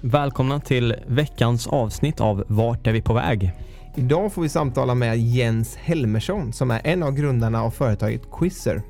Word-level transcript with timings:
Välkomna 0.00 0.60
till 0.60 0.94
veckans 1.06 1.66
avsnitt 1.66 2.20
av 2.20 2.44
Vart 2.48 2.86
är 2.86 2.92
vi 2.92 3.02
på 3.02 3.14
väg? 3.14 3.52
Idag 3.96 4.32
får 4.32 4.42
vi 4.42 4.48
samtala 4.48 4.94
med 4.94 5.18
Jens 5.18 5.76
Helmersson 5.76 6.52
som 6.52 6.70
är 6.70 6.80
en 6.84 7.02
av 7.02 7.12
grundarna 7.12 7.62
av 7.62 7.70
företaget 7.70 8.22
Quizzer. 8.32 8.82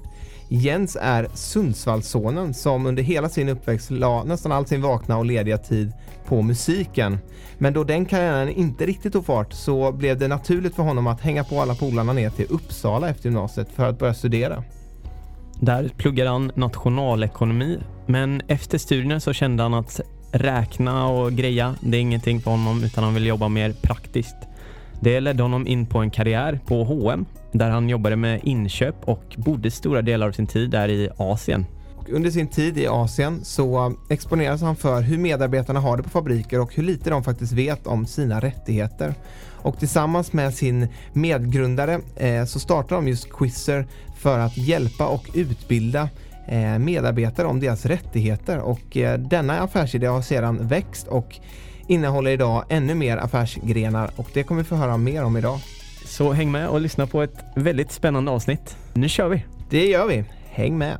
Jens 0.48 0.96
är 1.00 1.28
Sundsvallssonen 1.34 2.54
som 2.54 2.86
under 2.86 3.02
hela 3.02 3.28
sin 3.28 3.48
uppväxt 3.48 3.90
la 3.90 4.24
nästan 4.24 4.52
all 4.52 4.66
sin 4.66 4.82
vakna 4.82 5.18
och 5.18 5.24
lediga 5.24 5.58
tid 5.58 5.92
på 6.26 6.42
musiken. 6.42 7.18
Men 7.58 7.72
då 7.72 7.84
den 7.84 8.04
karriären 8.04 8.48
inte 8.48 8.86
riktigt 8.86 9.12
tog 9.12 9.26
fart 9.26 9.52
så 9.52 9.92
blev 9.92 10.18
det 10.18 10.28
naturligt 10.28 10.74
för 10.74 10.82
honom 10.82 11.06
att 11.06 11.20
hänga 11.20 11.44
på 11.44 11.60
alla 11.60 11.74
polarna 11.74 12.12
ner 12.12 12.30
till 12.30 12.46
Uppsala 12.50 13.08
efter 13.08 13.24
gymnasiet 13.24 13.68
för 13.74 13.88
att 13.88 13.98
börja 13.98 14.14
studera. 14.14 14.64
Där 15.60 15.90
pluggade 15.96 16.30
han 16.30 16.52
nationalekonomi 16.54 17.78
men 18.06 18.42
efter 18.48 18.78
studierna 18.78 19.20
så 19.20 19.32
kände 19.32 19.62
han 19.62 19.74
att 19.74 20.00
räkna 20.32 21.08
och 21.08 21.32
greja, 21.32 21.74
det 21.80 21.96
är 21.96 22.00
ingenting 22.00 22.40
för 22.40 22.50
honom 22.50 22.84
utan 22.84 23.04
han 23.04 23.14
vill 23.14 23.26
jobba 23.26 23.48
mer 23.48 23.72
praktiskt. 23.72 24.36
Det 25.00 25.20
ledde 25.20 25.42
honom 25.42 25.66
in 25.66 25.86
på 25.86 25.98
en 25.98 26.10
karriär 26.10 26.60
på 26.66 26.84
H&M 26.84 27.26
där 27.52 27.70
han 27.70 27.88
jobbade 27.88 28.16
med 28.16 28.40
inköp 28.42 28.94
och 29.04 29.34
bodde 29.36 29.70
stora 29.70 30.02
delar 30.02 30.26
av 30.28 30.32
sin 30.32 30.46
tid 30.46 30.70
där 30.70 30.88
i 30.88 31.08
Asien. 31.16 31.66
Under 32.08 32.30
sin 32.30 32.48
tid 32.48 32.78
i 32.78 32.86
Asien 32.86 33.44
så 33.44 33.94
exponeras 34.08 34.62
han 34.62 34.76
för 34.76 35.02
hur 35.02 35.18
medarbetarna 35.18 35.80
har 35.80 35.96
det 35.96 36.02
på 36.02 36.08
fabriker 36.08 36.60
och 36.60 36.74
hur 36.74 36.82
lite 36.82 37.10
de 37.10 37.24
faktiskt 37.24 37.52
vet 37.52 37.86
om 37.86 38.06
sina 38.06 38.40
rättigheter. 38.40 39.14
Och 39.62 39.78
tillsammans 39.78 40.32
med 40.32 40.54
sin 40.54 40.88
medgrundare 41.12 42.00
eh, 42.16 42.44
så 42.44 42.58
startar 42.60 42.96
de 42.96 43.08
just 43.08 43.30
Quizzer 43.30 43.86
för 44.16 44.38
att 44.38 44.56
hjälpa 44.56 45.06
och 45.06 45.30
utbilda 45.34 46.08
medarbetare 46.78 47.46
om 47.46 47.60
deras 47.60 47.86
rättigheter 47.86 48.58
och 48.58 48.96
eh, 48.96 49.18
denna 49.18 49.60
affärsidé 49.60 50.06
har 50.06 50.22
sedan 50.22 50.58
växt 50.68 51.08
och 51.08 51.36
innehåller 51.88 52.30
idag 52.30 52.64
ännu 52.68 52.94
mer 52.94 53.16
affärsgrenar 53.16 54.10
och 54.16 54.30
det 54.34 54.42
kommer 54.42 54.62
vi 54.62 54.68
få 54.68 54.74
höra 54.76 54.96
mer 54.96 55.24
om 55.24 55.36
idag. 55.36 55.58
Så 56.06 56.32
häng 56.32 56.50
med 56.52 56.68
och 56.68 56.80
lyssna 56.80 57.06
på 57.06 57.22
ett 57.22 57.44
väldigt 57.56 57.92
spännande 57.92 58.30
avsnitt. 58.30 58.76
Nu 58.94 59.08
kör 59.08 59.28
vi! 59.28 59.44
Det 59.70 59.86
gör 59.86 60.06
vi. 60.06 60.24
Häng 60.50 60.78
med! 60.78 60.98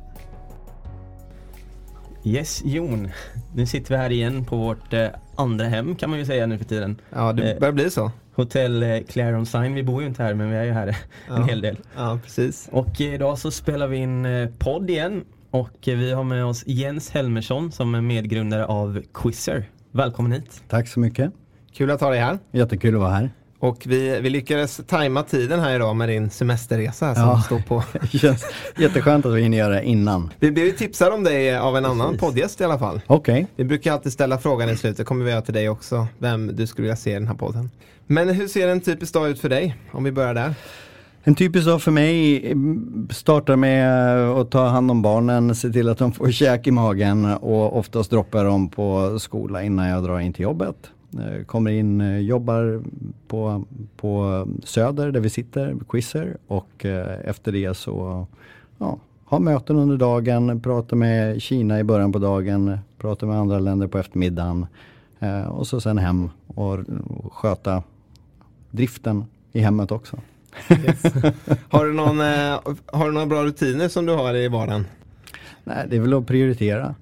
Yes, 2.23 2.61
Jon. 2.65 3.09
Nu 3.55 3.65
sitter 3.65 3.89
vi 3.89 3.97
här 3.97 4.09
igen 4.09 4.45
på 4.45 4.57
vårt 4.57 4.93
eh, 4.93 5.07
andra 5.35 5.65
hem 5.65 5.95
kan 5.95 6.09
man 6.09 6.19
ju 6.19 6.25
säga 6.25 6.45
nu 6.45 6.57
för 6.57 6.65
tiden. 6.65 7.01
Ja, 7.15 7.33
det 7.33 7.59
börjar 7.59 7.71
bli 7.73 7.89
så. 7.89 8.11
Hotell 8.35 8.83
eh, 8.83 8.97
Claire 9.09 9.37
on 9.37 9.45
Sign. 9.45 9.73
Vi 9.73 9.83
bor 9.83 10.01
ju 10.01 10.07
inte 10.07 10.23
här 10.23 10.33
men 10.33 10.49
vi 10.49 10.55
är 10.57 10.63
ju 10.63 10.71
här 10.71 10.87
en 10.87 10.93
Ja. 11.27 11.43
hel 11.43 11.61
del. 11.61 11.77
Ja, 11.97 12.19
precis. 12.23 12.69
Och 12.71 13.01
idag 13.01 13.37
så 13.37 13.51
spelar 13.51 13.87
vi 13.87 13.97
in 13.97 14.25
eh, 14.25 14.49
podd 14.57 14.89
igen 14.89 15.23
och 15.51 15.69
vi 15.85 16.11
har 16.11 16.23
med 16.23 16.45
oss 16.45 16.63
Jens 16.67 17.09
Helmersson 17.11 17.71
som 17.71 17.95
är 17.95 18.01
medgrundare 18.01 18.65
av 18.65 19.01
Quizzer. 19.13 19.69
Välkommen 19.91 20.31
hit! 20.31 20.63
Tack 20.67 20.87
så 20.87 20.99
mycket. 20.99 21.31
Kul 21.73 21.91
att 21.91 22.01
ha 22.01 22.09
dig 22.09 22.19
här. 22.19 22.39
Jättekul 22.51 22.95
att 22.95 23.01
vara 23.01 23.11
här. 23.11 23.29
Och 23.59 23.83
vi, 23.85 24.19
vi 24.21 24.29
lyckades 24.29 24.81
tajma 24.87 25.23
tiden 25.23 25.59
här 25.59 25.75
idag 25.75 25.95
med 25.95 26.09
din 26.09 26.29
semesterresa 26.29 27.15
som 27.15 27.23
Ja. 27.23 27.41
står 27.41 27.59
på. 27.59 27.83
Känns 28.17 28.45
jätteskönt 28.77 29.25
att 29.25 29.33
vi 29.33 29.41
hinner 29.41 29.57
göra 29.57 29.73
det 29.73 29.83
innan. 29.83 30.33
Vi 30.39 30.51
blev 30.51 30.71
tipsade 30.71 31.11
om 31.11 31.23
dig 31.23 31.57
av 31.57 31.77
en 31.77 31.85
annan 31.85 32.07
Precis. 32.07 32.19
poddgäst 32.21 32.61
i 32.61 32.63
alla 32.63 32.79
fall. 32.79 33.01
Okej, 33.07 33.47
Vi 33.55 33.63
brukar 33.63 33.93
alltid 33.93 34.13
ställa 34.13 34.37
frågan 34.37 34.69
i 34.69 34.77
slutet, 34.77 35.07
kommer 35.07 35.25
vi 35.25 35.31
göra 35.31 35.41
till 35.41 35.53
dig 35.53 35.69
också, 35.69 36.07
vem 36.17 36.55
du 36.55 36.67
skulle 36.67 36.83
vilja 36.83 36.95
se 36.95 37.11
i 37.11 37.13
den 37.13 37.27
här 37.27 37.35
podden. 37.35 37.71
Men 38.07 38.29
hur 38.29 38.47
ser 38.47 38.67
en 38.67 38.81
typisk 38.81 39.13
dag 39.13 39.29
ut 39.29 39.39
för 39.39 39.49
dig? 39.49 39.75
Om 39.91 40.03
vi 40.03 40.11
börjar 40.11 40.33
där 40.33 40.55
en 41.23 41.35
typisk 41.35 41.65
dag 41.65 41.81
för 41.81 41.91
mig 41.91 42.45
eh, 42.51 42.57
startar 43.09 43.55
med 43.55 44.17
eh, 44.19 44.37
att 44.37 44.51
ta 44.51 44.67
hand 44.67 44.91
om 44.91 45.01
barnen, 45.01 45.55
se 45.55 45.69
till 45.69 45.89
att 45.89 45.97
de 45.97 46.11
får 46.11 46.31
käk 46.31 46.67
i 46.67 46.71
magen 46.71 47.25
och 47.25 47.77
oftast 47.77 48.11
droppar 48.11 48.43
de 48.43 48.51
dem 48.51 48.69
på 48.69 49.19
skola 49.19 49.63
innan 49.63 49.87
jag 49.87 50.03
drar 50.03 50.19
in 50.19 50.33
till 50.33 50.43
jobbet. 50.43 50.91
Eh, 51.13 51.45
kommer 51.45 51.71
in, 51.71 52.25
jobbar 52.25 52.81
på, 53.27 53.63
på 53.97 54.45
Söder 54.63 55.11
där 55.11 55.19
vi 55.19 55.29
sitter, 55.29 55.75
Quizzer 55.89 56.37
och 56.47 56.85
efter 57.23 57.51
det 57.51 57.77
så 57.77 58.25
ja, 58.77 58.97
har 59.25 59.39
möten 59.39 59.75
under 59.75 59.97
dagen, 59.97 60.61
pratar 60.61 60.97
med 60.97 61.41
Kina 61.41 61.79
i 61.79 61.83
början 61.83 62.11
på 62.11 62.19
dagen, 62.19 62.77
pratar 62.97 63.27
med 63.27 63.37
andra 63.37 63.59
länder 63.59 63.87
på 63.87 63.97
eftermiddagen 63.97 64.65
och 65.47 65.67
så 65.67 65.81
sen 65.81 65.97
hem 65.97 66.29
och 66.47 66.79
sköta 67.31 67.83
driften 68.71 69.25
i 69.51 69.59
hemmet 69.59 69.91
också. 69.91 70.17
Har 71.69 71.85
du, 71.85 71.93
någon, 71.93 72.19
eh, 72.21 72.59
har 72.85 73.05
du 73.05 73.11
några 73.11 73.25
bra 73.27 73.43
rutiner 73.43 73.87
som 73.87 74.05
du 74.05 74.13
har 74.13 74.35
i 74.35 74.47
vardagen? 74.47 74.85
Nej, 75.63 75.85
det 75.89 75.95
är 75.95 75.99
väl 75.99 76.13
att 76.13 76.27
prioritera. 76.27 76.95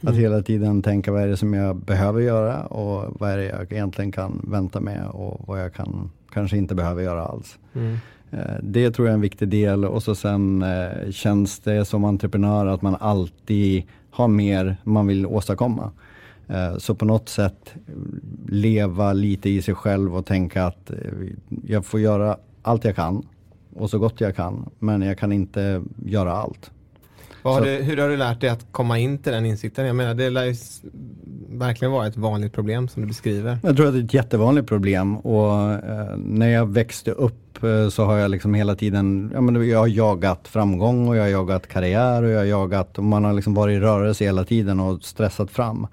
Att 0.00 0.08
Mm. 0.10 0.20
hela 0.20 0.42
tiden 0.42 0.82
tänka 0.82 1.12
vad 1.12 1.22
är 1.22 1.26
det 1.28 1.36
som 1.36 1.54
jag 1.54 1.76
behöver 1.76 2.20
göra 2.20 2.64
och 2.66 3.16
vad 3.20 3.30
är 3.30 3.36
det 3.36 3.44
jag 3.44 3.72
egentligen 3.72 4.12
kan 4.12 4.40
vänta 4.48 4.80
med 4.80 5.06
och 5.06 5.44
vad 5.48 5.60
jag 5.62 5.74
kan, 5.74 6.10
kanske 6.32 6.56
inte 6.56 6.74
behöver 6.74 7.02
göra 7.02 7.24
alls. 7.24 7.58
Mm. 7.74 7.96
Eh, 8.30 8.38
Det 8.62 8.90
tror 8.90 9.08
jag 9.08 9.12
är 9.12 9.14
en 9.14 9.20
viktig 9.20 9.48
del 9.48 9.84
och 9.84 10.02
så 10.02 10.14
sen 10.14 10.62
eh, 10.62 11.10
känns 11.10 11.58
det 11.58 11.84
som 11.84 12.04
entreprenör 12.04 12.66
att 12.66 12.82
man 12.82 12.96
alltid 13.00 13.82
har 14.10 14.28
mer 14.28 14.76
man 14.84 15.06
vill 15.06 15.26
åstadkomma. 15.26 15.90
Så 16.78 16.94
på 16.94 17.04
något 17.04 17.28
sätt 17.28 17.74
leva 18.48 19.12
lite 19.12 19.50
i 19.50 19.62
sig 19.62 19.74
själv 19.74 20.16
och 20.16 20.26
tänka 20.26 20.64
att 20.66 20.90
jag 21.66 21.84
får 21.86 22.00
göra 22.00 22.36
allt 22.64 22.84
jag 22.84 22.96
kan 22.96 23.26
och 23.74 23.90
så 23.90 23.98
gott 23.98 24.20
jag 24.20 24.36
kan 24.36 24.70
men 24.78 25.02
jag 25.02 25.18
kan 25.18 25.32
inte 25.32 25.82
göra 26.04 26.32
allt. 26.32 26.70
Har 27.42 27.60
du, 27.60 27.70
hur 27.70 27.96
har 27.96 28.08
du 28.08 28.16
lärt 28.16 28.40
dig 28.40 28.50
att 28.50 28.66
komma 28.72 28.98
in 28.98 29.18
till 29.18 29.32
den 29.32 29.46
insikten? 29.46 29.86
Jag 29.86 29.96
menar 29.96 30.14
det 30.14 30.30
lär 30.30 30.44
ju 30.44 30.54
verkligen 31.48 31.92
vara 31.92 32.06
ett 32.06 32.16
vanligt 32.16 32.52
problem 32.52 32.88
som 32.88 33.02
du 33.02 33.08
beskriver. 33.08 33.58
Jag 33.62 33.76
tror 33.76 33.86
att 33.86 33.92
det 33.92 34.00
är 34.00 34.04
ett 34.04 34.14
jättevanligt 34.14 34.68
problem 34.68 35.16
och 35.16 35.72
eh, 35.72 36.16
när 36.16 36.48
jag 36.48 36.66
växte 36.66 37.10
upp 37.10 37.64
eh, 37.64 37.88
så 37.88 38.04
har 38.04 38.16
jag 38.16 38.30
liksom 38.30 38.54
hela 38.54 38.74
tiden, 38.74 39.30
ja, 39.34 39.40
men 39.40 39.68
jag 39.68 39.78
har 39.78 39.86
jagat 39.86 40.48
framgång 40.48 41.08
och 41.08 41.16
jag 41.16 41.22
har 41.22 41.28
jagat 41.28 41.66
karriär 41.66 42.22
och 42.22 42.30
jag 42.30 42.38
har 42.38 42.44
jagat, 42.44 42.98
och 42.98 43.04
man 43.04 43.24
har 43.24 43.32
liksom 43.32 43.54
varit 43.54 43.76
i 43.76 43.80
rörelse 43.80 44.24
hela 44.24 44.44
tiden 44.44 44.80
och 44.80 45.02
stressat 45.02 45.50
fram. 45.50 45.86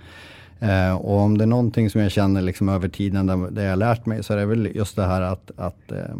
Eh, 0.59 0.95
och 0.95 1.19
om 1.19 1.37
det 1.37 1.43
är 1.43 1.47
någonting 1.47 1.89
som 1.89 2.01
jag 2.01 2.11
känner 2.11 2.41
liksom 2.41 2.69
över 2.69 2.89
tiden 2.89 3.27
där, 3.27 3.51
där 3.51 3.63
jag 3.63 3.69
har 3.69 3.77
lärt 3.77 4.05
mig 4.05 4.23
så 4.23 4.33
är 4.33 4.37
det 4.37 4.45
väl 4.45 4.69
just 4.75 4.95
det 4.95 5.05
här 5.05 5.21
att, 5.21 5.51
att, 5.57 5.91
eh, 5.91 6.15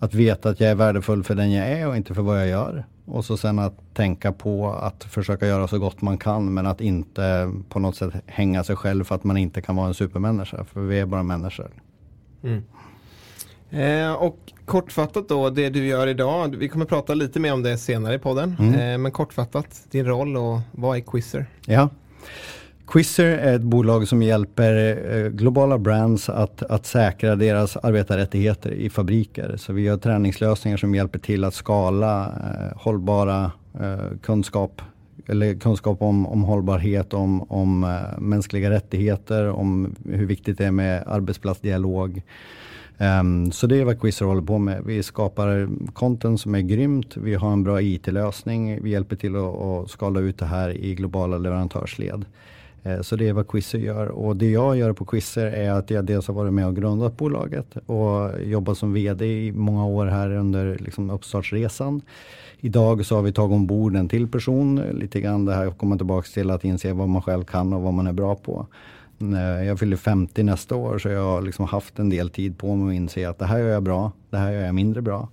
att 0.00 0.14
veta 0.14 0.48
att 0.48 0.60
jag 0.60 0.70
är 0.70 0.74
värdefull 0.74 1.24
för 1.24 1.34
den 1.34 1.52
jag 1.52 1.68
är 1.68 1.88
och 1.88 1.96
inte 1.96 2.14
för 2.14 2.22
vad 2.22 2.40
jag 2.40 2.48
gör. 2.48 2.84
Och 3.04 3.24
så 3.24 3.36
sen 3.36 3.58
att 3.58 3.94
tänka 3.94 4.32
på 4.32 4.72
att 4.72 5.04
försöka 5.04 5.46
göra 5.46 5.68
så 5.68 5.78
gott 5.78 6.02
man 6.02 6.18
kan 6.18 6.54
men 6.54 6.66
att 6.66 6.80
inte 6.80 7.52
på 7.68 7.78
något 7.78 7.96
sätt 7.96 8.14
hänga 8.26 8.64
sig 8.64 8.76
själv 8.76 9.04
för 9.04 9.14
att 9.14 9.24
man 9.24 9.36
inte 9.36 9.62
kan 9.62 9.76
vara 9.76 9.88
en 9.88 9.94
supermänniska. 9.94 10.64
För 10.64 10.80
vi 10.80 10.98
är 10.98 11.06
bara 11.06 11.22
människor. 11.22 11.70
Mm. 12.42 12.62
Eh, 13.70 14.12
och 14.12 14.38
kortfattat 14.64 15.28
då, 15.28 15.50
det 15.50 15.70
du 15.70 15.86
gör 15.86 16.06
idag. 16.06 16.56
Vi 16.56 16.68
kommer 16.68 16.84
prata 16.84 17.14
lite 17.14 17.40
mer 17.40 17.52
om 17.52 17.62
det 17.62 17.78
senare 17.78 18.14
i 18.14 18.18
podden. 18.18 18.56
Mm. 18.58 18.74
Eh, 18.74 18.98
men 18.98 19.12
kortfattat, 19.12 19.86
din 19.90 20.06
roll 20.06 20.36
och 20.36 20.60
vad 20.72 20.96
är 20.96 21.00
Quizzer? 21.00 21.46
Ja. 21.66 21.88
Quizzer 22.90 23.24
är 23.24 23.56
ett 23.56 23.62
bolag 23.62 24.08
som 24.08 24.22
hjälper 24.22 24.98
eh, 25.16 25.28
globala 25.28 25.78
brands 25.78 26.28
att, 26.28 26.62
att 26.62 26.86
säkra 26.86 27.36
deras 27.36 27.76
arbetarrättigheter 27.76 28.70
i 28.70 28.90
fabriker. 28.90 29.56
Så 29.56 29.72
vi 29.72 29.82
gör 29.82 29.96
träningslösningar 29.96 30.76
som 30.76 30.94
hjälper 30.94 31.18
till 31.18 31.44
att 31.44 31.54
skala 31.54 32.26
eh, 32.26 32.78
hållbara 32.78 33.52
eh, 33.80 34.18
kunskap 34.22 34.82
eller 35.26 35.54
kunskap 35.54 36.02
om, 36.02 36.26
om 36.26 36.42
hållbarhet, 36.42 37.14
om, 37.14 37.42
om 37.42 37.84
eh, 37.84 38.18
mänskliga 38.18 38.70
rättigheter, 38.70 39.48
om 39.48 39.94
hur 40.04 40.26
viktigt 40.26 40.58
det 40.58 40.66
är 40.66 40.70
med 40.70 41.04
arbetsplatsdialog. 41.06 42.22
Um, 42.98 43.52
så 43.52 43.66
det 43.66 43.76
är 43.76 43.84
vad 43.84 44.00
Quizzer 44.00 44.24
håller 44.24 44.42
på 44.42 44.58
med. 44.58 44.82
Vi 44.84 45.02
skapar 45.02 45.68
content 45.92 46.40
som 46.40 46.54
är 46.54 46.60
grymt. 46.60 47.16
Vi 47.16 47.34
har 47.34 47.52
en 47.52 47.62
bra 47.62 47.82
IT-lösning. 47.82 48.82
Vi 48.82 48.90
hjälper 48.90 49.16
till 49.16 49.36
att, 49.36 49.54
att 49.60 49.90
skala 49.90 50.20
ut 50.20 50.38
det 50.38 50.46
här 50.46 50.70
i 50.70 50.94
globala 50.94 51.38
leverantörsled. 51.38 52.24
Eh, 52.82 53.00
så 53.00 53.16
det 53.16 53.28
är 53.28 53.32
vad 53.32 53.48
Quizzer 53.48 53.78
gör. 53.78 54.06
Och 54.06 54.36
det 54.36 54.50
jag 54.50 54.76
gör 54.76 54.92
på 54.92 55.04
Quizzer 55.04 55.46
är 55.46 55.70
att 55.70 55.90
jag 55.90 56.04
dels 56.04 56.26
har 56.26 56.34
varit 56.34 56.52
med 56.52 56.66
och 56.66 56.76
grundat 56.76 57.16
bolaget 57.16 57.76
och 57.86 58.42
jobbat 58.42 58.78
som 58.78 58.92
VD 58.92 59.46
i 59.46 59.52
många 59.52 59.86
år 59.86 60.06
här 60.06 60.30
under 60.30 60.78
liksom 60.78 61.10
uppstartsresan. 61.10 62.02
Idag 62.60 63.06
så 63.06 63.14
har 63.14 63.22
vi 63.22 63.32
tagit 63.32 63.54
ombord 63.54 63.96
en 63.96 64.08
till 64.08 64.28
person. 64.28 64.76
Lite 64.92 65.20
grann 65.20 65.44
det 65.44 65.54
här 65.54 65.66
att 65.66 65.78
komma 65.78 65.96
tillbaka 65.96 66.28
till 66.34 66.50
att 66.50 66.64
inse 66.64 66.92
vad 66.92 67.08
man 67.08 67.22
själv 67.22 67.44
kan 67.44 67.72
och 67.72 67.82
vad 67.82 67.94
man 67.94 68.06
är 68.06 68.12
bra 68.12 68.34
på. 68.34 68.66
Eh, 69.20 69.66
jag 69.66 69.78
fyller 69.78 69.96
50 69.96 70.42
nästa 70.42 70.74
år 70.74 70.98
så 70.98 71.08
jag 71.08 71.24
har 71.24 71.42
liksom 71.42 71.64
haft 71.64 71.98
en 71.98 72.10
del 72.10 72.30
tid 72.30 72.58
på 72.58 72.74
mig 72.76 72.96
att 72.96 73.00
inse 73.00 73.28
att 73.28 73.38
det 73.38 73.46
här 73.46 73.58
gör 73.58 73.68
jag 73.68 73.82
bra, 73.82 74.12
det 74.30 74.36
här 74.36 74.52
gör 74.52 74.62
jag 74.62 74.74
mindre 74.74 75.02
bra. 75.02 75.28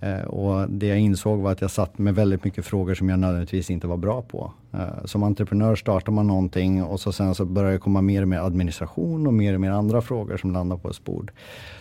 Eh, 0.00 0.20
och 0.20 0.70
det 0.70 0.86
jag 0.86 0.98
insåg 0.98 1.40
var 1.40 1.52
att 1.52 1.60
jag 1.60 1.70
satt 1.70 1.98
med 1.98 2.14
väldigt 2.14 2.44
mycket 2.44 2.64
frågor 2.64 2.94
som 2.94 3.08
jag 3.08 3.18
nödvändigtvis 3.18 3.70
inte 3.70 3.86
var 3.86 3.96
bra 3.96 4.22
på. 4.22 4.52
Eh, 4.72 5.04
som 5.04 5.22
entreprenör 5.22 5.76
startar 5.76 6.12
man 6.12 6.26
någonting 6.26 6.84
och 6.84 7.00
så 7.00 7.12
sen 7.12 7.34
så 7.34 7.44
börjar 7.44 7.72
det 7.72 7.78
komma 7.78 8.00
mer 8.00 8.22
och 8.22 8.28
mer 8.28 8.38
administration 8.38 9.26
och 9.26 9.34
mer 9.34 9.54
och 9.54 9.60
mer 9.60 9.70
andra 9.70 10.00
frågor 10.00 10.36
som 10.36 10.52
landar 10.52 10.76
på 10.76 10.90
ett 10.90 11.04
bord. 11.04 11.32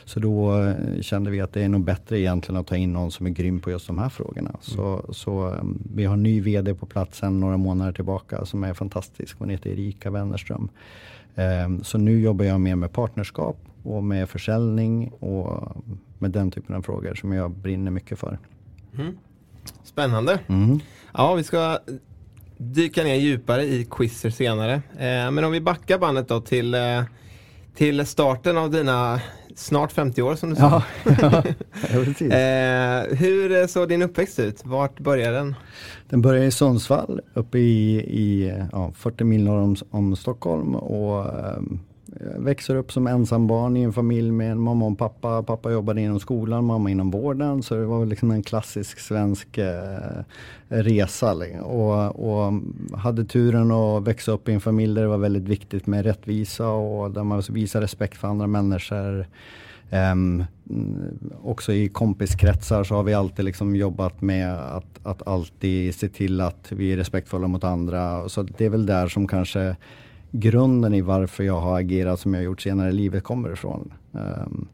Så 0.05 0.19
då 0.19 0.61
eh, 0.61 1.01
kände 1.01 1.31
vi 1.31 1.41
att 1.41 1.53
det 1.53 1.63
är 1.63 1.69
nog 1.69 1.83
bättre 1.83 2.19
egentligen 2.19 2.61
att 2.61 2.67
ta 2.67 2.75
in 2.75 2.93
någon 2.93 3.11
som 3.11 3.25
är 3.25 3.29
grym 3.29 3.59
på 3.59 3.71
just 3.71 3.87
de 3.87 3.97
här 3.99 4.09
frågorna. 4.09 4.49
Mm. 4.49 4.61
Så, 4.61 5.05
så 5.13 5.53
vi 5.95 6.05
har 6.05 6.13
en 6.13 6.23
ny 6.23 6.41
VD 6.41 6.73
på 6.73 6.85
plats 6.85 7.17
sedan 7.17 7.39
några 7.39 7.57
månader 7.57 7.91
tillbaka 7.91 8.45
som 8.45 8.63
är 8.63 8.73
fantastisk. 8.73 9.39
Hon 9.39 9.49
heter 9.49 9.69
Erika 9.69 10.11
Wennerström. 10.11 10.69
Ehm, 11.35 11.83
så 11.83 11.97
nu 11.97 12.19
jobbar 12.19 12.45
jag 12.45 12.61
mer 12.61 12.75
med 12.75 12.91
partnerskap 12.91 13.57
och 13.83 14.03
med 14.03 14.29
försäljning 14.29 15.09
och 15.09 15.75
med 16.19 16.31
den 16.31 16.51
typen 16.51 16.75
av 16.75 16.81
frågor 16.81 17.15
som 17.15 17.31
jag 17.31 17.51
brinner 17.51 17.91
mycket 17.91 18.19
för. 18.19 18.39
Mm. 18.97 19.17
Spännande. 19.83 20.39
Mm. 20.47 20.79
Ja, 21.13 21.33
vi 21.33 21.43
ska 21.43 21.79
dyka 22.57 23.03
ner 23.03 23.15
djupare 23.15 23.63
i 23.63 23.87
Quizzer 23.91 24.29
senare. 24.29 24.81
Ehm, 24.99 25.35
men 25.35 25.43
om 25.43 25.51
vi 25.51 25.61
backar 25.61 25.99
bandet 25.99 26.27
då 26.27 26.41
till, 26.41 26.73
eh, 26.73 27.03
till 27.75 28.05
starten 28.05 28.57
av 28.57 28.71
dina 28.71 29.21
snart 29.55 29.91
50 29.91 30.21
år 30.21 30.35
som 30.35 30.49
du 30.49 30.55
sa. 30.55 30.83
Ja, 31.03 31.11
eh, 32.19 33.17
hur 33.17 33.67
såg 33.67 33.89
din 33.89 34.01
uppväxt 34.01 34.39
ut? 34.39 34.61
Vart 34.65 34.99
började 34.99 35.37
den? 35.37 35.55
Den 36.09 36.21
började 36.21 36.45
i 36.45 36.51
Sundsvall 36.51 37.21
uppe 37.33 37.57
i, 37.57 37.95
i 37.97 38.53
ja, 38.71 38.91
40 38.95 39.23
mil 39.23 39.43
norr 39.43 39.61
om, 39.61 39.75
om 39.89 40.15
Stockholm 40.15 40.75
och 40.75 41.25
växer 42.19 42.75
upp 42.75 42.91
som 42.91 43.07
ensam 43.07 43.47
barn 43.47 43.77
i 43.77 43.81
en 43.81 43.93
familj 43.93 44.31
med 44.31 44.51
en 44.51 44.59
mamma 44.59 44.85
och 44.85 44.97
pappa. 44.97 45.43
Pappa 45.43 45.71
jobbade 45.71 46.01
inom 46.01 46.19
skolan, 46.19 46.65
mamma 46.65 46.89
inom 46.89 47.11
vården. 47.11 47.63
Så 47.63 47.75
det 47.75 47.85
var 47.85 48.05
liksom 48.05 48.31
en 48.31 48.43
klassisk 48.43 48.99
svensk 48.99 49.57
eh, 49.57 50.23
resa. 50.67 51.33
Liksom. 51.33 51.63
Och, 51.63 52.29
och, 52.29 52.53
hade 52.97 53.25
turen 53.25 53.71
att 53.71 54.07
växa 54.07 54.31
upp 54.31 54.49
i 54.49 54.53
en 54.53 54.61
familj 54.61 54.95
där 54.95 55.01
det 55.01 55.07
var 55.07 55.17
väldigt 55.17 55.47
viktigt 55.47 55.87
med 55.87 56.05
rättvisa 56.05 56.69
och 56.69 57.11
där 57.11 57.23
man 57.23 57.43
visar 57.49 57.81
respekt 57.81 58.17
för 58.17 58.27
andra 58.27 58.47
människor. 58.47 59.27
Um, 59.91 60.43
också 61.43 61.73
i 61.73 61.89
kompiskretsar 61.89 62.83
så 62.83 62.95
har 62.95 63.03
vi 63.03 63.13
alltid 63.13 63.45
liksom 63.45 63.75
jobbat 63.75 64.21
med 64.21 64.53
att, 64.53 64.99
att 65.03 65.27
alltid 65.27 65.95
se 65.95 66.09
till 66.09 66.41
att 66.41 66.71
vi 66.71 66.93
är 66.93 66.97
respektfulla 66.97 67.47
mot 67.47 67.63
andra. 67.63 68.29
Så 68.29 68.43
det 68.43 68.65
är 68.65 68.69
väl 68.69 68.85
där 68.85 69.07
som 69.07 69.27
kanske 69.27 69.75
grunden 70.39 70.93
i 70.93 71.01
varför 71.01 71.43
jag 71.43 71.59
har 71.59 71.79
agerat 71.79 72.19
som 72.19 72.33
jag 72.33 72.43
gjort 72.43 72.61
senare 72.61 72.89
i 72.89 72.93
livet 72.93 73.23
kommer 73.23 73.53
ifrån. 73.53 73.93
Um, 74.11 74.67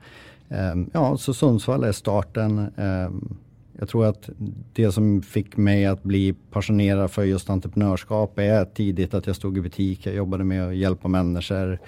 um, 0.49 0.89
ja, 0.93 1.17
så 1.17 1.33
Sundsvall 1.33 1.83
är 1.83 1.91
starten. 1.91 2.71
Ehm, 2.77 3.37
jag 3.79 3.89
tror 3.89 4.05
att 4.05 4.29
det 4.73 4.91
som 4.91 5.21
fick 5.21 5.57
mig 5.57 5.85
att 5.85 6.03
bli 6.03 6.33
passionerad 6.51 7.11
för 7.11 7.23
just 7.23 7.49
entreprenörskap 7.49 8.39
är 8.39 8.65
tidigt 8.65 9.13
att 9.13 9.27
jag 9.27 9.35
stod 9.35 9.57
i 9.57 9.61
butik, 9.61 10.05
jag 10.05 10.15
jobbade 10.15 10.43
med 10.43 10.67
att 10.67 10.75
hjälpa 10.75 11.07
människor. 11.07 11.79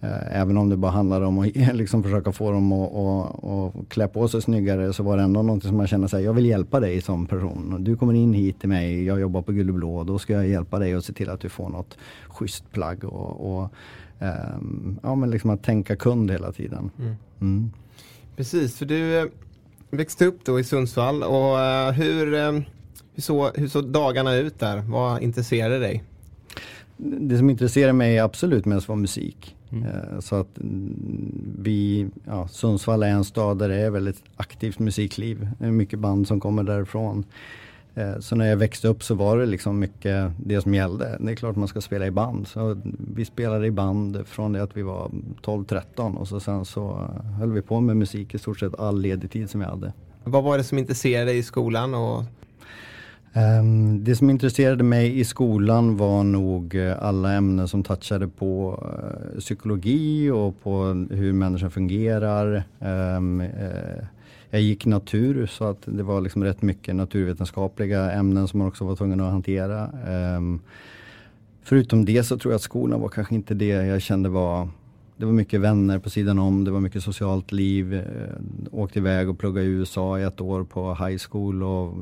Eh, 0.00 0.40
även 0.40 0.56
om 0.56 0.68
det 0.68 0.76
bara 0.76 0.90
handlade 0.92 1.26
om 1.26 1.38
att 1.38 1.56
liksom 1.74 2.02
försöka 2.02 2.32
få 2.32 2.52
dem 2.52 2.72
att, 2.72 2.94
att, 2.94 3.44
att 3.44 3.88
klä 3.88 4.08
på 4.08 4.28
sig 4.28 4.42
snyggare 4.42 4.92
så 4.92 5.02
var 5.02 5.16
det 5.16 5.22
ändå 5.22 5.42
något 5.42 5.62
som 5.62 5.76
man 5.76 5.86
kände 5.86 6.08
sig, 6.08 6.24
jag 6.24 6.32
vill 6.32 6.46
hjälpa 6.46 6.80
dig 6.80 7.00
som 7.00 7.26
person. 7.26 7.76
Du 7.80 7.96
kommer 7.96 8.14
in 8.14 8.32
hit 8.32 8.60
till 8.60 8.68
mig, 8.68 9.04
jag 9.04 9.20
jobbar 9.20 9.42
på 9.42 9.52
Gulleblå, 9.52 10.04
då 10.04 10.18
ska 10.18 10.32
jag 10.32 10.48
hjälpa 10.48 10.78
dig 10.78 10.96
och 10.96 11.04
se 11.04 11.12
till 11.12 11.30
att 11.30 11.40
du 11.40 11.48
får 11.48 11.68
något 11.68 11.98
schysst 12.28 12.72
plagg. 12.72 13.04
Och, 13.04 13.56
och 13.56 13.72
um, 14.18 14.98
ja, 15.02 15.14
men 15.14 15.30
liksom 15.30 15.50
att 15.50 15.62
tänka 15.62 15.96
kund 15.96 16.30
hela 16.30 16.52
tiden. 16.52 16.90
Mm. 16.98 17.14
Mm. 17.40 17.70
Precis, 18.36 18.78
för 18.78 18.86
du 18.86 19.18
eh, 19.18 19.26
växte 19.90 20.26
upp 20.26 20.44
då 20.44 20.60
i 20.60 20.64
Sundsvall 20.64 21.22
och 21.22 21.54
uh, 21.54 21.90
hur, 21.90 22.26
hur, 22.26 22.64
så, 23.20 23.50
hur 23.54 23.68
såg 23.68 23.88
dagarna 23.88 24.34
ut 24.34 24.58
där? 24.58 24.78
Vad 24.78 25.22
intresserade 25.22 25.78
dig? 25.78 26.04
Det 26.96 27.38
som 27.38 27.50
intresserar 27.50 27.92
mig 27.92 28.18
absolut 28.18 28.64
mest 28.64 28.88
var 28.88 28.96
musik. 28.96 29.55
Mm. 29.72 29.86
Eh, 29.86 30.20
så 30.20 30.36
att 30.36 30.58
mm, 30.58 31.54
vi, 31.58 32.08
ja, 32.24 32.48
Sundsvall 32.48 33.02
är 33.02 33.08
en 33.08 33.24
stad 33.24 33.58
där 33.58 33.68
det 33.68 33.76
är 33.76 33.90
väldigt 33.90 34.22
aktivt 34.36 34.78
musikliv. 34.78 35.48
Det 35.58 35.66
är 35.66 35.70
mycket 35.70 35.98
band 35.98 36.28
som 36.28 36.40
kommer 36.40 36.62
därifrån. 36.62 37.24
Eh, 37.94 38.18
så 38.18 38.36
när 38.36 38.46
jag 38.46 38.56
växte 38.56 38.88
upp 38.88 39.02
så 39.02 39.14
var 39.14 39.38
det 39.38 39.46
liksom 39.46 39.78
mycket 39.78 40.32
det 40.36 40.60
som 40.60 40.74
gällde. 40.74 41.16
Det 41.20 41.32
är 41.32 41.36
klart 41.36 41.56
man 41.56 41.68
ska 41.68 41.80
spela 41.80 42.06
i 42.06 42.10
band. 42.10 42.48
Så 42.48 42.80
vi 43.14 43.24
spelade 43.24 43.66
i 43.66 43.70
band 43.70 44.26
från 44.26 44.52
det 44.52 44.62
att 44.62 44.76
vi 44.76 44.82
var 44.82 45.10
12-13 45.42 46.16
och 46.16 46.28
så 46.28 46.40
sen 46.40 46.64
så 46.64 47.10
höll 47.38 47.52
vi 47.52 47.62
på 47.62 47.80
med 47.80 47.96
musik 47.96 48.34
i 48.34 48.38
stort 48.38 48.60
sett 48.60 48.80
all 48.80 49.00
ledig 49.00 49.30
tid 49.30 49.50
som 49.50 49.60
vi 49.60 49.66
hade. 49.66 49.92
Vad 50.24 50.42
var 50.42 50.58
det 50.58 50.64
som 50.64 50.78
intresserade 50.78 51.30
dig 51.30 51.38
i 51.38 51.42
skolan 51.42 51.94
och 51.94 52.24
Ehm, 53.36 54.04
det 54.04 54.16
som 54.16 54.30
intresserade 54.30 54.84
mig 54.84 55.20
i 55.20 55.24
skolan 55.24 55.96
var 55.96 56.24
nog 56.24 56.74
eh, 56.74 57.02
alla 57.02 57.32
ämnen 57.32 57.68
som 57.68 57.82
touchade 57.82 58.28
på 58.28 58.82
eh, 58.82 59.38
psykologi 59.38 60.30
och 60.30 60.62
på 60.62 60.84
hur 61.10 61.32
människan 61.32 61.70
fungerar. 61.70 62.62
Ehm, 62.80 63.40
eh, 63.40 64.04
jag 64.50 64.60
gick 64.60 64.86
natur 64.86 65.46
så 65.46 65.64
att 65.64 65.82
det 65.84 66.02
var 66.02 66.20
liksom 66.20 66.44
rätt 66.44 66.62
mycket 66.62 66.94
naturvetenskapliga 66.94 68.12
ämnen 68.12 68.48
som 68.48 68.58
man 68.58 68.68
också 68.68 68.84
var 68.84 68.96
tvungen 68.96 69.20
att 69.20 69.32
hantera. 69.32 69.90
Ehm, 70.08 70.60
förutom 71.62 72.04
det 72.04 72.24
så 72.24 72.38
tror 72.38 72.52
jag 72.52 72.56
att 72.56 72.62
skolan 72.62 73.00
var 73.00 73.08
kanske 73.08 73.34
inte 73.34 73.54
det 73.54 73.66
jag 73.66 74.02
kände 74.02 74.28
var 74.28 74.68
det 75.16 75.24
var 75.24 75.32
mycket 75.32 75.60
vänner 75.60 75.98
på 75.98 76.10
sidan 76.10 76.38
om, 76.38 76.64
det 76.64 76.70
var 76.70 76.80
mycket 76.80 77.02
socialt 77.02 77.52
liv. 77.52 77.94
Eh, 77.94 78.02
åkte 78.72 78.98
iväg 78.98 79.28
och 79.28 79.38
pluggade 79.38 79.66
i 79.66 79.70
USA 79.70 80.18
i 80.18 80.22
ett 80.22 80.40
år 80.40 80.64
på 80.64 80.94
high 80.94 81.18
school 81.30 81.62
och 81.62 81.94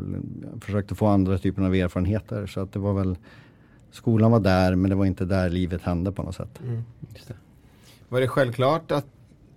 försökte 0.60 0.94
få 0.94 1.06
andra 1.06 1.38
typer 1.38 1.62
av 1.62 1.74
erfarenheter. 1.74 2.46
Så 2.46 2.60
att 2.60 2.72
det 2.72 2.78
var 2.78 2.92
väl, 2.92 3.16
skolan 3.90 4.30
var 4.30 4.40
där 4.40 4.74
men 4.74 4.90
det 4.90 4.96
var 4.96 5.04
inte 5.04 5.24
där 5.24 5.50
livet 5.50 5.82
hände 5.82 6.12
på 6.12 6.22
något 6.22 6.34
sätt. 6.34 6.60
Mm, 6.62 6.84
det. 7.26 7.34
Var 8.08 8.20
det 8.20 8.28
självklart 8.28 8.90
att 8.90 9.06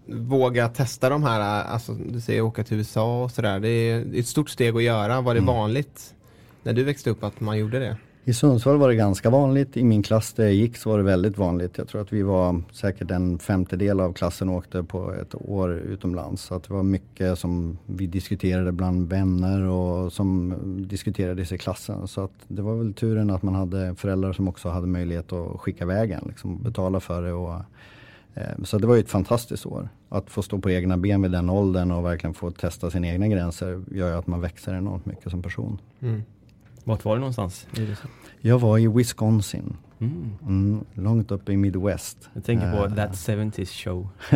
våga 0.07 0.69
testa 0.69 1.09
de 1.09 1.23
här, 1.23 1.63
alltså 1.63 1.93
du 1.93 2.21
säger 2.21 2.41
åka 2.41 2.63
till 2.63 2.77
USA 2.77 3.23
och 3.23 3.31
sådär. 3.31 3.59
Det 3.59 3.69
är 3.69 4.19
ett 4.19 4.27
stort 4.27 4.49
steg 4.49 4.75
att 4.75 4.83
göra. 4.83 5.21
Var 5.21 5.33
det 5.33 5.39
mm. 5.39 5.55
vanligt 5.55 6.15
när 6.63 6.73
du 6.73 6.83
växte 6.83 7.09
upp 7.09 7.23
att 7.23 7.39
man 7.39 7.57
gjorde 7.57 7.79
det? 7.79 7.97
I 8.27 8.33
Sundsvall 8.33 8.77
var 8.77 8.87
det 8.87 8.95
ganska 8.95 9.29
vanligt. 9.29 9.77
I 9.77 9.83
min 9.83 10.03
klass 10.03 10.33
där 10.33 10.43
jag 10.43 10.53
gick 10.53 10.77
så 10.77 10.89
var 10.89 10.97
det 10.97 11.03
väldigt 11.03 11.37
vanligt. 11.37 11.77
Jag 11.77 11.87
tror 11.87 12.01
att 12.01 12.13
vi 12.13 12.21
var 12.21 12.61
säkert 12.71 13.11
en 13.11 13.39
femtedel 13.39 13.99
av 13.99 14.13
klassen 14.13 14.49
åkte 14.49 14.83
på 14.83 15.13
ett 15.13 15.35
år 15.35 15.73
utomlands. 15.73 16.41
Så 16.41 16.55
att 16.55 16.63
det 16.63 16.73
var 16.73 16.83
mycket 16.83 17.39
som 17.39 17.77
vi 17.85 18.07
diskuterade 18.07 18.71
bland 18.71 19.09
vänner 19.09 19.61
och 19.63 20.13
som 20.13 20.55
diskuterades 20.89 21.51
i 21.51 21.57
klassen. 21.57 22.07
Så 22.07 22.21
att 22.21 22.31
det 22.47 22.61
var 22.61 22.75
väl 22.75 22.93
turen 22.93 23.29
att 23.29 23.43
man 23.43 23.55
hade 23.55 23.95
föräldrar 23.95 24.33
som 24.33 24.47
också 24.47 24.69
hade 24.69 24.87
möjlighet 24.87 25.33
att 25.33 25.59
skicka 25.59 25.85
vägen, 25.85 26.23
liksom 26.27 26.63
betala 26.63 26.99
för 26.99 27.21
det. 27.21 27.33
Och, 27.33 27.55
eh, 28.33 28.63
så 28.63 28.77
det 28.77 28.87
var 28.87 28.95
ju 28.95 29.01
ett 29.01 29.09
fantastiskt 29.09 29.65
år. 29.65 29.89
Att 30.09 30.29
få 30.29 30.41
stå 30.41 30.59
på 30.59 30.71
egna 30.71 30.97
ben 30.97 31.21
vid 31.21 31.31
den 31.31 31.49
åldern 31.49 31.91
och 31.91 32.05
verkligen 32.05 32.33
få 32.33 32.51
testa 32.51 32.91
sina 32.91 33.07
egna 33.07 33.27
gränser 33.27 33.83
gör 33.91 34.09
ju 34.09 34.17
att 34.17 34.27
man 34.27 34.41
växer 34.41 34.73
enormt 34.73 35.05
mycket 35.05 35.31
som 35.31 35.41
person. 35.41 35.81
Mm. 35.99 36.21
Vart 36.87 37.05
var 37.05 37.15
du 37.15 37.19
någonstans? 37.19 37.67
Jag 38.41 38.59
var 38.59 38.77
i 38.77 38.87
Wisconsin. 38.87 39.77
Mm. 39.99 40.31
Mm, 40.47 40.85
långt 40.93 41.31
upp 41.31 41.49
i 41.49 41.57
Midwest. 41.57 42.29
Jag 42.33 42.43
tänker 42.43 42.71
på 42.71 42.85
uh, 42.85 42.95
That 42.95 43.11
70s 43.11 43.83
Show. 43.83 44.09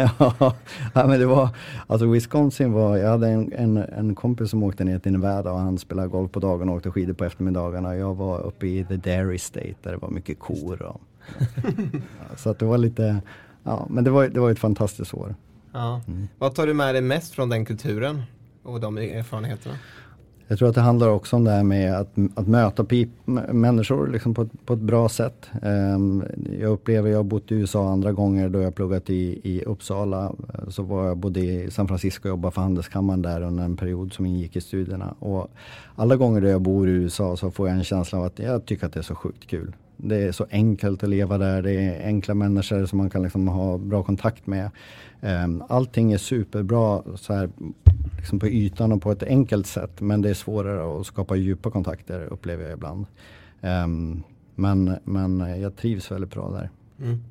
ja, 0.93 1.07
men 1.07 1.19
det 1.19 1.25
var, 1.25 1.49
alltså 1.87 2.07
Wisconsin 2.07 2.71
var, 2.71 2.97
jag 2.97 3.09
hade 3.09 3.27
en, 3.27 3.53
en, 3.53 3.77
en 3.77 4.15
kompis 4.15 4.49
som 4.49 4.63
åkte 4.63 4.83
ner 4.83 4.99
till 4.99 5.11
Nevada 5.11 5.51
och 5.51 5.59
han 5.59 5.77
spelade 5.77 6.07
golf 6.07 6.31
på 6.31 6.39
dagarna 6.39 6.71
och 6.71 6.77
åkte 6.77 6.91
skidor 6.91 7.13
på 7.13 7.25
eftermiddagarna. 7.25 7.95
Jag 7.95 8.15
var 8.15 8.39
uppe 8.39 8.67
i 8.67 8.85
The 8.85 8.95
Dairy 8.95 9.37
State 9.37 9.75
där 9.81 9.91
det 9.91 9.97
var 9.97 10.09
mycket 10.09 10.39
kor. 10.39 10.81
Och, 10.81 11.01
ja, 11.39 12.35
så 12.37 12.49
att 12.49 12.59
det 12.59 12.65
var 12.65 12.77
lite, 12.77 13.21
ja 13.63 13.87
men 13.89 14.03
det 14.03 14.09
var, 14.09 14.27
det 14.27 14.39
var 14.39 14.51
ett 14.51 14.59
fantastiskt 14.59 15.13
år. 15.13 15.35
Ja. 15.71 16.01
Mm. 16.07 16.27
Vad 16.37 16.55
tar 16.55 16.67
du 16.67 16.73
med 16.73 16.95
dig 16.95 17.01
mest 17.01 17.33
från 17.33 17.49
den 17.49 17.65
kulturen 17.65 18.23
och 18.63 18.79
de 18.79 18.97
erfarenheterna? 18.97 19.75
Jag 20.51 20.57
tror 20.57 20.69
att 20.69 20.75
det 20.75 20.81
handlar 20.81 21.09
också 21.09 21.35
om 21.35 21.43
det 21.43 21.51
här 21.51 21.63
med 21.63 21.95
att, 21.95 22.09
att 22.35 22.47
möta 22.47 22.83
pip, 22.83 23.09
människor 23.51 24.07
liksom 24.07 24.33
på, 24.33 24.47
på 24.65 24.73
ett 24.73 24.79
bra 24.79 25.09
sätt. 25.09 25.49
Um, 25.61 26.23
jag 26.59 26.71
upplever, 26.71 27.09
jag 27.09 27.17
har 27.17 27.23
bott 27.23 27.51
i 27.51 27.55
USA 27.55 27.89
andra 27.89 28.11
gånger 28.11 28.49
då 28.49 28.61
jag 28.61 28.75
pluggat 28.75 29.09
i, 29.09 29.41
i 29.43 29.63
Uppsala. 29.63 30.31
Så 30.67 30.83
var 30.83 31.07
jag 31.07 31.17
både 31.17 31.39
i 31.39 31.71
San 31.71 31.87
Francisco 31.87 32.27
och 32.27 32.29
jobbade 32.29 32.53
för 32.53 32.61
Handelskammaren 32.61 33.21
där 33.21 33.41
under 33.41 33.63
en 33.63 33.77
period 33.77 34.13
som 34.13 34.25
ingick 34.25 34.55
i 34.55 34.61
studierna. 34.61 35.15
Och 35.19 35.47
alla 35.95 36.15
gånger 36.15 36.41
då 36.41 36.47
jag 36.47 36.61
bor 36.61 36.89
i 36.89 36.91
USA 36.91 37.37
så 37.37 37.51
får 37.51 37.67
jag 37.67 37.77
en 37.77 37.83
känsla 37.83 38.19
av 38.19 38.25
att 38.25 38.39
jag 38.39 38.65
tycker 38.65 38.85
att 38.85 38.93
det 38.93 38.99
är 38.99 39.03
så 39.03 39.15
sjukt 39.15 39.47
kul. 39.47 39.75
Det 40.03 40.15
är 40.15 40.31
så 40.31 40.45
enkelt 40.51 41.03
att 41.03 41.09
leva 41.09 41.37
där. 41.37 41.61
Det 41.61 41.71
är 41.71 42.05
enkla 42.05 42.33
människor 42.33 42.85
som 42.85 42.97
man 42.97 43.09
kan 43.09 43.23
liksom 43.23 43.47
ha 43.47 43.77
bra 43.77 44.03
kontakt 44.03 44.47
med. 44.47 44.69
Ehm, 45.21 45.63
allting 45.69 46.13
är 46.13 46.17
superbra 46.17 47.03
så 47.15 47.33
här, 47.33 47.49
liksom 48.17 48.39
på 48.39 48.47
ytan 48.47 48.91
och 48.91 49.01
på 49.01 49.11
ett 49.11 49.23
enkelt 49.23 49.67
sätt. 49.67 50.01
Men 50.01 50.21
det 50.21 50.29
är 50.29 50.33
svårare 50.33 50.99
att 50.99 51.05
skapa 51.05 51.35
djupa 51.35 51.71
kontakter 51.71 52.25
upplever 52.25 52.63
jag 52.63 52.73
ibland. 52.73 53.05
Ehm, 53.61 54.23
men, 54.55 54.95
men 55.03 55.61
jag 55.61 55.75
trivs 55.75 56.11
väldigt 56.11 56.33
bra 56.33 56.49
där. 56.49 56.69
Mm. 57.05 57.23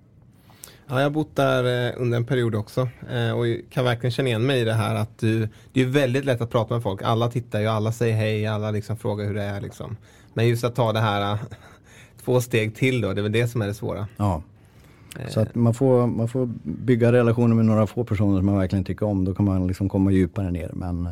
Ja, 0.90 0.96
jag 0.96 1.02
har 1.02 1.10
bott 1.10 1.36
där 1.36 1.88
eh, 1.88 1.94
under 1.96 2.16
en 2.16 2.24
period 2.24 2.54
också 2.54 2.88
eh, 3.10 3.38
och 3.38 3.46
kan 3.70 3.84
verkligen 3.84 4.10
känna 4.10 4.28
igen 4.28 4.46
mig 4.46 4.60
i 4.60 4.64
det 4.64 4.72
här 4.72 4.94
att 4.94 5.18
du, 5.18 5.48
det 5.72 5.80
är 5.80 5.86
väldigt 5.86 6.24
lätt 6.24 6.40
att 6.40 6.50
prata 6.50 6.74
med 6.74 6.82
folk. 6.82 7.02
Alla 7.02 7.28
tittar 7.28 7.60
ju, 7.60 7.66
alla 7.66 7.92
säger 7.92 8.14
hej, 8.14 8.46
alla 8.46 8.70
liksom 8.70 8.96
frågar 8.96 9.26
hur 9.26 9.34
det 9.34 9.42
är. 9.42 9.60
Liksom. 9.60 9.96
Men 10.34 10.48
just 10.48 10.64
att 10.64 10.74
ta 10.74 10.92
det 10.92 11.00
här 11.00 11.38
två 12.24 12.40
steg 12.40 12.74
till 12.74 13.00
då, 13.00 13.12
det 13.12 13.20
är 13.20 13.22
väl 13.22 13.32
det 13.32 13.48
som 13.48 13.62
är 13.62 13.66
det 13.66 13.74
svåra. 13.74 14.06
Ja. 14.16 14.42
Så 15.28 15.40
att 15.40 15.54
man 15.54 15.74
får, 15.74 16.06
man 16.06 16.28
får 16.28 16.48
bygga 16.62 17.12
relationer 17.12 17.54
med 17.54 17.64
några 17.64 17.86
få 17.86 18.04
personer 18.04 18.36
som 18.36 18.46
man 18.46 18.58
verkligen 18.58 18.84
tycker 18.84 19.06
om. 19.06 19.24
Då 19.24 19.34
kan 19.34 19.44
man 19.44 19.66
liksom 19.66 19.88
komma 19.88 20.10
djupare 20.10 20.50
ner. 20.50 20.70
Men, 20.72 21.08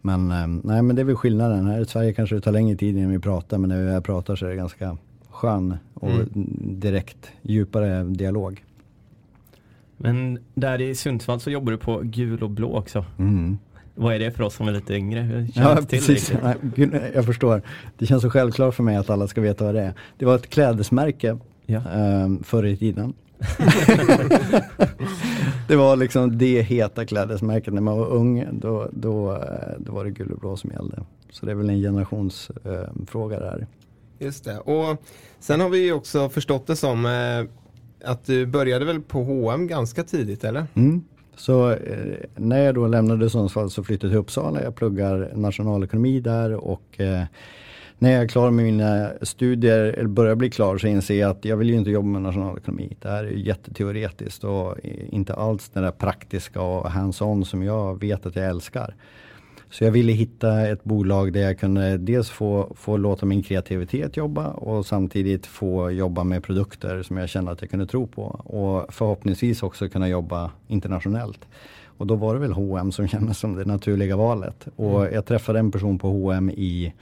men, 0.00 0.30
eh, 0.30 0.46
nej, 0.46 0.82
men 0.82 0.96
det 0.96 1.02
är 1.02 1.04
väl 1.04 1.16
skillnaden. 1.16 1.66
Här 1.66 1.80
i 1.80 1.86
Sverige 1.86 2.12
kanske 2.12 2.34
det 2.34 2.40
tar 2.40 2.52
längre 2.52 2.76
tid 2.76 2.96
innan 2.98 3.10
vi 3.10 3.18
pratar 3.18 3.58
men 3.58 3.68
när 3.68 3.94
vi 3.94 4.00
pratar 4.00 4.36
så 4.36 4.46
är 4.46 4.50
det 4.50 4.56
ganska 4.56 4.96
skön 5.30 5.76
och 5.94 6.10
mm. 6.10 6.28
direkt 6.60 7.30
djupare 7.42 8.04
dialog. 8.04 8.64
Men 9.96 10.38
där 10.54 10.80
i 10.80 10.94
Sundsvall 10.94 11.40
så 11.40 11.50
jobbar 11.50 11.72
du 11.72 11.78
på 11.78 12.00
gul 12.04 12.42
och 12.42 12.50
blå 12.50 12.76
också. 12.76 13.04
Mm. 13.18 13.58
Vad 13.94 14.14
är 14.14 14.18
det 14.18 14.30
för 14.30 14.44
oss 14.44 14.54
som 14.54 14.68
är 14.68 14.72
lite 14.72 14.94
yngre? 14.94 15.46
Ja, 15.54 15.78
precis. 15.88 16.32
Nej, 16.74 17.12
jag 17.14 17.26
förstår. 17.26 17.62
Det 17.98 18.06
känns 18.06 18.22
så 18.22 18.30
självklart 18.30 18.74
för 18.74 18.82
mig 18.82 18.96
att 18.96 19.10
alla 19.10 19.28
ska 19.28 19.40
veta 19.40 19.64
vad 19.64 19.74
det 19.74 19.80
är. 19.80 19.94
Det 20.18 20.24
var 20.24 20.34
ett 20.34 20.50
klädesmärke 20.50 21.38
ja. 21.66 21.82
um, 22.24 22.42
förr 22.42 22.66
i 22.66 22.76
tiden. 22.76 23.14
det 25.68 25.76
var 25.76 25.96
liksom 25.96 26.38
det 26.38 26.62
heta 26.62 27.06
klädesmärket 27.06 27.74
när 27.74 27.80
man 27.80 27.98
var 27.98 28.06
ung. 28.06 28.48
Då, 28.52 28.88
då, 28.92 29.44
då 29.78 29.92
var 29.92 30.04
det 30.04 30.10
gul 30.10 30.32
och 30.32 30.38
blå 30.38 30.56
som 30.56 30.70
gällde. 30.70 31.02
Så 31.30 31.46
det 31.46 31.52
är 31.52 31.56
väl 31.56 31.70
en 31.70 31.80
generationsfråga 31.80 33.36
uh, 33.36 33.42
där. 33.42 33.66
Just 34.18 34.44
det. 34.44 34.58
Och 34.58 35.02
sen 35.40 35.60
har 35.60 35.68
vi 35.68 35.92
också 35.92 36.28
förstått 36.28 36.66
det 36.66 36.76
som 36.76 37.04
uh, 37.04 37.46
att 38.04 38.24
du 38.26 38.46
började 38.46 38.84
väl 38.84 39.00
på 39.00 39.22
H&M 39.22 39.66
ganska 39.66 40.02
tidigt 40.04 40.44
eller? 40.44 40.66
Mm. 40.74 41.04
Så 41.36 41.70
eh, 41.70 42.16
när 42.36 42.62
jag 42.62 42.74
då 42.74 42.86
lämnade 42.86 43.30
Sundsvall 43.30 43.70
så 43.70 43.84
flyttade 43.84 44.06
jag 44.06 44.12
till 44.12 44.20
Uppsala. 44.20 44.62
Jag 44.62 44.74
pluggar 44.74 45.30
nationalekonomi 45.34 46.20
där 46.20 46.54
och 46.54 47.00
eh, 47.00 47.22
när 47.98 48.12
jag 48.12 48.22
är 48.22 48.28
klar 48.28 48.50
med 48.50 48.64
mina 48.64 49.10
studier, 49.22 49.84
eller 49.84 50.08
börjar 50.08 50.34
bli 50.34 50.50
klar, 50.50 50.78
så 50.78 50.86
inser 50.86 51.20
jag 51.20 51.30
att 51.30 51.44
jag 51.44 51.56
vill 51.56 51.70
ju 51.70 51.76
inte 51.76 51.90
jobba 51.90 52.08
med 52.08 52.22
nationalekonomi. 52.22 52.96
Det 53.02 53.08
här 53.08 53.24
är 53.24 53.30
jätteteoretiskt 53.30 54.44
och 54.44 54.76
inte 55.10 55.34
alls 55.34 55.68
det 55.68 55.80
där 55.80 55.90
praktiska 55.90 56.60
och 56.60 56.90
hands-on 56.90 57.44
som 57.44 57.62
jag 57.62 58.00
vet 58.00 58.26
att 58.26 58.36
jag 58.36 58.46
älskar. 58.46 58.94
Så 59.74 59.84
jag 59.84 59.90
ville 59.90 60.12
hitta 60.12 60.68
ett 60.68 60.84
bolag 60.84 61.32
där 61.32 61.40
jag 61.40 61.58
kunde 61.58 61.98
dels 61.98 62.30
få, 62.30 62.72
få 62.76 62.96
låta 62.96 63.26
min 63.26 63.42
kreativitet 63.42 64.16
jobba 64.16 64.46
och 64.46 64.86
samtidigt 64.86 65.46
få 65.46 65.90
jobba 65.90 66.24
med 66.24 66.42
produkter 66.42 67.02
som 67.02 67.16
jag 67.16 67.28
kände 67.28 67.50
att 67.50 67.60
jag 67.60 67.70
kunde 67.70 67.86
tro 67.86 68.06
på. 68.06 68.22
Och 68.44 68.94
förhoppningsvis 68.94 69.62
också 69.62 69.88
kunna 69.88 70.08
jobba 70.08 70.50
internationellt. 70.68 71.40
Och 71.98 72.06
då 72.06 72.14
var 72.14 72.34
det 72.34 72.40
väl 72.40 72.52
H&M 72.52 72.92
som 72.92 73.08
kändes 73.08 73.38
som 73.38 73.56
det 73.56 73.64
naturliga 73.64 74.16
valet. 74.16 74.66
Och 74.76 75.00
mm. 75.00 75.14
jag 75.14 75.26
träffade 75.26 75.58
en 75.58 75.70
person 75.70 75.98
på 75.98 76.08
H&M 76.08 76.50
i 76.50 76.92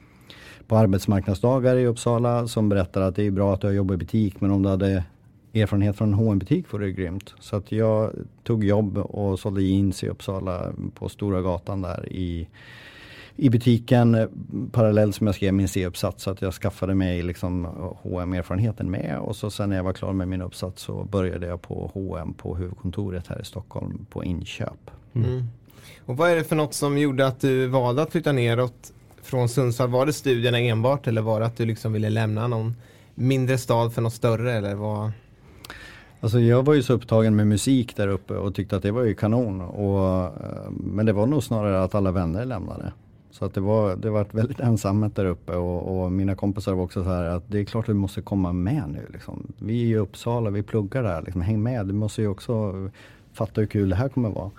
på 0.67 0.77
arbetsmarknadsdagar 0.77 1.77
i 1.77 1.87
Uppsala 1.87 2.49
som 2.49 2.69
berättade 2.69 3.07
att 3.07 3.17
det 3.17 3.27
är 3.27 3.31
bra 3.31 3.55
att 3.55 3.61
du 3.61 3.67
har 3.67 3.75
jobbat 3.75 3.95
i 3.95 3.99
butik 3.99 4.41
men 4.41 4.51
om 4.51 4.63
du 4.63 4.69
hade 4.69 5.05
erfarenhet 5.55 5.97
från 5.97 6.13
en 6.13 6.19
hm 6.19 6.39
butik 6.39 6.73
vore 6.73 6.85
det 6.85 6.93
grymt. 6.93 7.35
Så 7.41 7.57
att 7.57 7.73
jag 7.73 8.13
tog 8.43 8.65
jobb 8.65 8.99
och 8.99 9.39
sålde 9.39 9.63
jeans 9.63 10.05
i 10.05 10.09
Uppsala 10.09 10.73
på 10.95 11.09
Stora 11.09 11.43
gatan 11.43 11.83
där 11.83 12.13
i, 12.13 12.49
i 13.37 13.51
butiken 13.51 14.29
parallellt 14.73 15.15
som 15.15 15.27
jag 15.27 15.37
skrev 15.37 15.55
min 15.55 15.69
C-uppsats 15.69 16.23
så 16.23 16.31
att 16.31 16.43
jag 16.43 16.55
skaffade 16.55 16.95
mig 16.95 17.23
liksom 17.23 17.65
hm 18.03 18.33
erfarenheten 18.33 18.91
med 18.91 19.19
och 19.19 19.37
så 19.37 19.51
sen 19.51 19.69
när 19.69 19.77
jag 19.77 19.85
var 19.85 19.93
klar 19.93 20.13
med 20.13 20.29
min 20.29 20.43
uppsats 20.43 20.83
så 20.83 21.05
började 21.05 21.47
jag 21.47 21.63
på 21.63 21.91
H&M 21.95 22.35
på 22.35 22.57
huvudkontoret 22.57 23.27
här 23.27 23.41
i 23.41 23.45
Stockholm 23.45 24.07
på 24.11 24.25
inköp. 24.25 24.91
Mm. 25.13 25.31
Mm. 25.31 25.47
Och 26.07 26.17
vad 26.17 26.31
är 26.31 26.37
det 26.37 26.45
för 26.45 26.57
något 26.57 26.75
som 26.75 26.99
gjorde 26.99 27.27
att 27.27 27.41
du 27.41 27.67
valde 27.67 28.03
att 28.03 28.13
flytta 28.13 28.33
neråt 28.33 28.93
från 29.23 29.49
Sundsvall? 29.49 29.89
Var 29.89 30.07
det 30.07 30.13
studierna 30.13 30.59
enbart 30.59 31.07
eller 31.07 31.23
var 31.23 31.41
det 31.41 31.47
att 31.47 31.57
du 31.57 31.67
liksom 31.67 31.93
ville 31.93 32.11
lämna 32.11 32.47
någon 32.47 32.75
mindre 33.15 33.59
stad 33.59 33.95
för 33.95 34.03
något 34.03 34.15
större 34.15 34.53
eller 34.53 34.75
vad? 34.75 35.13
Alltså 36.23 36.41
jag 36.41 36.63
var 36.63 36.75
ju 36.75 36.83
så 36.83 36.93
upptagen 36.93 37.37
med 37.37 37.47
musik 37.47 37.97
där 37.97 38.09
uppe 38.09 38.35
och 38.35 38.55
tyckte 38.55 38.77
att 38.77 38.83
det 38.83 38.91
var 38.91 39.03
ju 39.03 39.15
kanon. 39.15 39.61
Och, 39.61 40.25
eh, 40.25 40.71
men 40.71 41.07
det 41.07 41.13
var 41.13 41.27
nog 41.27 41.43
snarare 41.43 41.83
att 41.83 41.95
alla 41.95 42.13
vänner 42.13 42.45
lämnade. 42.45 42.93
Så 43.31 43.45
att 43.45 43.55
det 43.55 43.61
var, 43.61 43.97
det 43.97 44.11
var 44.11 44.27
väldigt 44.31 44.61
ensamt 44.61 45.17
där 45.17 45.25
uppe 45.25 45.53
och, 45.53 46.03
och, 46.03 46.13
mina 46.13 46.35
kompisar 46.35 46.75
var 46.75 46.85
också 46.85 47.05
så 47.05 47.11
här 47.11 47.25
att 47.25 47.45
det 47.47 47.59
är 47.59 47.65
klart 47.65 47.85
att 47.85 47.89
vi 47.89 47.95
måste 47.95 48.23
komma 48.23 48.53
med 48.53 48.83
nu. 48.89 49.07
Liksom. 49.13 49.53
Vi 49.59 49.83
är 49.83 49.87
i 49.87 49.97
Uppsala, 49.97 50.51
vi 50.51 50.63
pluggar 50.63 51.03
där, 51.03 51.23
liksom, 51.23 51.41
häng 51.41 51.63
med. 51.63 51.87
Du 51.87 51.93
måste 51.95 52.23
ju 52.23 52.29
också 52.29 52.75
fatta 53.33 53.61
hur 53.61 53.69
kul 53.69 53.89
det 53.89 53.97
här 53.97 54.09
kommer 54.09 54.31
vara. 54.31 54.51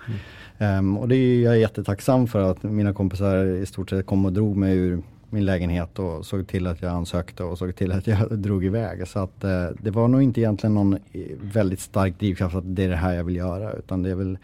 Mm. 0.58 0.78
Um, 0.78 0.98
och 0.98 1.08
det 1.08 1.16
är 1.16 1.42
jag 1.42 1.58
jättetacksam 1.58 2.26
för 2.26 2.50
att 2.50 2.62
mina 2.62 2.92
kompisar 2.92 3.44
i 3.44 3.66
stort 3.66 3.90
sett 3.90 4.06
kom 4.06 4.24
och 4.24 4.32
drog 4.32 4.56
mig 4.56 4.76
ur 4.76 5.02
min 5.34 5.44
lägenhet 5.44 5.98
och 5.98 6.26
såg 6.26 6.46
till 6.46 6.66
att 6.66 6.82
jag 6.82 6.92
ansökte 6.92 7.44
och 7.44 7.58
såg 7.58 7.76
till 7.76 7.92
att 7.92 8.06
jag 8.06 8.38
drog 8.38 8.64
iväg. 8.64 9.08
Så 9.08 9.18
att 9.18 9.44
eh, 9.44 9.66
det 9.80 9.90
var 9.90 10.08
nog 10.08 10.22
inte 10.22 10.40
egentligen 10.40 10.74
någon 10.74 10.98
väldigt 11.40 11.80
stark 11.80 12.18
drivkraft 12.18 12.56
att 12.56 12.76
det 12.76 12.84
är 12.84 12.88
det 12.88 12.96
här 12.96 13.14
jag 13.14 13.24
vill 13.24 13.36
göra 13.36 13.72
utan 13.72 14.02
det 14.02 14.10
är 14.10 14.14
väl 14.14 14.38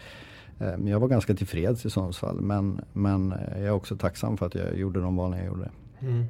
eh, 0.59 0.90
jag 0.90 1.00
var 1.00 1.09
ganska 1.09 1.35
tillfreds 1.35 1.87
i 1.87 1.90
Sundsvall 1.90 2.40
men, 2.40 2.80
men 2.92 3.32
eh, 3.32 3.38
jag 3.59 3.66
är 3.66 3.70
också 3.70 3.97
tacksam 3.97 4.37
för 4.37 4.47
att 4.47 4.54
jag 4.54 4.78
gjorde 4.78 5.00
de 5.00 5.16
valen 5.16 5.38
jag 5.38 5.47
gjorde. 5.47 5.70
Mm. 6.00 6.25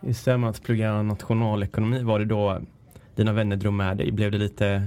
Det 0.00 0.36
med 0.38 0.50
att 0.50 0.62
plugga 0.62 1.02
nationalekonomi, 1.02 2.02
var 2.02 2.18
det 2.18 2.24
då 2.24 2.60
dina 3.14 3.32
vänner 3.32 3.56
drog 3.56 3.72
med 3.72 3.96
dig? 3.96 4.12
Blev 4.12 4.30
det 4.30 4.38
lite, 4.38 4.86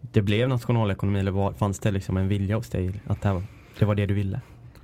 det 0.00 0.22
blev 0.22 0.48
nationalekonomi 0.48 1.18
eller 1.18 1.30
var, 1.30 1.52
fanns 1.52 1.78
det 1.78 1.90
liksom 1.90 2.16
en 2.16 2.28
vilja 2.28 2.56
hos 2.56 2.68
dig 2.68 3.00
att 3.06 3.22
det, 3.22 3.32
var, 3.32 3.42
det 3.78 3.84
var 3.84 3.94
det 3.94 4.06
du 4.06 4.14
ville? 4.14 4.40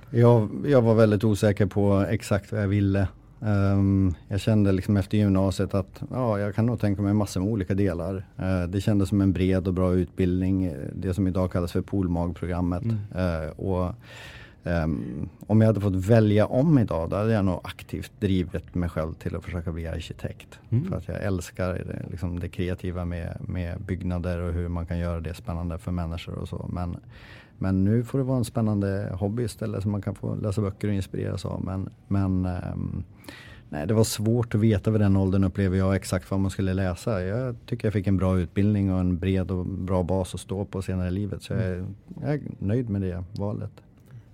Jag, 0.09 0.49
jag 0.65 0.81
var 0.81 0.95
väldigt 0.95 1.23
osäker 1.23 1.65
på 1.65 2.05
exakt 2.09 2.51
vad 2.51 2.61
jag 2.61 2.67
ville. 2.67 3.07
Um, 3.45 4.15
jag 4.27 4.41
kände 4.41 4.71
liksom 4.71 4.97
efter 4.97 5.17
gymnasiet 5.17 5.73
att 5.73 6.03
ja, 6.11 6.39
jag 6.39 6.55
kan 6.55 6.65
nog 6.65 6.79
tänka 6.79 7.01
mig 7.01 7.13
massor 7.13 7.41
med 7.41 7.49
olika 7.49 7.73
delar. 7.73 8.15
Uh, 8.39 8.63
det 8.67 8.81
kändes 8.81 9.09
som 9.09 9.21
en 9.21 9.33
bred 9.33 9.67
och 9.67 9.73
bra 9.73 9.93
utbildning, 9.93 10.73
det 10.93 11.13
som 11.13 11.27
idag 11.27 11.51
kallas 11.51 11.71
för 11.71 11.81
polmagprogrammet. 11.81 12.83
Mm. 12.83 12.97
Uh, 13.15 13.49
och, 13.49 13.93
um, 14.63 15.29
om 15.47 15.61
jag 15.61 15.67
hade 15.67 15.81
fått 15.81 15.95
välja 15.95 16.45
om 16.45 16.79
idag, 16.79 17.09
då 17.09 17.15
hade 17.15 17.33
jag 17.33 17.45
nog 17.45 17.59
aktivt 17.63 18.11
drivit 18.19 18.75
mig 18.75 18.89
själv 18.89 19.13
till 19.13 19.35
att 19.35 19.43
försöka 19.43 19.71
bli 19.71 19.87
arkitekt. 19.87 20.59
Mm. 20.69 20.89
För 20.89 20.97
att 20.97 21.07
jag 21.07 21.23
älskar 21.23 21.73
det, 21.73 22.05
liksom 22.11 22.39
det 22.39 22.49
kreativa 22.49 23.05
med, 23.05 23.37
med 23.47 23.81
byggnader 23.81 24.39
och 24.39 24.53
hur 24.53 24.67
man 24.67 24.85
kan 24.85 24.99
göra 24.99 25.19
det 25.19 25.33
spännande 25.33 25.77
för 25.77 25.91
människor 25.91 26.35
och 26.35 26.49
så. 26.49 26.69
Men, 26.73 26.97
men 27.57 27.83
nu 27.83 28.03
får 28.03 28.17
det 28.17 28.23
vara 28.23 28.37
en 28.37 28.45
spännande 28.45 29.11
hobby 29.19 29.43
istället 29.43 29.81
som 29.81 29.91
man 29.91 30.01
kan 30.01 30.15
få 30.15 30.35
läsa 30.35 30.61
böcker 30.61 30.87
och 30.87 30.93
inspireras 30.93 31.45
av. 31.45 31.63
Men, 31.63 31.89
men 32.07 32.45
ehm, 32.45 33.03
nej, 33.69 33.87
det 33.87 33.93
var 33.93 34.03
svårt 34.03 34.55
att 34.55 34.61
veta 34.61 34.91
vid 34.91 35.01
den 35.01 35.17
åldern 35.17 35.43
upplever 35.43 35.77
jag 35.77 35.95
exakt 35.95 36.31
vad 36.31 36.39
man 36.39 36.51
skulle 36.51 36.73
läsa. 36.73 37.23
Jag 37.23 37.55
tycker 37.65 37.87
jag 37.87 37.93
fick 37.93 38.07
en 38.07 38.17
bra 38.17 38.39
utbildning 38.39 38.93
och 38.93 38.99
en 38.99 39.17
bred 39.17 39.51
och 39.51 39.65
bra 39.65 40.03
bas 40.03 40.33
att 40.33 40.39
stå 40.39 40.65
på 40.65 40.81
senare 40.81 41.07
i 41.07 41.11
livet. 41.11 41.43
Så 41.43 41.53
jag 41.53 41.63
är, 41.63 41.85
jag 42.21 42.33
är 42.33 42.41
nöjd 42.59 42.89
med 42.89 43.01
det 43.01 43.23
valet. 43.37 43.71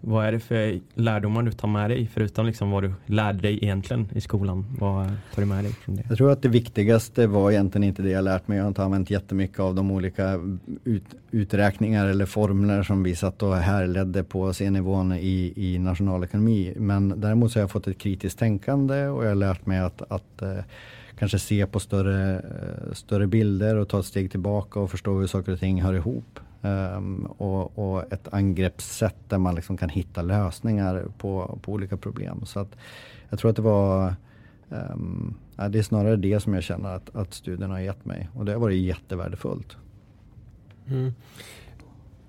Vad 0.04 0.26
är 0.26 0.32
det 0.32 0.40
för 0.40 0.80
lärdomar 0.94 1.44
du 1.44 1.52
tar 1.52 1.68
med 1.68 1.90
dig 1.90 2.10
förutom 2.14 2.46
liksom 2.46 2.72
vad 2.72 2.84
du 2.84 2.94
lärde 3.06 3.40
dig 3.40 3.60
egentligen 3.62 4.08
i 4.14 4.22
skolan? 4.22 4.66
Vad 4.80 5.08
tar 5.36 5.42
du 5.42 5.46
med 5.46 5.64
dig 5.64 5.74
från 5.74 5.96
det? 5.96 6.04
Jag 6.10 6.18
tror 6.18 6.32
att 6.32 6.42
det 6.42 6.50
viktigaste 6.50 7.28
var 7.28 7.52
egentligen 7.52 7.84
inte 7.84 8.02
det 8.02 8.10
jag 8.10 8.24
lärt 8.24 8.48
mig. 8.48 8.58
Jag 8.58 8.64
har 8.64 8.68
inte 8.68 8.84
använt 8.84 9.10
jättemycket 9.10 9.60
av 9.60 9.76
de 9.76 9.92
olika 9.92 10.40
ut, 10.84 11.04
uträkningar 11.32 12.08
eller 12.08 12.26
formler 12.26 12.84
som 12.84 13.04
vi 13.04 13.16
satt 13.16 13.44
och 13.44 13.56
härledde 13.56 14.24
på 14.24 14.54
C-nivån 14.54 15.14
i, 15.14 15.54
i 15.56 15.80
nationalekonomi. 15.80 16.74
Men 16.78 17.22
däremot 17.22 17.52
så 17.52 17.60
har 17.60 17.62
jag 17.62 17.72
fått 17.72 17.88
ett 17.88 17.98
kritiskt 17.98 18.40
tänkande 18.40 19.08
och 19.08 19.24
jag 19.24 19.30
har 19.30 19.36
lärt 19.36 19.66
mig 19.66 19.80
att, 19.80 20.02
att 20.12 20.42
eh, 20.42 20.58
kanske 21.20 21.40
se 21.40 21.66
på 21.66 21.80
större, 21.80 22.36
eh, 22.36 22.94
större 22.94 23.28
bilder 23.28 23.76
och 23.76 23.90
ta 23.90 24.00
ett 24.00 24.06
steg 24.06 24.32
tillbaka 24.32 24.80
och 24.80 24.92
förstå 24.92 25.20
hur 25.20 25.28
saker 25.28 25.52
och 25.52 25.60
ting 25.60 25.82
hör 25.82 25.94
ihop. 25.94 26.40
Um, 26.64 27.26
och, 27.26 27.80
och, 27.80 28.14
ett 28.14 28.34
angreppssätt 28.34 29.16
där 29.28 29.38
man 29.38 29.56
liksom 29.56 29.78
kan 29.78 29.90
hitta 29.90 30.22
lösningar 30.22 31.06
på, 31.18 31.60
på 31.62 31.72
olika 31.72 31.98
problem. 31.98 32.46
Så 32.46 32.60
att 32.60 32.76
jag 33.30 33.40
tror 33.40 33.50
att 33.50 33.56
det 33.56 33.62
var 33.62 34.16
um, 34.70 35.34
det 35.70 35.80
är 35.80 35.84
snarare 35.84 36.16
det 36.16 36.40
som 36.40 36.54
jag 36.54 36.64
känner 36.64 36.96
att, 36.96 37.16
att 37.16 37.34
studierna 37.34 37.74
har 37.74 37.82
gett 37.82 38.06
mig 38.06 38.30
och 38.36 38.46
det 38.46 38.52
har 38.52 38.60
varit 38.60 38.82
jättevärdefullt. 38.82 39.78
Mm. 40.88 41.14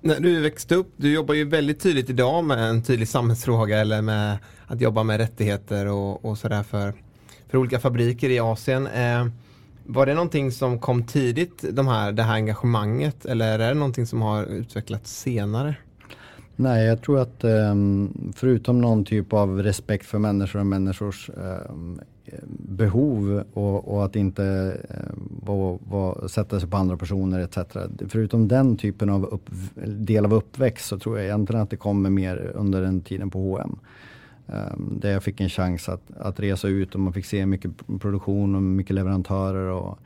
När 0.01 0.21
du 0.21 0.41
växte 0.41 0.75
upp, 0.75 0.93
du 0.97 1.13
jobbar 1.13 1.35
ju 1.35 1.45
väldigt 1.45 1.81
tydligt 1.81 2.11
idag 2.11 2.45
med 2.45 2.59
en 2.59 2.83
tydlig 2.83 3.09
samhällsfråga 3.09 3.79
eller 3.79 4.03
med 4.03 4.39
att 4.67 4.81
jobba 4.81 5.03
med 5.03 5.17
rättigheter 5.17 5.87
och, 5.87 6.25
och 6.25 6.39
sådär 6.39 6.63
för, 6.63 6.95
för 7.49 7.59
olika 7.59 7.81
fabriker 7.81 8.31
i 8.31 8.39
Asien. 8.39 8.87
Eh, 8.87 9.27
var 9.87 10.07
det 10.07 10.15
någonting 10.15 10.53
som 10.53 10.79
kom 10.79 11.05
tidigt, 11.05 11.65
de 11.73 11.89
här, 11.89 12.13
det 12.13 12.23
här 12.23 12.35
engagemanget, 12.35 13.25
eller 13.25 13.59
är 13.59 13.69
det 13.69 13.75
någonting 13.75 14.07
som 14.07 14.23
har 14.23 14.45
utvecklats 14.45 15.19
senare? 15.19 15.75
Nej, 16.57 16.87
jag 16.87 17.03
tror 17.03 17.21
att 17.21 17.45
ehm, 17.45 18.33
förutom 18.37 18.81
någon 18.81 19.05
typ 19.05 19.33
av 19.33 19.63
respekt 19.63 20.07
för 20.07 20.19
människor 20.19 20.61
och 20.61 20.67
människors 20.67 21.31
ehm, 21.31 22.01
behov 22.59 23.45
och, 23.53 23.95
och, 23.95 24.05
att 24.05 24.17
inte 24.17 24.45
ehm, 24.89 25.41
var, 25.43 25.79
var, 25.89 26.29
sätta 26.29 26.61
sig 26.61 26.69
på 26.69 26.77
andra 26.77 26.97
personer 26.97 27.41
etc. 27.41 27.59
Förutom 28.09 28.49
den 28.49 28.77
typen 28.77 29.11
av 29.11 29.25
upp, 29.25 29.51
del 29.87 30.25
av 30.25 30.35
uppväxt 30.35 30.87
så 30.87 30.99
tror 30.99 31.19
jag 31.19 31.27
egentligen 31.27 31.63
att 31.63 31.71
det 31.71 31.77
kommer 31.77 32.11
mer 32.11 32.53
under 32.55 32.83
den 32.83 33.01
tiden 33.01 33.31
på 33.31 33.39
H&M. 33.39 33.79
Ehm, 34.49 34.99
där 35.01 35.13
jag 35.13 35.23
fick 35.23 35.41
en 35.41 35.49
chans 35.49 35.89
att, 35.89 36.03
att 36.17 36.41
resa 36.41 36.69
ut 36.69 36.95
och 36.95 37.01
man 37.01 37.13
fick 37.13 37.27
se 37.27 37.47
mycket 37.47 37.71
produktion 38.01 38.55
och 38.55 38.63
mycket 38.63 38.95
leverantörer 38.95 39.71
och 39.71 39.99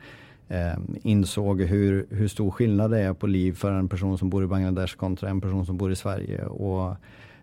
eh, 0.47 0.77
insåg 1.03 1.61
hur, 1.61 2.05
hur 2.09 2.27
stor 2.27 2.51
skillnad 2.51 2.91
det 2.91 2.99
är 2.99 3.13
på 3.13 3.27
liv 3.27 3.53
för 3.53 3.71
en 3.71 3.87
person 3.87 4.17
som 4.17 4.29
bor 4.29 4.43
i 4.43 4.47
Bangladesh 4.47 4.95
kontra 4.95 5.29
en 5.29 5.41
person 5.41 5.65
som 5.65 5.77
bor 5.77 5.91
i 5.91 5.95
Sverige. 5.95 6.45
Och 6.45 6.95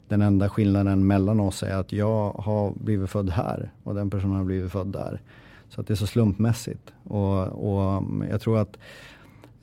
den 0.09 0.23
enda 0.23 0.49
skillnaden 0.49 1.07
mellan 1.07 1.41
oss 1.41 1.63
är 1.63 1.75
att 1.75 1.93
jag 1.93 2.31
har 2.31 2.73
blivit 2.77 3.11
född 3.11 3.31
här 3.31 3.71
och 3.83 3.95
den 3.95 4.11
personen 4.11 4.37
har 4.37 4.45
blivit 4.45 4.73
född 4.73 4.87
där. 4.87 5.21
Så 5.69 5.81
att 5.81 5.87
det 5.87 5.95
är 5.95 5.97
så 5.97 6.07
slumpmässigt. 6.07 6.93
Och, 7.05 7.47
och 7.47 8.05
jag 8.31 8.41
tror 8.41 8.59
att 8.59 8.77
Eh, 8.77 9.14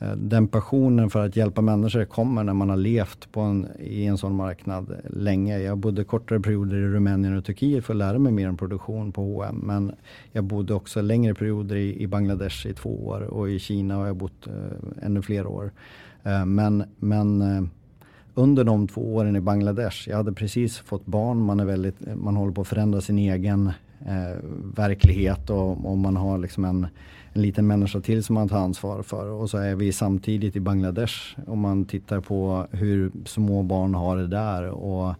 Eh, 0.02 0.12
den 0.16 0.48
passionen 0.48 1.10
för 1.10 1.26
att 1.26 1.36
hjälpa 1.36 1.62
människor 1.62 2.06
kommer 2.06 2.44
när 2.44 2.54
man 2.54 2.70
har 2.70 2.78
levt 2.78 3.32
på 3.32 3.42
en, 3.42 3.68
i 3.80 4.06
en 4.06 4.18
sån 4.18 4.36
marknad 4.36 4.96
länge. 5.10 5.60
Jag 5.60 5.78
bodde 5.78 6.04
kortare 6.04 6.40
perioder 6.40 6.78
i 6.78 6.88
Rumänien 6.88 7.38
och 7.38 7.46
Turkiet 7.46 7.86
för 7.86 7.94
att 7.94 7.98
lära 7.98 8.20
mig 8.20 8.32
mer 8.32 8.50
om 8.50 8.58
produktion 8.58 9.12
på 9.12 9.22
H&M. 9.22 9.62
Men 9.64 9.92
jag 10.32 10.44
bodde 10.44 10.74
också 10.74 11.02
längre 11.02 11.34
perioder 11.34 11.76
i, 11.76 12.02
i 12.02 12.08
Bangladesh 12.08 12.68
i 12.68 12.74
två 12.74 13.08
år 13.08 13.22
och 13.22 13.50
i 13.50 13.60
Kina 13.60 13.96
har 13.96 14.08
jag 14.08 14.16
bott 14.16 14.48
eh, 14.48 15.06
ännu 15.06 15.22
fler 15.22 15.48
år. 15.48 15.72
Eh, 16.24 16.46
men, 16.46 16.84
men 17.00 17.42
eh, 17.42 17.64
under 18.34 18.64
de 18.64 18.88
två 18.88 19.16
åren 19.16 19.36
i 19.36 19.42
Bangladesh, 19.42 20.10
jag 20.10 20.18
hade 20.18 20.34
precis 20.34 20.78
fått 20.78 21.06
barn, 21.06 21.38
man, 21.38 21.60
är 21.60 21.66
väldigt, 21.66 22.16
man 22.16 22.36
håller 22.36 22.54
på 22.54 22.62
att 22.62 22.68
förändra 22.68 23.02
sin 23.02 23.20
egen 23.20 23.72
eh, 24.06 24.38
verklighet 24.76 25.50
och, 25.50 25.86
och 25.86 25.98
man 25.98 26.16
har 26.16 26.38
liksom 26.38 26.66
en 26.66 26.88
en 27.34 27.42
liten 27.42 27.68
människa 27.68 28.00
till 28.00 28.24
som 28.24 28.34
man 28.34 28.50
tar 28.50 28.58
ansvar 28.58 29.04
för. 29.04 29.28
Och 29.30 29.50
så 29.50 29.58
är 29.58 29.76
vi 29.76 29.92
samtidigt 29.92 30.56
i 30.56 30.60
Bangladesh 30.60 31.16
om 31.48 31.60
man 31.60 31.86
tittar 31.86 32.20
på 32.20 32.68
hur 32.72 33.12
små 33.26 33.64
barn 33.64 33.96
har 33.96 34.18
det 34.18 34.28
där. 34.28 34.70
Och, 34.70 35.16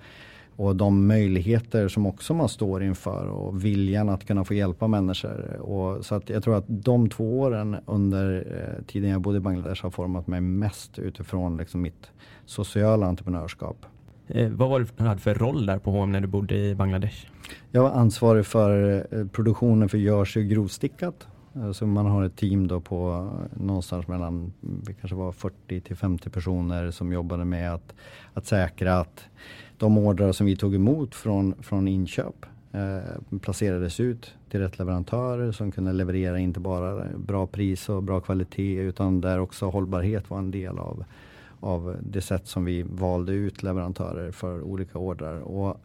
och 0.56 0.76
de 0.76 1.08
möjligheter 1.08 1.88
som 1.88 2.06
också 2.06 2.34
man 2.34 2.50
står 2.50 2.84
inför 2.84 3.28
och 3.28 3.66
viljan 3.66 4.10
att 4.10 4.26
kunna 4.26 4.44
få 4.44 4.54
hjälpa 4.54 4.88
människor. 4.88 5.62
Och, 5.62 6.06
så 6.06 6.16
att 6.16 6.30
jag 6.30 6.44
tror 6.44 6.58
att 6.58 6.66
de 6.68 7.10
två 7.10 7.40
åren 7.40 7.78
under 7.86 8.48
eh, 8.52 8.86
tiden 8.86 9.10
jag 9.10 9.22
bodde 9.22 9.38
i 9.38 9.42
Bangladesh 9.42 9.84
har 9.84 9.90
format 9.90 10.28
mig 10.28 10.42
mest 10.42 11.00
utifrån 11.00 11.58
liksom 11.58 11.82
mitt 11.82 12.12
sociala 12.46 13.06
entreprenörskap. 13.06 13.86
Eh, 14.28 14.50
vad 14.50 14.70
var 14.70 14.80
det 14.80 14.88
du 14.98 15.04
hade 15.04 15.22
för 15.22 15.34
roll 15.34 15.66
där 15.66 15.80
på 15.80 15.92
H&M 15.92 16.12
när 16.12 16.22
du 16.22 16.28
bodde 16.28 16.56
i 16.56 16.76
Bangladesh? 16.76 17.28
Jag 17.72 17.84
var 17.84 17.92
ansvarig 17.92 18.46
för 18.46 19.06
eh, 19.12 19.28
produktionen 19.28 19.90
för 19.90 20.12
och 20.12 20.28
grovstickat 20.28 21.28
så 21.74 21.86
man 21.86 22.06
har 22.06 22.24
ett 22.24 22.36
team 22.36 22.68
då 22.68 22.80
på 22.80 23.30
eh, 23.54 23.62
någonstans 23.62 24.08
mellan, 24.08 24.54
mm, 24.64 24.86
kanske 25.02 25.16
var 25.16 25.32
40 25.32 25.82
till 25.82 25.96
50 25.96 26.30
personer 26.30 26.92
som 26.92 27.14
jobbade 27.14 27.46
med 27.46 27.74
att, 27.74 27.94
att 28.34 28.46
säkra 28.46 29.00
att 29.00 29.26
de 29.78 29.98
ordrar 29.98 30.32
som 30.32 30.46
vi 30.46 30.56
tog 30.56 30.76
emot 30.76 31.16
från, 31.16 31.56
från 31.64 31.88
inköp 31.88 32.46
eh, 32.72 33.40
placerades 33.40 34.00
ut 34.00 34.34
till 34.50 34.60
rätt 34.60 34.80
leverantörer 34.80 35.52
som 35.52 35.72
kunde 35.72 35.94
leverera 35.94 36.40
inte 36.40 36.60
bara 36.60 37.06
bra 37.18 37.48
pris 37.48 37.90
och 37.90 38.04
bra 38.04 38.20
kvalitet 38.20 38.76
utan 38.76 39.22
där 39.22 39.40
också 39.40 39.70
hållbarhet 39.70 40.30
var 40.30 40.38
en 40.38 40.52
del 40.52 40.80
av, 40.80 41.04
av 41.60 41.98
det 42.02 42.22
sätt 42.22 42.48
som 42.48 42.66
vi 42.66 42.84
valde 42.84 43.32
ut 43.32 43.64
leverantörer 43.64 44.32
för 44.32 44.62
olika 44.62 44.98
ordrar. 44.98 45.40
Och 45.40 45.82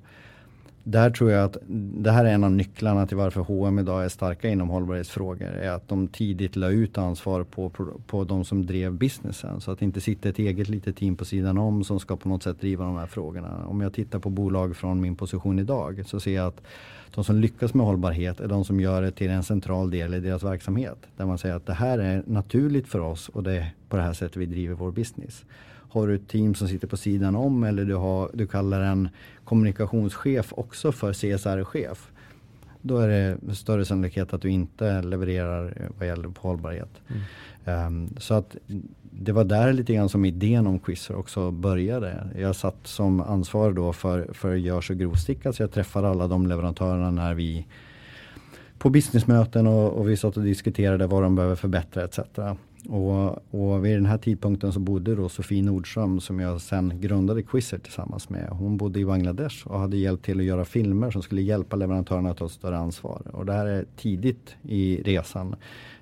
där 0.88 1.11
tror 1.11 1.31
jag 1.31 1.44
att 1.44 1.57
det 1.94 2.11
här 2.11 2.25
är 2.25 2.29
en 2.29 2.44
av 2.44 2.53
nycklarna 2.53 3.07
till 3.07 3.16
varför 3.16 3.40
H&M 3.40 3.79
idag 3.79 4.05
är 4.05 4.09
starka 4.09 4.49
inom 4.49 4.68
hållbarhetsfrågor. 4.68 5.46
Är 5.46 5.70
att 5.70 5.88
de 5.88 6.09
tidigt 6.09 6.57
la 6.57 6.68
ut 6.68 6.99
ansvar 6.99 7.44
på, 7.44 7.70
på 8.07 8.25
de 8.25 8.44
som 8.44 8.66
drev 8.66 8.92
businessen. 8.92 9.61
Så 9.61 9.70
att 9.70 9.79
det 9.79 9.85
inte 9.85 10.01
sitter 10.01 10.31
ett 10.31 10.38
eget 10.38 10.68
litet 10.68 10.96
team 10.96 11.16
på 11.16 11.25
sidan 11.25 11.59
om 11.59 11.85
som 11.85 12.01
ska 12.01 12.16
på 12.16 12.29
något 12.29 12.42
sätt 12.42 12.61
driva 12.61 12.85
de 12.85 12.96
här 12.96 13.07
frågorna. 13.07 13.66
Om 13.66 13.81
jag 13.81 13.92
tittar 13.92 14.18
på 14.18 14.31
bolag 14.31 14.77
från 14.77 15.01
min 15.01 15.16
position 15.16 15.59
idag 15.59 16.03
så 16.07 16.20
ser 16.20 16.35
jag 16.35 16.46
att 16.46 16.61
de 17.14 17.25
som 17.25 17.37
lyckas 17.37 17.75
med 17.75 17.87
hållbarhet 17.87 18.40
är 18.40 18.49
de 18.49 18.64
som 18.64 18.81
gör 18.81 19.03
det 19.03 19.11
till 19.11 19.31
en 19.31 19.42
central 19.42 19.90
del 19.90 20.14
i 20.14 20.20
deras 20.20 20.42
verksamhet. 20.42 20.99
Där 21.16 21.27
man 21.27 21.38
säger 21.38 21.55
att 21.55 21.66
det 21.66 21.75
här 21.75 21.99
är 21.99 22.22
naturligt 22.27 22.88
för 22.88 22.99
oss 22.99 23.29
och 23.29 23.42
det 23.42 23.57
är 23.57 23.75
på 23.88 23.96
det 23.96 24.03
här 24.03 24.12
sättet 24.12 24.37
vi 24.37 24.46
driver 24.46 24.75
vår 24.75 24.92
business. 24.92 25.44
Har 25.88 26.09
du 26.09 26.14
ett 26.14 26.29
team 26.29 26.55
som 26.55 26.68
sitter 26.68 26.87
på 26.87 26.96
sidan 26.96 27.37
om 27.37 27.64
eller 27.64 27.85
du, 27.85 27.94
har, 27.94 28.31
du 28.35 28.46
kallar 28.46 28.81
en 28.81 29.09
kommunikationschef 29.44 30.53
också 30.57 30.92
för 30.92 31.12
CSR-chef. 31.12 32.11
Då 32.83 32.99
är 32.99 33.09
det 33.09 33.55
större 33.55 33.85
sannolikhet 33.85 34.33
att 34.33 34.42
du 34.42 34.51
inte 34.51 35.03
levererar 35.03 35.90
vad 35.99 36.09
gäller 36.09 36.29
på 36.29 36.49
hållbarhet. 36.49 36.90
Mm. 37.09 37.87
Um, 37.87 38.14
så 38.18 38.35
att 38.35 38.57
det 39.11 39.33
var 39.33 39.44
där 39.44 39.72
lite 39.72 39.94
grann 39.94 40.09
som 40.09 40.25
idén 40.25 40.66
om 40.66 40.79
Quizzer 40.79 41.16
också 41.16 41.51
började. 41.51 42.29
Jag 42.38 42.57
satt 42.57 42.87
som 42.87 43.20
ansvarig 43.20 43.77
då 43.77 43.92
för, 43.92 44.29
för 44.33 44.55
görs 44.55 44.90
och 44.90 44.96
grovstickat 44.96 45.57
så 45.57 45.62
jag 45.62 45.72
träffade 45.72 46.09
alla 46.09 46.29
de 46.29 46.46
leverantörerna 46.46 47.11
när 47.11 47.35
vi 47.35 47.66
på 48.79 48.90
businessmöten 48.90 49.66
och, 49.66 49.92
och 49.92 50.09
vi 50.09 50.16
satt 50.16 50.37
och 50.37 50.42
diskuterade 50.42 51.07
vad 51.07 51.22
de 51.22 51.35
behöver 51.35 51.57
förbättra 51.57 52.05
etc. 52.05 52.20
Och, 52.88 53.55
och 53.55 53.85
vid 53.85 53.96
den 53.96 54.07
här 54.07 54.18
tidpunkten 54.18 54.72
så 54.72 54.81
bodde 54.81 55.14
då 55.14 55.29
Sofie 55.29 55.62
Nordström 55.62 56.20
som 56.20 56.40
jag 56.40 56.61
sen 56.61 57.01
grundade 57.01 57.42
Quizzer 57.42 57.79
tillsammans 57.79 58.29
med. 58.29 58.49
Hon 58.51 58.77
bodde 58.77 59.01
i 59.01 59.05
Bangladesh 59.05 59.66
och 59.66 59.81
hade 59.81 59.96
hjälpt 59.96 60.25
till 60.25 60.40
att 60.40 60.46
göra 60.46 60.64
filmer 60.64 61.11
som 61.11 61.22
skulle 61.22 61.42
hjälpa 61.42 61.77
leverantörerna 61.77 62.31
att 62.31 62.37
ta 62.37 62.46
ett 62.46 62.53
större 62.53 62.79
ansvar. 62.79 63.22
Och 63.33 63.46
det 63.46 63.53
här 63.53 63.66
är 63.66 63.85
tidigt 63.96 64.57
i 64.62 65.03
resan 65.03 65.57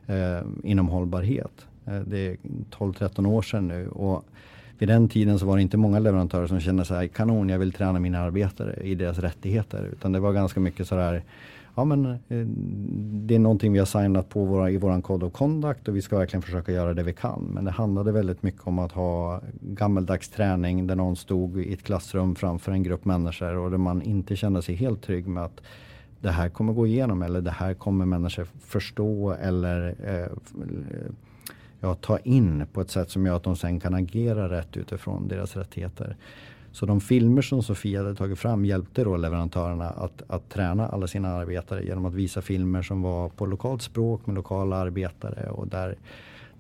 eh, 0.07 0.41
inom 0.63 0.89
hållbarhet. 0.89 1.67
Eh, 1.87 2.01
det 2.01 2.19
är 2.19 2.37
12-13 2.71 3.27
år 3.27 3.43
sedan 3.43 3.69
nu. 3.69 3.89
Och 3.89 4.25
vid 4.79 4.89
den 4.89 5.09
tiden 5.09 5.39
så 5.39 5.47
var 5.47 5.57
det 5.57 5.63
inte 5.63 5.77
många 5.77 5.99
leverantörer 5.99 6.47
som 6.47 6.61
kände 6.61 6.85
sig 6.85 7.09
kanon, 7.09 7.49
jag 7.49 7.59
vill 7.59 7.73
träna 7.73 8.01
mina 8.01 8.21
arbetare 8.21 8.75
i 8.83 8.95
deras 8.95 9.19
rättigheter. 9.19 9.89
Utan 9.93 10.13
det 10.13 10.21
var 10.21 10.33
ganska 10.33 10.61
mycket 10.61 10.89
sådär 10.89 11.23
ja 11.75 11.85
men 11.85 12.07
eh, 12.07 12.47
det 13.27 13.35
är 13.35 13.39
någonting 13.39 13.73
vi 13.73 13.79
har 13.79 13.87
signat 13.87 14.29
på 14.29 14.45
våra, 14.45 14.71
i 14.71 14.77
våran 14.77 15.03
Code 15.03 15.27
of 15.27 15.33
Conduct 15.33 15.89
och 15.89 15.97
vi 15.97 16.03
ska 16.03 16.19
verkligen 16.19 16.43
försöka 16.43 16.73
göra 16.73 16.95
det 16.95 17.03
vi 17.03 17.13
kan. 17.13 17.51
Men 17.55 17.65
det 17.65 17.71
handlade 17.71 18.13
väldigt 18.13 18.43
mycket 18.43 18.67
om 18.67 18.79
att 18.79 18.93
ha 18.93 19.41
gammeldags 19.61 20.29
träning 20.29 20.87
där 20.87 20.97
någon 20.97 21.17
stod 21.17 21.61
i 21.61 21.73
ett 21.73 21.83
klassrum 21.83 22.35
framför 22.35 22.73
en 22.73 22.83
grupp 22.83 23.05
människor 23.05 23.57
och 23.57 23.71
där 23.71 23.79
man 23.79 24.03
inte 24.03 24.37
kände 24.37 24.63
sig 24.63 24.75
helt 24.75 25.03
trygg 25.03 25.27
med 25.27 25.45
att 25.45 25.61
det 26.21 26.31
här 26.31 26.49
kommer 26.49 26.73
gå 26.73 26.87
igenom 26.87 27.23
eller 27.23 27.41
det 27.41 27.51
här 27.51 27.75
kommer 27.75 28.07
människor 28.07 28.47
förstå 28.61 29.33
eller 29.33 29.95
eh, 30.05 30.21
eh 30.21 30.29
ja, 31.81 31.95
ta 31.95 32.19
in 32.19 32.67
på 32.73 32.81
ett 32.81 32.91
sätt 32.91 33.11
som 33.11 33.27
gör 33.27 33.37
att 33.37 33.43
de 33.43 33.57
sen 33.57 33.81
kan 33.81 33.95
agera 33.95 34.51
rätt 34.51 34.77
utifrån 34.77 35.29
deras 35.29 35.57
rättigheter. 35.57 36.17
Så 36.75 36.87
de 36.87 37.01
filmer 37.01 37.43
som 37.43 37.63
Sofia 37.63 38.03
hade 38.03 38.15
tagit 38.15 38.39
fram 38.39 38.65
hjälpte 38.65 39.05
då 39.05 39.17
leverantörerna 39.17 39.91
att, 39.91 40.23
att 40.27 40.51
träna 40.51 40.89
alla 40.89 41.07
sina 41.07 41.29
arbetare 41.29 41.85
genom 41.85 42.05
att 42.05 42.15
visa 42.15 42.43
filmer 42.43 42.83
som 42.83 43.03
var 43.03 43.29
på 43.29 43.47
lokalt 43.47 43.83
språk 43.83 44.27
med 44.27 44.35
lokala 44.35 44.77
arbetare 44.77 45.51
och 45.51 45.69
där, 45.69 45.97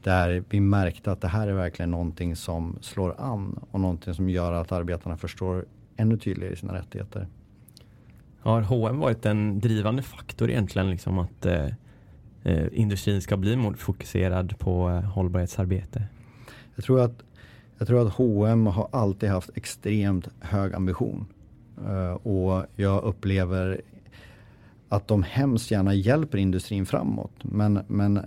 där 0.02 0.44
vi 0.48 0.60
märkte 0.60 1.12
att 1.12 1.20
det 1.20 1.28
här 1.28 1.48
är 1.48 1.52
verkligen 1.52 1.90
någonting 1.90 2.36
som 2.36 2.78
slår 2.80 3.20
an 3.20 3.60
och 3.70 3.80
någonting 3.80 4.14
som 4.14 4.28
gör 4.28 4.52
att 4.52 4.72
arbetarna 4.72 5.16
förstår 5.16 5.64
ännu 5.96 6.16
tydligare 6.16 6.56
sina 6.56 6.74
rättigheter. 6.74 7.28
Har 8.40 8.62
H&M 8.62 8.98
varit 8.98 9.26
en 9.26 9.60
drivande 9.60 10.02
faktor 10.02 10.50
egentligen 10.50 10.90
liksom 10.90 11.18
att 11.18 11.46
eh, 11.46 11.66
eh 12.44 12.66
industrin 12.72 13.22
ska 13.22 13.36
bli 13.36 13.72
fokuserad 13.76 14.58
på 14.58 14.90
eh, 14.90 15.00
hållbarhetsarbete? 15.00 16.02
Jag 16.74 16.84
tror 16.84 17.00
att 17.00 17.24
jag 17.78 17.88
tror 17.88 18.06
att 18.06 18.12
H&M 18.12 18.66
har 18.66 18.88
alltid 18.90 19.28
haft 19.28 19.50
extremt 19.54 20.28
hög 20.40 20.74
ambition. 20.74 21.26
Eh, 21.86 22.12
och 22.12 22.66
jag 22.76 23.04
upplever 23.04 23.80
att 24.88 25.08
de 25.08 25.22
hemskt 25.22 25.70
gärna 25.70 25.94
hjälper 25.94 26.38
industrin 26.38 26.86
framåt. 26.86 27.32
Men, 27.42 27.80
men 27.86 28.16
eh, 28.16 28.22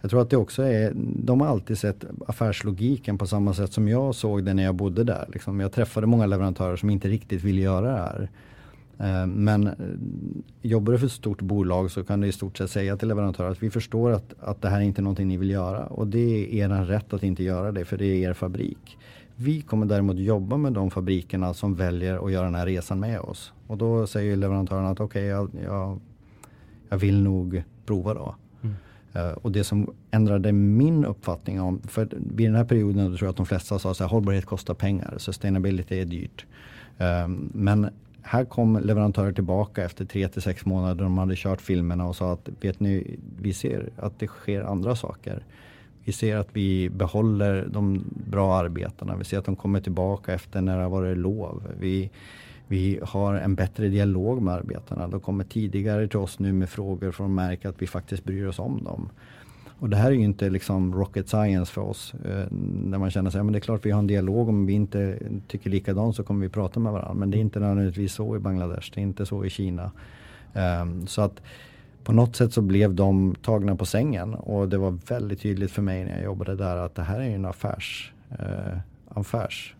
jag 0.00 0.10
tror 0.10 0.22
att 0.22 0.30
det 0.30 0.36
också 0.36 0.62
är, 0.62 0.92
de 1.24 1.40
har 1.40 1.48
alltid 1.48 1.78
sett 1.78 2.04
affärslogiken 2.26 3.18
på 3.18 3.26
samma 3.26 3.54
sätt 3.54 3.72
som 3.72 3.88
jag 3.88 4.14
såg 4.14 4.44
det 4.44 4.54
när 4.54 4.62
jag 4.62 4.74
bodde 4.74 5.04
där. 5.04 5.26
Liksom. 5.32 5.60
Jag 5.60 5.72
träffade 5.72 6.06
många 6.06 6.26
leverantörer 6.26 6.76
som 6.76 6.90
inte 6.90 7.08
riktigt 7.08 7.42
ville 7.42 7.60
göra 7.60 7.90
det 7.90 7.98
här. 7.98 8.28
Eh, 8.98 9.26
men 9.26 9.66
eh, 9.66 9.72
jobbar 10.62 10.92
du 10.92 10.98
för 10.98 11.06
ett 11.06 11.12
stort 11.12 11.42
bolag 11.42 11.90
så 11.90 12.04
kan 12.04 12.20
du 12.20 12.26
i 12.26 12.32
stort 12.32 12.58
sett 12.58 12.70
säga 12.70 12.96
till 12.96 13.08
leverantörer 13.08 13.50
att 13.50 13.62
vi 13.62 13.70
förstår 13.70 14.10
att, 14.10 14.34
att 14.40 14.62
det 14.62 14.68
här 14.68 14.76
är 14.76 14.82
inte 14.82 15.02
någonting 15.02 15.28
ni 15.28 15.36
vill 15.36 15.50
göra 15.50 15.86
och 15.86 16.06
det 16.06 16.60
är 16.60 16.64
er 16.64 16.84
rätt 16.84 17.12
att 17.12 17.22
inte 17.22 17.42
göra 17.42 17.72
det 17.72 17.84
för 17.84 17.96
det 17.96 18.06
är 18.06 18.30
er 18.30 18.32
fabrik. 18.32 18.98
Vi 19.36 19.60
kommer 19.60 19.86
däremot 19.86 20.18
jobba 20.18 20.56
med 20.56 20.72
de 20.72 20.90
fabrikerna 20.90 21.54
som 21.54 21.74
väljer 21.74 22.26
att 22.26 22.32
göra 22.32 22.44
den 22.44 22.54
här 22.54 22.66
resan 22.66 23.00
med 23.00 23.20
oss. 23.20 23.52
Och 23.66 23.78
då 23.78 24.06
säger 24.06 24.36
leverantören 24.36 24.86
att 24.86 25.00
okej, 25.00 25.38
okay, 25.38 25.62
jag, 25.62 25.72
jag, 25.74 26.00
jag, 26.88 26.98
vill 26.98 27.22
nog 27.22 27.62
prova 27.86 28.14
då. 28.14 28.34
Mm. 28.62 28.76
Uh, 29.16 29.32
och 29.32 29.52
det 29.52 29.64
som 29.64 29.94
ändrade 30.10 30.52
min 30.52 31.04
uppfattning 31.04 31.60
om, 31.60 31.80
för 31.82 32.08
vid 32.34 32.48
den 32.48 32.54
här 32.54 32.64
perioden 32.64 33.06
tror 33.06 33.26
jag 33.26 33.30
att 33.30 33.36
de 33.36 33.46
flesta 33.46 33.78
sa 33.78 33.90
att 33.90 34.10
hållbarhet 34.10 34.46
kostar 34.46 34.74
pengar, 34.74 35.14
sustainability 35.18 36.00
är 36.00 36.04
dyrt. 36.04 36.46
Men 37.52 37.90
här 38.24 38.44
kom 38.44 38.78
leverantörer 38.78 39.32
tillbaka 39.32 39.84
efter 39.84 40.04
tre 40.04 40.28
till 40.28 40.42
sex 40.42 40.66
månader. 40.66 41.04
De 41.04 41.18
hade 41.18 41.36
kört 41.36 41.60
filmerna 41.60 42.06
och 42.06 42.16
sa 42.16 42.32
att 42.32 42.48
vet 42.60 42.80
ni, 42.80 43.18
vi 43.40 43.52
ser 43.52 43.90
att 43.96 44.18
det 44.18 44.26
sker 44.26 44.62
andra 44.62 44.96
saker. 44.96 45.44
Vi 46.04 46.12
ser 46.12 46.36
att 46.36 46.48
vi 46.52 46.90
behåller 46.90 47.68
de 47.70 48.04
bra 48.30 48.54
arbetarna. 48.54 49.16
Vi 49.16 49.24
ser 49.24 49.38
att 49.38 49.44
de 49.44 49.56
kommer 49.56 49.80
tillbaka 49.80 50.32
efter 50.32 50.60
när 50.60 50.76
det 50.76 50.82
har 50.82 50.90
varit 50.90 51.18
lov. 51.18 51.62
Vi, 51.80 52.10
vi 52.66 53.00
har 53.02 53.34
en 53.34 53.54
bättre 53.54 53.88
dialog 53.88 54.42
med 54.42 54.54
arbetarna. 54.54 55.08
De 55.08 55.20
kommer 55.20 55.44
tidigare 55.44 56.08
till 56.08 56.18
oss 56.18 56.38
nu 56.38 56.52
med 56.52 56.70
frågor 56.70 57.12
för 57.12 57.24
att 57.24 57.30
märka 57.30 57.68
att 57.68 57.82
vi 57.82 57.86
faktiskt 57.86 58.24
bryr 58.24 58.46
oss 58.46 58.58
om 58.58 58.84
dem. 58.84 59.08
Och 59.78 59.90
det 59.90 59.96
här 59.96 60.06
är 60.06 60.14
ju 60.14 60.24
inte 60.24 60.50
liksom 60.50 60.94
rocket 60.94 61.28
science 61.28 61.72
för 61.72 61.80
oss. 61.80 62.14
Eh, 62.24 62.46
när 62.84 62.98
man 62.98 63.10
känner 63.10 63.30
sig, 63.30 63.38
ja, 63.38 63.44
men 63.44 63.52
det 63.52 63.58
är 63.58 63.60
klart 63.60 63.86
vi 63.86 63.90
har 63.90 63.98
en 63.98 64.06
dialog. 64.06 64.48
Om 64.48 64.66
vi 64.66 64.72
inte 64.72 65.18
tycker 65.48 65.70
likadant 65.70 66.16
så 66.16 66.22
kommer 66.22 66.46
vi 66.46 66.48
prata 66.48 66.80
med 66.80 66.92
varandra. 66.92 67.14
Men 67.14 67.30
det 67.30 67.38
är 67.38 67.40
inte 67.40 67.60
nödvändigtvis 67.60 68.14
så 68.14 68.36
i 68.36 68.38
Bangladesh. 68.38 68.90
Det 68.94 69.00
är 69.00 69.02
inte 69.02 69.26
så 69.26 69.44
i 69.44 69.50
Kina. 69.50 69.90
Eh, 70.52 70.86
så 71.06 71.22
att 71.22 71.42
på 72.04 72.12
något 72.12 72.36
sätt 72.36 72.52
så 72.52 72.62
blev 72.62 72.94
de 72.94 73.34
tagna 73.42 73.76
på 73.76 73.86
sängen. 73.86 74.34
Och 74.34 74.68
det 74.68 74.78
var 74.78 74.98
väldigt 75.08 75.40
tydligt 75.40 75.70
för 75.70 75.82
mig 75.82 76.04
när 76.04 76.14
jag 76.14 76.24
jobbade 76.24 76.56
där 76.56 76.76
att 76.76 76.94
det 76.94 77.02
här 77.02 77.20
är 77.20 77.34
en 77.34 77.44
affärs, 77.44 78.12
eh, 78.30 78.78
affärs 79.08 79.74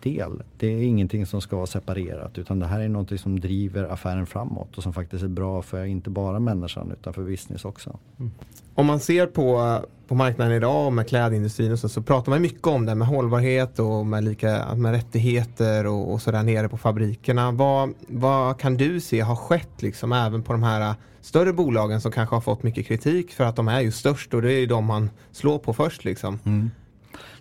del. 0.00 0.42
Det 0.56 0.66
är 0.66 0.82
ingenting 0.82 1.26
som 1.26 1.40
ska 1.40 1.56
vara 1.56 1.66
separerat 1.66 2.38
utan 2.38 2.58
det 2.58 2.66
här 2.66 2.80
är 2.80 2.88
något 2.88 3.20
som 3.20 3.40
driver 3.40 3.84
affären 3.84 4.26
framåt 4.26 4.76
och 4.76 4.82
som 4.82 4.92
faktiskt 4.92 5.24
är 5.24 5.28
bra 5.28 5.62
för 5.62 5.84
inte 5.84 6.10
bara 6.10 6.40
människan 6.40 6.92
utan 6.92 7.12
för 7.12 7.22
business 7.22 7.64
också. 7.64 7.98
Mm. 8.18 8.32
Om 8.74 8.86
man 8.86 9.00
ser 9.00 9.26
på, 9.26 9.78
på 10.08 10.14
marknaden 10.14 10.52
idag 10.52 10.86
och 10.86 10.92
med 10.92 11.08
klädindustrin 11.08 11.72
och 11.72 11.78
så, 11.78 11.88
så 11.88 12.02
pratar 12.02 12.32
man 12.32 12.42
mycket 12.42 12.66
om 12.66 12.86
det 12.86 12.94
med 12.94 13.08
hållbarhet 13.08 13.78
och 13.78 14.06
med, 14.06 14.24
lika, 14.24 14.74
med 14.74 14.92
rättigheter 14.92 15.86
och, 15.86 16.12
och 16.12 16.22
så 16.22 16.30
där 16.30 16.42
nere 16.42 16.68
på 16.68 16.76
fabrikerna. 16.76 17.52
Vad, 17.52 17.94
vad 18.08 18.58
kan 18.58 18.76
du 18.76 19.00
se 19.00 19.20
har 19.20 19.36
skett 19.36 19.82
liksom 19.82 20.12
även 20.12 20.42
på 20.42 20.52
de 20.52 20.62
här 20.62 20.94
större 21.20 21.52
bolagen 21.52 22.00
som 22.00 22.12
kanske 22.12 22.36
har 22.36 22.40
fått 22.40 22.62
mycket 22.62 22.86
kritik 22.86 23.32
för 23.32 23.44
att 23.44 23.56
de 23.56 23.68
är 23.68 23.80
ju 23.80 23.92
störst 23.92 24.34
och 24.34 24.42
det 24.42 24.52
är 24.52 24.58
ju 24.58 24.66
de 24.66 24.84
man 24.84 25.10
slår 25.32 25.58
på 25.58 25.74
först 25.74 26.04
liksom. 26.04 26.38
Mm. 26.44 26.70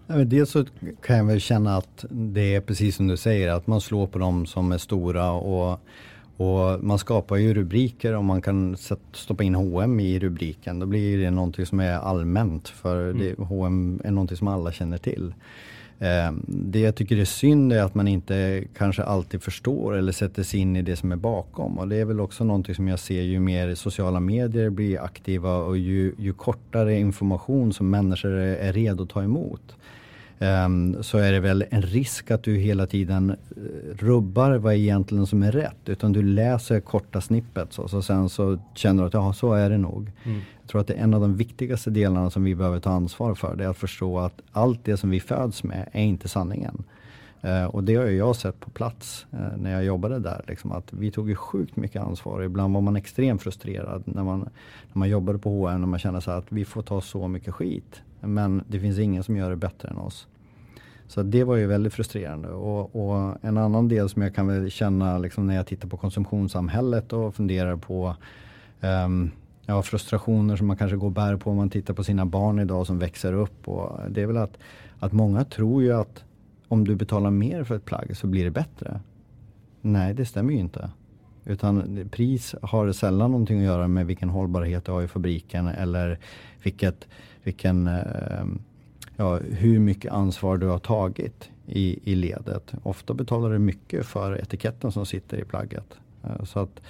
Dels 0.08 0.50
så 0.50 0.66
kan 1.02 1.18
jag 1.18 1.26
väl 1.26 1.40
känna 1.40 1.78
att 1.78 2.06
det 2.10 2.56
är 2.56 2.62
precis 2.62 2.96
som 2.96 3.08
du 3.08 3.18
säger 3.18 3.50
att 3.50 3.68
man 3.68 3.82
slår 3.82 4.08
på 4.08 4.20
dem 4.20 4.46
som 4.46 4.72
är 4.72 4.78
stora 4.78 5.32
och, 5.32 5.80
och 6.38 6.84
man 6.84 7.00
skapar 7.00 7.36
ju 7.36 7.54
rubriker 7.54 8.16
och 8.16 8.24
man 8.24 8.42
kan 8.42 8.78
stoppa 9.14 9.44
in 9.44 9.56
H&M 9.56 10.00
i 10.00 10.20
rubriken. 10.20 10.80
Då 10.80 10.86
blir 10.86 11.18
det 11.18 11.32
någonting 11.32 11.66
som 11.66 11.80
är 11.80 11.94
allmänt 11.94 12.68
för 12.68 13.10
mm. 13.10 13.18
det, 13.18 13.44
H&M 13.44 14.02
är 14.04 14.12
någonting 14.12 14.38
som 14.38 14.48
alla 14.48 14.72
känner 14.72 14.98
till. 14.98 15.34
Eh, 16.00 16.32
det 16.48 16.80
jag 16.80 16.96
tycker 16.96 17.18
är 17.18 17.26
synd 17.26 17.74
är 17.74 17.84
att 17.84 17.96
man 17.96 18.08
inte 18.08 18.64
kanske 18.78 19.04
alltid 19.04 19.44
förstår 19.44 19.96
eller 19.96 20.12
sätter 20.12 20.44
sig 20.44 20.60
in 20.60 20.76
i 20.76 20.82
det 20.82 20.96
som 20.96 21.12
är 21.12 21.16
bakom. 21.16 21.80
Och 21.80 21.88
det 21.88 21.96
är 21.96 22.06
väl 22.06 22.20
också 22.20 22.44
någonting 22.44 22.76
som 22.76 22.88
jag 22.88 23.00
ser 23.00 23.22
ju 23.22 23.40
mer 23.40 23.76
sociala 23.76 24.20
medier 24.20 24.70
blir 24.70 25.04
aktiva 25.04 25.56
och 25.58 25.78
ju, 25.78 26.14
ju 26.18 26.34
kortare 26.34 27.00
information 27.00 27.74
som 27.74 27.90
människor 27.90 28.32
är, 28.32 28.56
är 28.56 28.74
redo 28.74 29.04
att 29.04 29.10
ta 29.10 29.24
emot. 29.24 29.76
Um, 30.40 31.04
så 31.04 31.18
är 31.18 31.32
det 31.32 31.40
väl 31.40 31.66
en 31.70 31.82
risk 31.82 32.32
att 32.32 32.44
du 32.44 32.56
hela 32.56 32.88
tiden 32.88 33.30
uh, 33.30 33.36
rubbar 33.98 34.56
vad 34.58 34.74
egentligen 34.74 35.28
som 35.28 35.44
är 35.44 35.52
rätt. 35.52 35.90
Utan 35.90 36.14
du 36.14 36.24
läser 36.24 36.80
korta 36.80 37.22
snippets 37.22 37.80
och 37.80 37.90
så 37.90 38.02
sen 38.02 38.30
så 38.30 38.58
känner 38.74 39.04
du 39.04 39.08
att 39.08 39.14
ja, 39.14 39.34
så 39.34 39.54
är 39.54 39.70
det 39.70 39.78
nog. 39.78 40.12
Mm. 40.24 40.42
Jag 40.62 40.70
tror 40.70 40.82
att 40.82 40.88
det 40.88 40.94
är 40.94 41.04
en 41.04 41.14
av 41.14 41.22
de 41.22 41.36
viktigaste 41.36 41.90
delarna 41.90 42.30
som 42.30 42.44
vi 42.44 42.56
behöver 42.56 42.80
ta 42.80 42.90
ansvar 42.90 43.36
för. 43.36 43.56
Det 43.56 43.64
är 43.64 43.68
att 43.68 43.78
förstå 43.78 44.20
att 44.20 44.42
allt 44.52 44.80
det 44.84 44.98
som 44.98 45.10
vi 45.10 45.20
föds 45.20 45.64
med 45.64 45.90
är 45.92 46.04
inte 46.04 46.28
sanningen. 46.28 46.84
Uh, 47.46 47.66
och 47.66 47.84
det 47.84 47.96
har 47.96 48.06
jag 48.06 48.36
sett 48.36 48.60
på 48.60 48.70
plats 48.70 49.26
uh, 49.34 49.58
när 49.58 49.72
jag 49.72 49.86
jobbade 49.86 50.20
där. 50.20 50.42
Liksom, 50.48 50.72
att 50.72 50.94
vi 50.94 51.12
tog 51.12 51.30
ju 51.30 51.36
sjukt 51.36 51.76
mycket 51.76 52.02
ansvar. 52.02 52.44
Ibland 52.44 52.74
var 52.74 52.82
man 52.82 52.96
extremt 52.96 53.42
frustrerad 53.42 54.04
när 54.06 54.24
man, 54.24 54.40
när 54.40 55.00
man 55.00 55.10
jobbade 55.10 55.40
på 55.40 55.50
H&M 55.50 55.82
när 55.82 55.88
man 55.88 56.00
kände 56.00 56.22
så 56.22 56.32
att 56.32 56.46
vi 56.50 56.66
får 56.66 56.82
ta 56.82 57.02
så 57.02 57.28
mycket 57.28 57.54
skit. 57.54 58.02
Men 58.22 58.64
det 58.68 58.80
finns 58.80 59.00
ingen 59.00 59.24
som 59.24 59.38
gör 59.38 59.50
det 59.50 59.56
bättre 59.56 59.90
än 59.90 59.98
oss. 59.98 60.28
Så 61.08 61.24
det 61.24 61.44
var 61.44 61.56
ju 61.56 61.68
väldigt 61.68 61.94
frustrerande. 61.94 62.50
Och, 62.50 62.96
och 62.96 63.38
en 63.42 63.58
annan 63.58 63.88
del 63.88 64.10
som 64.10 64.22
jag 64.22 64.36
kan 64.36 64.48
väl 64.48 64.72
känna 64.72 65.18
liksom 65.18 65.48
när 65.48 65.56
jag 65.56 65.68
tittar 65.68 65.88
på 65.88 65.98
konsumtionssamhället 65.98 67.14
och 67.14 67.36
funderar 67.36 67.76
på 67.76 68.16
um, 68.82 69.32
ja, 69.66 69.82
frustrationer 69.82 70.56
som 70.56 70.68
man 70.68 70.78
kanske 70.78 70.98
går 70.98 71.08
och 71.08 71.14
bär 71.14 71.38
på 71.38 71.50
om 71.50 71.58
man 71.58 71.70
tittar 71.70 71.94
på 71.94 72.04
sina 72.04 72.26
barn 72.26 72.60
idag 72.60 72.88
som 72.88 73.00
växer 73.00 73.34
upp. 73.34 73.68
Och 73.68 74.00
det 74.10 74.22
är 74.22 74.26
väl 74.26 74.38
att, 74.38 74.58
att 75.00 75.14
många 75.14 75.44
tror 75.44 75.84
ju 75.84 75.94
att 75.94 76.24
om 76.68 76.84
du 76.84 76.96
betalar 76.96 77.32
mer 77.32 77.64
för 77.64 77.76
ett 77.76 77.86
plagg 77.86 78.18
så 78.18 78.28
blir 78.28 78.44
det 78.44 78.52
bättre. 78.52 79.00
Nej, 79.82 80.14
det 80.14 80.26
stämmer 80.26 80.54
ju 80.54 80.60
inte. 80.60 80.90
Utan 81.46 82.00
pris 82.12 82.56
har 82.62 82.92
sällan 82.92 83.32
någonting 83.32 83.60
att 83.60 83.66
göra 83.66 83.88
med 83.88 84.06
vilken 84.06 84.30
hållbarhet 84.30 84.86
du 84.86 84.92
har 84.92 85.04
i 85.04 85.08
fabriken 85.08 85.68
eller 85.68 86.20
vilket, 86.64 87.08
vilken, 87.44 87.88
ehm, 87.88 88.60
ja, 89.16 89.38
hur 89.38 89.80
mycket 89.80 90.12
ansvar 90.12 90.58
du 90.58 90.68
har 90.68 90.80
tagit 90.80 91.50
i, 91.68 92.12
i 92.12 92.16
ledet. 92.16 92.74
Ofta 92.84 93.14
betalar 93.14 93.50
du 93.50 93.60
mycket 93.60 94.06
för 94.06 94.42
etiketten 94.42 94.92
som 94.92 95.06
sitter 95.06 95.38
i 95.38 95.44
plagget. 95.44 95.98
Eh, 96.24 96.44
så 96.44 96.60
att, 96.60 96.82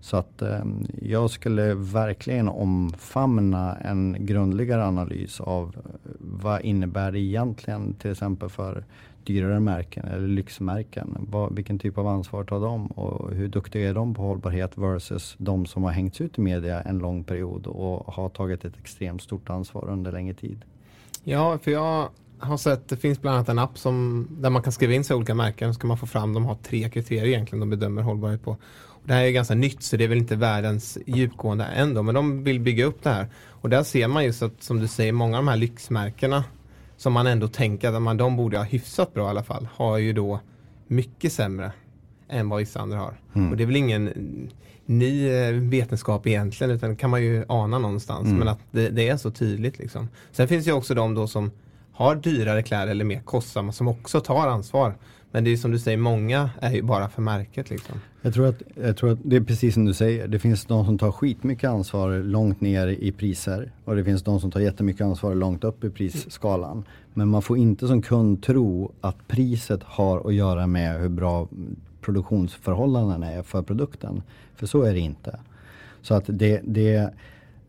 så 0.00 0.16
att 0.16 0.42
ehm, 0.42 0.86
jag 1.02 1.30
skulle 1.30 1.74
verkligen 1.74 2.48
omfamna 2.48 3.76
en 3.76 4.26
grundligare 4.26 4.84
analys 4.84 5.40
av 5.40 5.76
eh, 5.76 6.10
vad 6.18 6.60
innebär 6.60 7.12
det 7.12 7.18
egentligen 7.18 7.94
till 7.94 8.10
exempel 8.10 8.48
för 8.48 8.84
dyrare 9.26 9.60
märken 9.60 10.04
eller 10.04 10.28
lyxmärken. 10.28 11.26
Vad, 11.30 11.54
vilken 11.54 11.78
typ 11.78 11.98
av 11.98 12.06
ansvar 12.06 12.44
tar 12.44 12.60
de 12.60 12.86
och 12.86 13.30
hur 13.30 13.48
duktiga 13.48 13.88
är 13.88 13.94
de 13.94 14.14
på 14.14 14.22
hållbarhet 14.22 14.78
versus 14.78 15.34
de 15.38 15.66
som 15.66 15.82
har 15.84 15.90
hängts 15.90 16.20
ut 16.20 16.38
i 16.38 16.40
media 16.40 16.80
en 16.80 16.98
lång 16.98 17.24
period 17.24 17.66
och 17.66 18.14
har 18.14 18.28
tagit 18.28 18.64
ett 18.64 18.78
extremt 18.78 19.22
stort 19.22 19.50
ansvar 19.50 19.88
under 19.88 20.12
längre 20.12 20.34
tid. 20.34 20.64
Ja, 21.24 21.58
för 21.58 21.70
jag 21.70 22.08
har 22.38 22.56
sett, 22.56 22.88
det 22.88 22.96
finns 22.96 23.20
bland 23.20 23.36
annat 23.36 23.48
en 23.48 23.58
app 23.58 23.78
som, 23.78 24.26
där 24.30 24.50
man 24.50 24.62
kan 24.62 24.72
skriva 24.72 24.92
in 24.92 25.04
sig 25.04 25.16
olika 25.16 25.34
märken 25.34 25.74
så 25.74 25.80
kan 25.80 25.88
man 25.88 25.98
få 25.98 26.06
fram, 26.06 26.34
de 26.34 26.44
har 26.44 26.54
tre 26.54 26.90
kriterier 26.90 27.26
egentligen 27.26 27.60
de 27.60 27.70
bedömer 27.70 28.02
hållbarhet 28.02 28.44
på. 28.44 28.50
Och 29.02 29.08
det 29.08 29.14
här 29.14 29.24
är 29.24 29.30
ganska 29.30 29.54
nytt 29.54 29.82
så 29.82 29.96
det 29.96 30.04
är 30.04 30.08
väl 30.08 30.18
inte 30.18 30.36
världens 30.36 30.98
djupgående 31.06 31.64
ändå 31.64 32.02
men 32.02 32.14
de 32.14 32.44
vill 32.44 32.60
bygga 32.60 32.84
upp 32.84 33.02
det 33.02 33.10
här. 33.10 33.26
Och 33.48 33.68
där 33.68 33.82
ser 33.82 34.08
man 34.08 34.24
just 34.24 34.42
att 34.42 34.62
som 34.62 34.78
du 34.78 34.88
säger, 34.88 35.12
många 35.12 35.38
av 35.38 35.44
de 35.44 35.48
här 35.48 35.56
lyxmärkena 35.56 36.44
som 37.02 37.12
man 37.12 37.26
ändå 37.26 37.48
tänker 37.48 37.92
att 37.92 38.02
man, 38.02 38.16
de 38.16 38.36
borde 38.36 38.58
ha 38.58 38.64
hyfsat 38.64 39.14
bra 39.14 39.26
i 39.26 39.30
alla 39.30 39.42
fall, 39.42 39.68
har 39.74 39.98
ju 39.98 40.12
då 40.12 40.40
mycket 40.86 41.32
sämre 41.32 41.72
än 42.28 42.48
vad 42.48 42.58
vissa 42.58 42.80
andra 42.80 42.98
har. 42.98 43.20
Mm. 43.34 43.50
Och 43.50 43.56
det 43.56 43.62
är 43.62 43.66
väl 43.66 43.76
ingen 43.76 44.10
ny 44.86 45.28
eh, 45.28 45.52
vetenskap 45.52 46.26
egentligen 46.26 46.70
utan 46.70 46.90
det 46.90 46.96
kan 46.96 47.10
man 47.10 47.22
ju 47.22 47.44
ana 47.48 47.78
någonstans. 47.78 48.26
Mm. 48.26 48.38
Men 48.38 48.48
att 48.48 48.58
det, 48.70 48.88
det, 48.88 49.08
är 49.08 49.16
så 49.16 49.30
tydligt 49.30 49.78
liksom. 49.78 50.08
Sen 50.32 50.48
finns 50.48 50.64
det 50.64 50.72
också 50.72 50.94
de 50.94 51.14
då 51.14 51.26
som 51.26 51.50
har 51.92 52.14
dyrare 52.14 52.62
kläder 52.62 52.90
eller 52.90 53.04
mer 53.04 53.20
kostsamma 53.20 53.72
som 53.72 53.88
också 53.88 54.20
tar 54.20 54.46
ansvar. 54.48 54.94
Men 55.32 55.44
det 55.44 55.50
är 55.52 55.56
som 55.56 55.70
du 55.70 55.78
säger, 55.78 55.98
många 55.98 56.50
är 56.60 56.72
ju 56.72 56.82
bara 56.82 57.08
för 57.08 57.22
märket. 57.22 57.70
Liksom. 57.70 58.00
Jag, 58.22 58.34
tror 58.34 58.46
att, 58.46 58.62
jag 58.74 58.96
tror 58.96 59.12
att 59.12 59.18
det 59.22 59.36
är 59.36 59.40
precis 59.40 59.74
som 59.74 59.84
du 59.84 59.94
säger. 59.94 60.28
Det 60.28 60.38
finns 60.38 60.64
de 60.64 60.84
som 60.84 60.98
tar 60.98 61.12
skitmycket 61.12 61.70
ansvar 61.70 62.22
långt 62.22 62.60
ner 62.60 62.86
i 62.86 63.12
priser. 63.12 63.72
Och 63.84 63.96
det 63.96 64.04
finns 64.04 64.22
de 64.22 64.40
som 64.40 64.50
tar 64.50 64.60
jättemycket 64.60 65.04
ansvar 65.04 65.34
långt 65.34 65.64
upp 65.64 65.84
i 65.84 65.90
prisskalan. 65.90 66.84
Men 67.14 67.28
man 67.28 67.42
får 67.42 67.58
inte 67.58 67.86
som 67.86 68.02
kund 68.02 68.42
tro 68.42 68.92
att 69.00 69.28
priset 69.28 69.82
har 69.82 70.28
att 70.28 70.34
göra 70.34 70.66
med 70.66 71.00
hur 71.00 71.08
bra 71.08 71.48
produktionsförhållandena 72.00 73.32
är 73.32 73.42
för 73.42 73.62
produkten. 73.62 74.22
För 74.56 74.66
så 74.66 74.82
är 74.82 74.92
det 74.92 75.00
inte. 75.00 75.38
Så 76.02 76.14
att 76.14 76.24
det, 76.26 76.60
det 76.64 77.12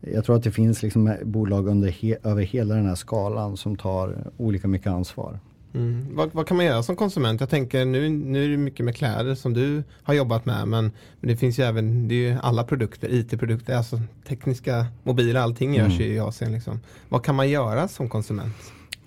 jag 0.00 0.24
tror 0.24 0.36
att 0.36 0.42
det 0.42 0.50
finns 0.50 0.82
liksom 0.82 1.16
bolag 1.22 1.68
under 1.68 1.88
he, 1.88 2.16
över 2.22 2.42
hela 2.42 2.74
den 2.74 2.86
här 2.86 2.94
skalan 2.94 3.56
som 3.56 3.76
tar 3.76 4.16
olika 4.36 4.68
mycket 4.68 4.86
ansvar. 4.86 5.38
Mm. 5.74 6.06
Vad, 6.10 6.30
vad, 6.32 6.46
kan 6.46 6.56
man 6.56 6.66
göra 6.66 6.82
som 6.82 6.96
konsument? 6.96 7.40
Jag 7.40 7.50
tänker 7.50 7.84
nu, 7.84 8.08
nu 8.08 8.44
är 8.44 8.48
det 8.48 8.56
mycket 8.56 8.84
med 8.84 8.96
kläder 8.96 9.34
som 9.34 9.54
du 9.54 9.82
har 10.02 10.14
jobbat 10.14 10.46
med 10.46 10.68
men, 10.68 10.92
men 11.20 11.28
det 11.30 11.36
finns 11.36 11.58
ju 11.58 11.62
även 11.62 12.08
det 12.08 12.14
är 12.14 12.32
ju 12.32 12.38
alla 12.42 12.64
produkter, 12.64 13.08
IT-produkter, 13.14 13.76
alltså 13.76 14.00
tekniska 14.28 14.86
mobiler, 15.02 15.40
allting 15.40 15.74
görs 15.74 16.00
mm. 16.00 16.12
i 16.12 16.18
Asien. 16.18 16.52
Liksom. 16.52 16.80
Vad 17.08 17.24
kan 17.24 17.34
man 17.34 17.48
göra 17.48 17.88
som 17.88 18.08
konsument? 18.08 18.54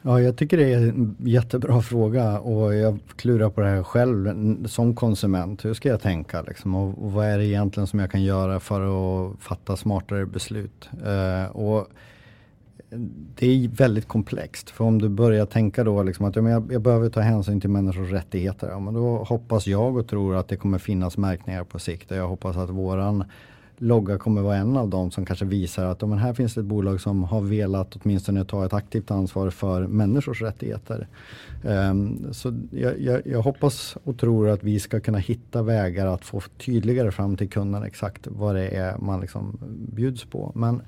Ja, 0.01 0.21
jag 0.21 0.37
tycker 0.37 0.57
det 0.57 0.73
är 0.73 0.77
en 0.77 1.15
jättebra 1.19 1.81
fråga 1.81 2.39
och 2.39 2.75
jag 2.75 2.99
klurar 3.15 3.49
på 3.49 3.61
det 3.61 3.67
här 3.67 3.83
själv 3.83 4.65
som 4.67 4.95
konsument. 4.95 5.65
Hur 5.65 5.73
ska 5.73 5.89
jag 5.89 6.01
tänka 6.01 6.41
liksom? 6.41 6.75
och, 6.75 7.05
och 7.05 7.11
vad 7.11 7.25
är 7.25 7.37
det 7.37 7.45
egentligen 7.45 7.87
som 7.87 7.99
jag 7.99 8.11
kan 8.11 8.23
göra 8.23 8.59
för 8.59 8.81
att 8.81 9.39
fatta 9.39 9.77
smartare 9.77 10.25
beslut? 10.25 10.89
Uh, 11.05 11.55
och 11.55 11.87
det 13.35 13.47
är 13.47 13.67
väldigt 13.67 14.07
komplext. 14.07 14.69
För 14.69 14.85
om 14.85 15.01
du 15.01 15.09
börjar 15.09 15.45
tänka 15.45 15.83
då 15.83 16.03
liksom 16.03 16.25
att 16.25 16.35
ja, 16.35 16.49
jag, 16.49 16.71
jag 16.71 16.81
behöver 16.81 17.09
ta 17.09 17.19
hänsyn 17.19 17.61
till 17.61 17.69
människors 17.69 18.11
rättigheter. 18.11 18.69
Ja, 18.69 18.79
men 18.79 18.93
då 18.93 19.17
hoppas 19.23 19.67
jag 19.67 19.97
och 19.97 20.07
tror 20.07 20.35
att 20.35 20.47
det 20.47 20.57
kommer 20.57 20.77
finnas 20.77 21.17
märkningar 21.17 21.63
på 21.63 21.79
sikt. 21.79 22.11
Jag 22.11 22.27
hoppas 22.27 22.57
att 22.57 22.69
våran 22.69 23.23
logga 23.77 24.17
kommer 24.17 24.41
vara 24.41 24.55
en 24.55 24.77
av 24.77 24.89
dem 24.89 25.11
som 25.11 25.25
kanske 25.25 25.45
visar 25.45 25.85
att 25.85 26.01
men 26.01 26.17
här 26.17 26.33
finns 26.33 26.53
det 26.53 26.61
ett 26.61 26.67
bolag 26.67 27.01
som 27.01 27.23
har 27.23 27.41
velat 27.41 27.95
åtminstone 27.95 28.45
ta 28.45 28.65
ett 28.65 28.73
aktivt 28.73 29.11
ansvar 29.11 29.49
för 29.49 29.87
människors 29.87 30.41
rättigheter. 30.41 31.07
Um, 31.63 32.27
så 32.31 32.53
jag, 32.71 32.99
jag, 32.99 33.21
jag, 33.25 33.41
hoppas 33.41 33.97
och 34.03 34.19
tror 34.19 34.49
att 34.49 34.63
vi 34.63 34.79
ska 34.79 34.99
kunna 34.99 35.17
hitta 35.17 35.63
vägar 35.63 36.07
att 36.07 36.25
få 36.25 36.41
tydligare 36.57 37.11
fram 37.11 37.37
till 37.37 37.49
kunden 37.49 37.83
exakt 37.83 38.27
vad 38.27 38.55
det 38.55 38.67
är 38.67 38.97
man 38.97 39.21
liksom 39.21 39.57
bjuds 39.95 40.25
på. 40.25 40.51
Men 40.55 40.81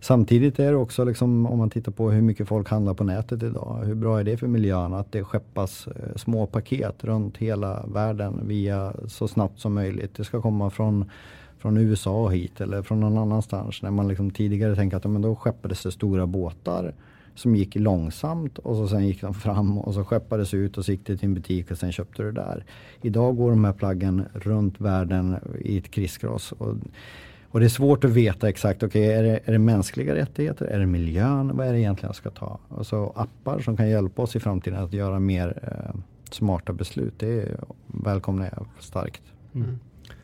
samtidigt 0.00 0.58
är 0.58 0.70
det 0.70 0.76
också 0.76 1.04
liksom, 1.04 1.46
om 1.46 1.58
man 1.58 1.70
tittar 1.70 1.92
på 1.92 2.10
hur 2.10 2.22
mycket 2.22 2.48
folk 2.48 2.68
handlar 2.68 2.94
på 2.94 3.04
nätet 3.04 3.42
idag. 3.42 3.82
Hur 3.84 3.94
bra 3.94 4.20
är 4.20 4.24
det 4.24 4.36
för 4.36 4.46
miljön 4.46 4.94
att 4.94 5.12
det 5.12 5.24
skeppas 5.24 5.86
eh, 5.86 6.16
små 6.16 6.46
paket 6.46 7.04
runt 7.04 7.36
hela 7.36 7.86
världen 7.86 8.40
via 8.48 8.92
så 9.08 9.28
snabbt 9.28 9.60
som 9.60 9.74
möjligt. 9.74 10.14
Det 10.14 10.24
ska 10.24 10.42
komma 10.42 10.70
från 10.70 11.10
från 11.60 11.76
USA 11.76 12.28
hit 12.28 12.60
eller 12.60 12.82
från 12.82 13.00
någon 13.00 13.18
annanstans. 13.18 13.82
När 13.82 13.90
man 13.90 14.08
liksom 14.08 14.30
tidigare 14.30 14.76
tänkte 14.76 14.96
att 14.96 15.04
men 15.04 15.22
då 15.22 15.36
skeppades 15.36 15.82
det 15.82 15.92
stora 15.92 16.26
båtar 16.26 16.94
som 17.34 17.56
gick 17.56 17.74
långsamt 17.74 18.58
och 18.58 18.76
så 18.76 18.88
sen 18.88 19.06
gick 19.06 19.20
de 19.20 19.34
fram 19.34 19.78
och 19.78 19.94
så 19.94 20.04
skeppades 20.04 20.54
ut 20.54 20.78
och 20.78 20.84
så 20.84 20.92
gick 20.92 21.06
det 21.06 21.16
till 21.16 21.28
en 21.28 21.34
butik 21.34 21.70
och 21.70 21.78
sen 21.78 21.92
köpte 21.92 22.22
du 22.22 22.32
där. 22.32 22.64
Idag 23.02 23.36
går 23.36 23.50
de 23.50 23.64
här 23.64 23.72
plaggen 23.72 24.24
runt 24.32 24.80
världen 24.80 25.36
i 25.60 25.78
ett 25.78 25.90
kriskross. 25.90 26.52
Och, 26.52 26.74
och 27.48 27.60
det 27.60 27.66
är 27.66 27.70
svårt 27.70 28.04
att 28.04 28.10
veta 28.10 28.48
exakt, 28.48 28.82
okej 28.82 29.06
okay, 29.08 29.18
är, 29.18 29.22
det, 29.22 29.40
är 29.44 29.52
det 29.52 29.58
mänskliga 29.58 30.14
rättigheter, 30.14 30.66
är 30.66 30.78
det 30.78 30.86
miljön, 30.86 31.56
vad 31.56 31.66
är 31.66 31.72
det 31.72 31.80
egentligen 31.80 32.08
jag 32.08 32.16
ska 32.16 32.30
ta? 32.30 32.58
Och 32.68 32.86
så 32.86 33.12
appar 33.16 33.58
som 33.58 33.76
kan 33.76 33.88
hjälpa 33.88 34.22
oss 34.22 34.36
i 34.36 34.40
framtiden 34.40 34.84
att 34.84 34.92
göra 34.92 35.18
mer 35.18 35.58
eh, 35.62 36.00
smarta 36.30 36.72
beslut, 36.72 37.14
det 37.18 37.60
välkomnar 37.86 38.50
jag 38.56 38.66
starkt. 38.78 39.22
Mm. 39.54 39.78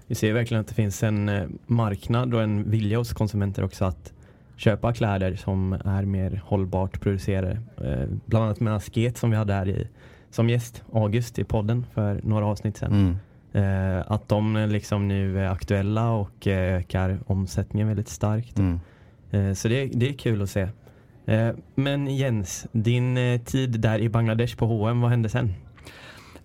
Vi 0.06 0.14
ser 0.14 0.32
verkligen 0.32 0.60
att 0.60 0.68
det 0.68 0.74
finns 0.74 1.02
en 1.02 1.28
eh, 1.28 1.46
marknad 1.66 2.34
och 2.34 2.42
en 2.42 2.70
vilja 2.70 2.98
hos 2.98 3.12
konsumenter 3.12 3.64
också 3.64 3.84
att 3.84 4.12
köpa 4.56 4.92
kläder 4.92 5.36
som 5.36 5.72
är 5.72 6.02
mer 6.02 6.42
hållbart 6.44 7.00
producerade. 7.00 7.60
Eh, 7.84 8.08
bland 8.24 8.44
annat 8.44 8.60
med 8.60 8.76
Asket 8.76 9.16
som 9.16 9.30
vi 9.30 9.36
hade 9.36 9.52
här 9.52 9.68
i, 9.68 9.88
som 10.30 10.50
gäst, 10.50 10.82
August 10.92 11.38
i 11.38 11.44
podden 11.44 11.86
för 11.94 12.20
några 12.22 12.46
avsnitt 12.46 12.76
sedan. 12.76 12.92
Mm. 12.92 13.98
Eh, 13.98 14.04
att 14.06 14.28
de 14.28 14.66
liksom 14.70 15.08
nu 15.08 15.40
är 15.40 15.48
aktuella 15.48 16.10
och 16.10 16.46
ökar 16.46 17.18
omsättningen 17.26 17.88
väldigt 17.88 18.08
starkt. 18.08 18.58
Mm. 18.58 18.80
Så 19.54 19.68
det, 19.68 19.86
det 19.86 20.08
är 20.08 20.12
kul 20.12 20.42
att 20.42 20.50
se. 20.50 20.68
Men 21.74 22.16
Jens, 22.16 22.66
din 22.72 23.40
tid 23.44 23.80
där 23.80 23.98
i 23.98 24.08
Bangladesh 24.08 24.56
på 24.56 24.66
H&M, 24.66 25.00
vad 25.00 25.10
hände 25.10 25.28
sen? 25.28 25.54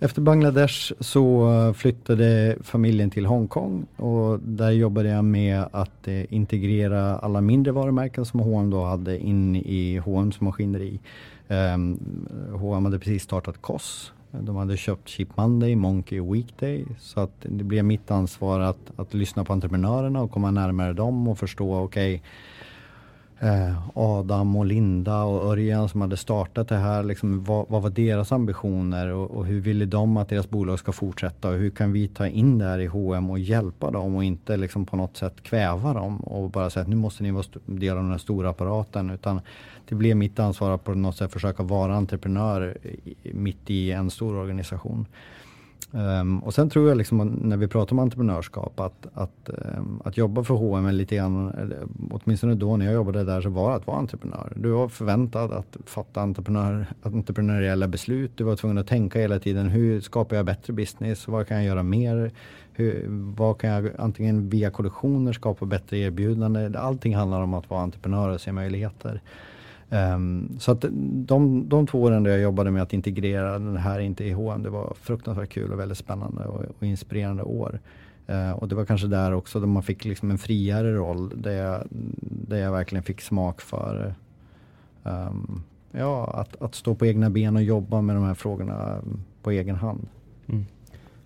Efter 0.04 0.22
Bangladesh 0.22 0.94
så 1.00 1.52
eh, 1.52 1.74
flyttade 1.74 2.58
familjen 2.62 3.10
till 3.10 3.26
Hongkong 3.26 3.86
och 3.96 4.40
där 4.40 4.72
jobbade 4.72 5.10
jag 5.10 5.26
med 5.26 5.66
att 5.72 6.08
eh, 6.08 6.34
integrera 6.34 7.18
alla 7.18 7.42
mindre 7.42 7.72
varumärken 7.72 8.26
som 8.26 8.40
H&M 8.40 8.70
då 8.70 8.84
hade 8.84 9.20
in 9.20 9.56
i 9.56 9.98
H&M's 9.98 10.44
maskineri. 10.44 11.00
Ehm, 11.48 12.00
H&M 12.54 12.86
hade 12.86 13.00
precis 13.00 13.24
startat 13.24 13.62
Koss. 13.62 14.14
De 14.32 14.56
hade 14.56 14.78
köpt 14.78 15.10
Cheap 15.10 15.38
Monday, 15.38 15.76
Monkey 15.76 16.20
och 16.20 16.36
Weekday. 16.36 16.86
Så 17.00 17.20
att 17.20 17.36
det 17.42 17.64
blev 17.64 17.86
mitt 17.86 18.12
ansvar 18.12 18.60
att, 18.60 18.92
att 18.96 19.14
lyssna 19.14 19.44
på 19.44 19.54
entreprenörerna 19.54 20.22
och 20.22 20.32
komma 20.32 20.52
närmare 20.52 20.94
dem 20.94 21.28
och 21.28 21.38
förstå, 21.38 21.76
okej 21.76 22.16
okay, 22.16 22.28
Eh, 23.44 23.90
Adam 23.94 24.56
och 24.56 24.66
Linda 24.66 25.24
och 25.24 25.52
Örjan 25.52 25.90
som 25.90 26.02
hade 26.02 26.18
startat 26.18 26.68
det 26.68 26.78
här. 26.78 27.04
Liksom, 27.04 27.44
vad, 27.44 27.66
vad 27.70 27.82
var 27.82 27.90
deras 27.90 28.32
ambitioner 28.32 29.08
och, 29.08 29.32
och, 29.32 29.46
hur 29.46 29.62
ville 29.62 29.86
de 29.86 30.18
att 30.18 30.30
deras 30.30 30.50
bolag 30.50 30.80
ska 30.80 30.92
fortsätta 30.92 31.50
och 31.50 31.56
hur 31.56 31.70
kan 31.70 31.92
vi 31.92 32.08
ta 32.08 32.28
in 32.28 32.58
det 32.58 32.66
här 32.66 32.80
i 32.80 32.86
H&M 32.86 33.30
och 33.30 33.40
hjälpa 33.40 33.92
dem 33.92 34.16
och 34.16 34.24
inte 34.24 34.58
liksom 34.58 34.86
på 34.86 34.96
något 34.96 35.18
sätt 35.18 35.44
kväva 35.44 35.94
dem 35.94 36.20
och 36.20 36.50
bara 36.50 36.70
säga 36.70 36.82
att 36.82 36.90
nu 36.90 36.96
måste 36.96 37.24
ni 37.24 37.32
vara 37.32 37.44
del 37.66 37.98
av 37.98 38.04
den 38.04 38.12
här 38.12 38.18
stora 38.18 38.50
apparaten 38.50 39.10
utan 39.10 39.42
det 39.90 39.96
blev 39.96 40.18
mitt 40.18 40.40
ansvar 40.40 40.72
att 40.72 40.84
på 40.84 40.94
något 40.94 41.18
sätt 41.18 41.32
försöka 41.32 41.64
vara 41.64 41.96
entreprenör 41.96 42.78
mitt 43.24 43.70
i 43.70 43.92
en 43.92 44.10
stor 44.10 44.36
organisation. 44.36 45.06
Um, 45.94 46.40
och 46.40 46.54
sen 46.54 46.70
tror 46.70 46.88
jag 46.88 46.98
liksom 46.98 47.40
när 47.42 47.58
vi 47.58 47.68
pratar 47.68 47.94
om 47.94 48.00
entreprenörskap 48.00 48.80
att, 48.80 49.08
att, 49.14 49.50
um, 49.78 50.02
att 50.06 50.18
jobba 50.18 50.44
för 50.44 50.54
H&M 50.54 50.90
lite 50.90 51.16
grann, 51.16 51.74
åtminstone 52.12 52.56
då 52.56 52.78
när 52.78 52.86
jag 52.86 52.94
jobbade 52.94 53.24
där 53.24 53.42
så 53.42 53.50
var 53.50 53.70
det 53.70 53.76
att 53.76 53.88
vara 53.88 53.98
entreprenör. 53.98 54.54
Du 54.56 54.70
var 54.70 54.90
förväntad 54.90 55.52
att 55.52 55.78
fatta 55.86 56.22
entreprenör, 56.22 56.86
entreprenöriella 57.02 57.88
beslut. 57.88 58.32
Du 58.36 58.44
var 58.44 58.56
tvungen 58.56 58.78
att 58.78 58.88
tänka 58.88 59.20
hela 59.20 59.40
tiden 59.40 59.70
hur 59.70 60.02
skapar 60.02 60.36
jag 60.36 60.46
bättre 60.46 60.74
business? 60.74 61.28
Vad 61.28 61.48
kan 61.48 61.58
jag 61.58 61.66
göra 61.66 61.84
mer? 61.84 62.32
Hur, 62.74 63.06
vad 63.38 63.58
kan 63.58 63.70
jag 63.70 63.90
antingen 63.98 64.50
via 64.50 64.72
kollektioner 64.72 65.34
skapa 65.34 65.66
bättre 65.66 65.98
erbjudande? 65.98 66.78
Allting 66.78 67.16
handlar 67.16 67.42
om 67.42 67.54
att 67.54 67.70
vara 67.70 67.82
entreprenör 67.82 68.30
och 68.30 68.42
se 68.42 68.52
möjligheter. 68.52 69.22
Um, 69.94 70.60
så 70.60 70.72
att 70.72 70.86
de, 71.02 71.70
de 71.70 71.88
två 71.88 72.02
åren 72.02 72.24
där 72.24 72.32
jag 72.32 72.42
jobbade 72.42 72.72
med 72.72 72.82
att 72.82 72.94
integrera 72.94 73.52
den 73.52 73.78
här 73.78 74.00
inte 74.00 74.24
i 74.24 74.32
H&M, 74.32 74.64
det 74.64 74.70
var 74.70 74.94
fruktansvärt 75.02 75.50
kul 75.50 75.72
och 75.72 75.80
väldigt 75.80 75.98
spännande 75.98 76.46
och, 76.46 76.66
och 76.80 76.86
inspirerande 76.86 77.44
år. 77.44 77.80
Uh, 78.30 78.52
och 78.52 78.68
det 78.68 78.76
var 78.76 78.86
kanske 78.86 79.08
där 79.08 79.34
också 79.34 79.60
där 79.60 79.68
man 79.68 79.84
fick 79.84 80.06
liksom 80.06 80.32
en 80.32 80.38
friare 80.38 80.94
roll 80.94 81.42
där 81.42 81.52
jag, 81.52 81.88
där 82.22 82.58
jag 82.58 82.72
verkligen 82.72 83.04
fick 83.04 83.22
smak 83.22 83.62
för 83.62 84.16
um, 85.04 85.64
ja, 85.92 86.32
att, 86.34 86.62
att 86.62 86.76
stå 86.76 86.96
på 86.96 87.06
egna 87.06 87.30
ben 87.30 87.56
och 87.56 87.64
jobba 87.64 88.02
med 88.02 88.16
de 88.16 88.24
här 88.24 88.34
frågorna 88.34 89.02
på 89.44 89.52
egen 89.52 89.76
hand. 89.76 90.08
Mm. 90.48 90.66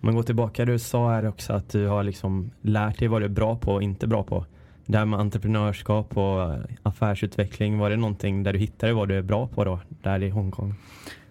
man 0.00 0.14
går 0.14 0.22
tillbaka, 0.22 0.64
du 0.64 0.78
sa 0.78 1.10
här 1.10 1.26
också 1.26 1.52
att 1.52 1.68
du 1.68 1.86
har 1.86 2.02
liksom 2.02 2.50
lärt 2.62 2.98
dig 2.98 3.08
vad 3.08 3.20
du 3.20 3.24
är 3.24 3.28
bra 3.30 3.56
på 3.56 3.72
och 3.72 3.82
inte 3.82 4.06
bra 4.06 4.22
på 4.22 4.46
det 4.86 4.98
här 4.98 5.04
med 5.04 5.20
entreprenörskap 5.20 6.16
och 6.16 6.54
affärsutveckling, 6.82 7.78
var 7.78 7.90
det 7.90 7.96
någonting 7.96 8.42
där 8.42 8.52
du 8.52 8.58
hittade 8.58 8.92
vad 8.92 9.08
du 9.08 9.18
är 9.18 9.22
bra 9.22 9.46
på 9.46 9.64
då, 9.64 9.80
där 10.02 10.22
i 10.22 10.30
Hongkong? 10.30 10.74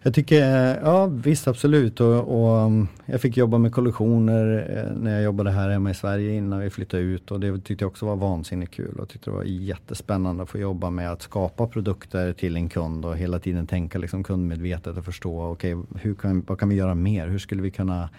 Jag 0.06 0.14
tycker, 0.14 0.42
eh, 0.42 0.78
ja 0.84 1.06
visst 1.06 1.48
absolut 1.48 2.02
och, 2.02 2.42
och 2.42 2.60
mm, 2.60 2.88
jag 3.06 3.22
fick 3.22 3.38
jobba 3.38 3.58
med 3.58 3.72
kollektioner 3.72 4.76
eh, 4.78 4.98
när 4.98 5.14
jag 5.14 5.24
jobbade 5.24 5.52
här 5.52 5.70
hemma 5.70 5.92
i 5.92 5.94
Sverige 5.94 6.34
innan 6.34 6.60
vi 6.60 6.70
flyttade 6.70 7.04
ut 7.04 7.32
och 7.32 7.40
det 7.40 7.60
tyckte 7.60 7.84
jag 7.84 7.92
också 7.92 8.06
var 8.06 8.16
vansinnigt 8.16 8.74
kul 8.74 9.00
och 9.00 9.10
tyckte 9.10 9.30
det 9.30 9.36
var 9.36 9.44
jättespännande 9.44 10.44
att 10.44 10.50
få 10.50 10.58
jobba 10.58 10.90
med 10.90 11.12
att 11.12 11.22
skapa 11.22 11.68
produkter 11.68 12.34
till 12.34 12.56
en 12.56 12.70
kund 12.70 13.06
och 13.06 13.18
hela 13.18 13.40
tiden 13.40 13.68
tänka 13.68 14.00
liksom 14.00 14.24
kundmedvetet 14.24 14.98
och 14.98 15.06
förstå 15.06 15.44
okej, 15.44 15.76
okay, 15.76 16.42
vad 16.48 16.60
kan 16.60 16.70
vi 16.70 16.76
göra 16.76 16.96
mer? 16.96 17.28
Hur 17.28 17.40
skulle 17.40 17.62
vi 17.62 17.72
kunna 17.72 18.10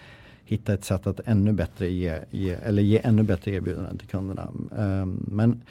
hitta 0.47 0.73
ett 0.73 0.85
sätt 0.85 1.07
att 1.07 1.19
ännu 1.25 1.53
bättre 1.53 1.89
ge, 1.89 2.19
ge 2.31 2.51
eller 2.53 2.83
ge 2.83 3.01
ännu 3.03 3.23
bättre 3.23 3.51
erbjudanden 3.51 3.97
till 3.97 4.07
kunderna. 4.07 4.47
Um, 4.69 5.25
men 5.27 5.61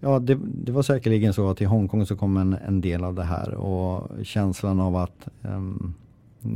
ja, 0.00 0.18
det, 0.18 0.38
det, 0.44 0.72
var 0.72 0.82
säkerligen 0.82 1.32
så 1.32 1.50
att 1.50 1.60
i 1.60 1.64
Hongkong 1.64 2.06
så 2.06 2.16
kom 2.16 2.36
en, 2.36 2.56
en 2.66 2.80
del 2.80 3.04
av 3.04 3.14
det 3.14 3.22
här 3.22 3.54
och 3.54 4.10
känslan 4.24 4.80
av 4.80 4.96
att 4.96 5.28
um, 5.42 5.94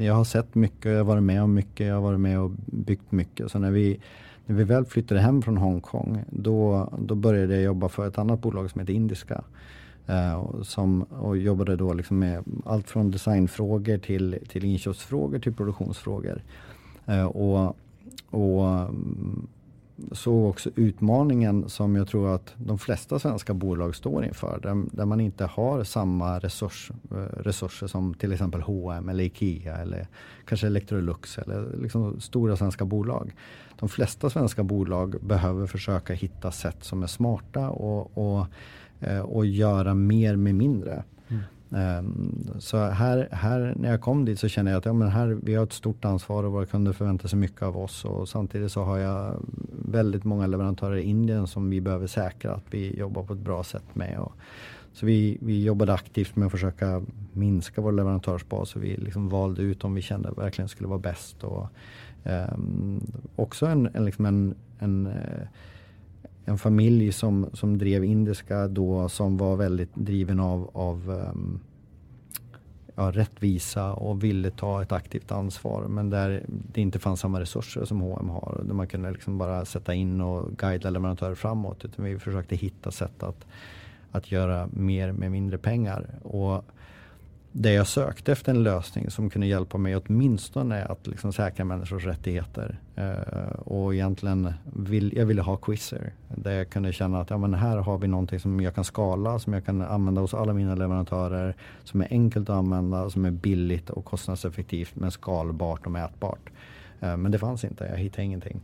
jag 0.01 0.15
har 0.15 0.25
sett 0.25 0.55
mycket, 0.55 0.85
jag 0.85 0.97
har 0.97 1.05
varit 1.05 1.23
med 1.23 1.43
om 1.43 1.55
mycket, 1.55 1.87
jag 1.87 1.95
har 1.95 2.03
varit 2.03 2.21
med 2.21 2.41
och 2.41 2.51
byggt 2.67 3.13
mycket. 3.13 3.51
Så 3.51 3.59
när 3.59 3.71
vi, 3.71 4.01
när 4.47 4.57
vi 4.57 4.65
väl 4.65 4.85
flyttade 4.85 5.21
hem 5.21 5.43
från 5.43 5.57
Hongkong 5.57 6.25
då, 6.31 6.89
då 6.99 7.15
började 7.15 7.55
jag 7.55 7.63
jobba 7.63 7.89
för 7.89 8.09
ett 8.09 8.19
annat 8.19 8.41
bolag 8.41 8.71
som 8.71 8.81
heter 8.81 8.93
Indiska. 8.93 9.45
Uh, 10.11 10.63
som, 10.63 11.03
och 11.03 11.37
jobbade 11.37 11.77
då 11.77 11.93
liksom 11.93 12.19
med 12.19 12.45
allt 12.65 12.91
från 12.91 13.11
designfrågor 13.11 13.99
till, 13.99 14.39
till 14.49 14.65
inköpsfrågor 14.65 15.39
till 15.39 15.55
produktionsfrågor. 15.55 16.43
Eh, 17.07 17.25
och, 17.25 17.77
och 18.31 18.69
mm, 18.69 19.47
såg 20.13 20.49
också 20.49 20.71
utmaningen 20.75 21.69
som 21.69 21.97
jag 21.97 22.09
tror 22.09 22.35
att 22.35 22.55
de 22.57 22.79
flesta 22.79 23.19
svenska 23.19 23.55
bolag 23.55 23.97
står 23.97 24.25
inför. 24.25 24.61
Där, 24.63 24.97
där 24.97 25.05
man 25.05 25.21
inte 25.21 25.45
har 25.45 25.85
samma 25.85 26.39
resurs, 26.39 26.91
eh, 27.11 27.17
resurser 27.17 27.87
som 27.87 28.15
till 28.15 28.33
exempel 28.33 28.61
H&M 28.61 29.09
eller 29.09 29.25
IKEA 29.25 29.77
eller 29.77 30.07
kanske 30.45 30.67
Electrolux 30.67 31.39
eller 31.39 31.77
liksom 31.83 32.21
stora 32.21 32.57
svenska 32.57 32.85
bolag. 32.85 33.35
De 33.79 33.89
flesta 33.89 34.31
svenska 34.31 34.63
bolag 34.63 35.17
behöver 35.21 35.67
försöka 35.67 36.13
hitta 36.13 36.51
sätt 36.51 36.85
som 36.85 37.03
är 37.03 37.07
smarta 37.07 37.71
och, 37.71 38.19
och, 38.19 38.47
eh, 39.01 39.21
och 39.21 39.47
göra 39.47 39.95
mer 39.95 40.37
med 40.37 40.55
mindre. 40.55 41.05
Ehm, 41.75 42.45
så 42.59 42.79
här, 42.79 43.29
här 43.33 43.75
när 43.77 43.91
jag 43.91 44.01
kom 44.01 44.25
dit 44.25 44.41
så 44.41 44.49
kände 44.49 44.71
jag 44.71 44.79
att 44.79 44.85
ja, 44.85 44.93
men 44.93 45.09
här, 45.09 45.39
vi 45.43 45.55
har 45.55 45.65
ett 45.65 45.73
stort 45.73 46.05
ansvar 46.05 46.45
och 46.45 46.53
våra 46.53 46.67
kunder 46.67 46.93
förväntar 46.93 47.29
sig 47.29 47.39
mycket 47.39 47.63
av 47.63 47.77
oss. 47.77 48.05
Och 48.05 48.29
samtidigt 48.29 48.73
så 48.73 48.83
har 48.83 48.99
jag 48.99 49.43
väldigt 49.85 50.25
många 50.25 50.47
leverantörer 50.47 50.97
i 50.97 51.03
Indien 51.03 51.47
som 51.47 51.71
vi 51.71 51.81
behöver 51.81 52.07
säkra 52.07 52.55
att 52.55 52.65
vi 52.71 52.99
jobbar 52.99 53.23
på 53.23 53.33
ett 53.33 53.39
bra 53.39 53.65
sätt 53.65 53.95
med. 53.95 54.19
Och, 54.19 54.33
så 54.93 55.07
vi, 55.07 55.39
vi 55.41 55.65
jobbade 55.65 55.93
aktivt 55.93 56.37
med 56.37 56.47
att 56.47 56.53
försöka 56.53 57.03
minska 57.33 57.81
vår 57.81 57.93
leverantörsbas 57.93 58.77
och 58.77 58.85
vi 58.85 58.97
liksom 58.97 59.29
valde 59.29 59.63
ut 59.63 59.85
om 59.85 59.95
vi 59.95 60.03
kände 60.03 60.31
verkligen 60.37 60.69
skulle 60.69 60.89
vara 60.89 60.99
bäst. 60.99 61.45
Och, 61.45 61.67
um, 62.25 63.01
också 63.37 63.67
en, 63.67 63.89
en, 63.95 64.05
liksom 64.05 64.27
en, 64.27 64.55
en 64.79 65.07
uh, 65.07 65.47
en 66.49 66.59
familj 66.59 67.13
som, 67.13 67.51
som 67.53 67.79
drev 67.79 68.05
indiska 68.05 68.69
då 68.69 69.09
som 69.09 69.37
var 69.37 69.57
väldigt 69.57 69.95
driven 69.95 70.41
av, 70.41 70.71
av 70.73 71.11
um, 71.11 71.61
ja, 72.95 73.11
rättvisa 73.11 73.93
och 73.93 74.25
ville 74.25 74.51
ta 74.51 74.83
ett 74.83 74.93
aktivt 74.93 75.33
ansvar. 75.33 75.83
Men 75.89 76.11
där 76.11 76.45
det 76.49 76.81
inte 76.81 76.99
fanns 76.99 77.21
samma 77.21 77.41
resurser 77.41 77.85
som 77.85 78.01
H&M 78.01 78.29
har. 78.29 78.63
Där 78.65 78.75
man 78.75 78.87
kunde 78.87 79.11
liksom 79.11 79.39
bara 79.39 79.65
sätta 79.65 79.95
in 79.95 80.21
och 80.21 80.57
guida 80.57 80.91
leverantörer 80.91 81.35
framåt. 81.35 81.85
Utan 81.85 82.05
vi 82.05 82.19
försökte 82.19 82.57
hitta 82.57 82.91
sätt 82.91 83.23
att, 83.23 83.47
att 84.11 84.33
göra 84.33 84.69
mer 84.73 85.13
med 85.13 85.31
mindre 85.31 85.59
pengar. 85.59 86.07
Och 86.23 86.65
det 87.59 87.73
jag 87.73 87.87
sökte 87.87 88.33
efter 88.33 88.53
en 88.53 88.63
lösning 88.63 89.11
som 89.11 89.31
kunde 89.31 89.47
hjälpa 89.47 89.79
mig 89.79 89.97
åtminstone 89.97 90.85
att 90.85 91.07
liksom 91.07 91.33
säkra 91.33 91.65
människors 91.65 92.05
rättigheter. 92.05 92.79
Eh, 92.97 93.51
och 93.51 93.95
egentligen 93.95 94.53
vill, 94.65 95.13
jag 95.17 95.27
ville 95.27 95.43
ha 95.43 95.57
Quizzer. 95.57 96.13
Där 96.29 96.53
jag 96.53 96.71
kunde 96.71 96.93
känna 96.93 97.21
att 97.21 97.31
ja, 97.31 97.39
men 97.39 97.55
här 97.55 97.77
har 97.77 97.99
vi 97.99 98.09
någonting 98.09 98.41
som 98.41 98.61
jag 98.61 98.75
kan 98.75 98.85
skala, 98.85 99.39
som 99.39 99.53
jag 99.53 99.65
kan 99.65 99.83
använda 99.83 100.21
hos 100.21 100.35
alla 100.35 100.53
mina 100.53 100.75
leverantörer. 100.75 101.57
Som 101.85 102.01
är 102.01 102.07
enkelt 102.11 102.51
att 102.51 102.57
använda, 102.57 103.11
som 103.11 103.25
är 103.25 103.31
billigt 103.31 103.91
och 103.91 104.05
kostnadseffektivt 104.05 104.97
men 104.97 105.11
skalbart 105.11 105.87
och 105.87 105.93
mätbart. 105.93 106.51
Eh, 107.01 107.17
men 107.17 107.33
det 107.33 107.39
fanns 107.39 107.65
inte, 107.65 107.85
jag 107.85 107.99
hittade 107.99 108.23
ingenting. 108.23 108.61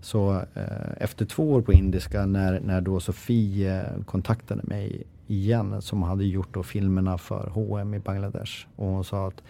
Så 0.00 0.34
eh, 0.54 0.92
efter 0.96 1.24
två 1.24 1.52
år 1.52 1.62
på 1.62 1.72
indiska 1.72 2.26
när, 2.26 2.60
när 2.60 2.80
då 2.80 3.00
Sofie 3.00 3.84
kontaktade 4.06 4.62
mig 4.64 5.06
igen 5.30 5.82
som 5.82 6.02
hade 6.02 6.24
gjort 6.24 6.54
då 6.54 6.62
filmerna 6.62 7.18
för 7.18 7.50
H&M 7.50 7.94
i 7.94 7.98
Bangladesh. 7.98 8.66
Och 8.76 8.86
hon 8.86 9.04
sa 9.04 9.28
att 9.28 9.42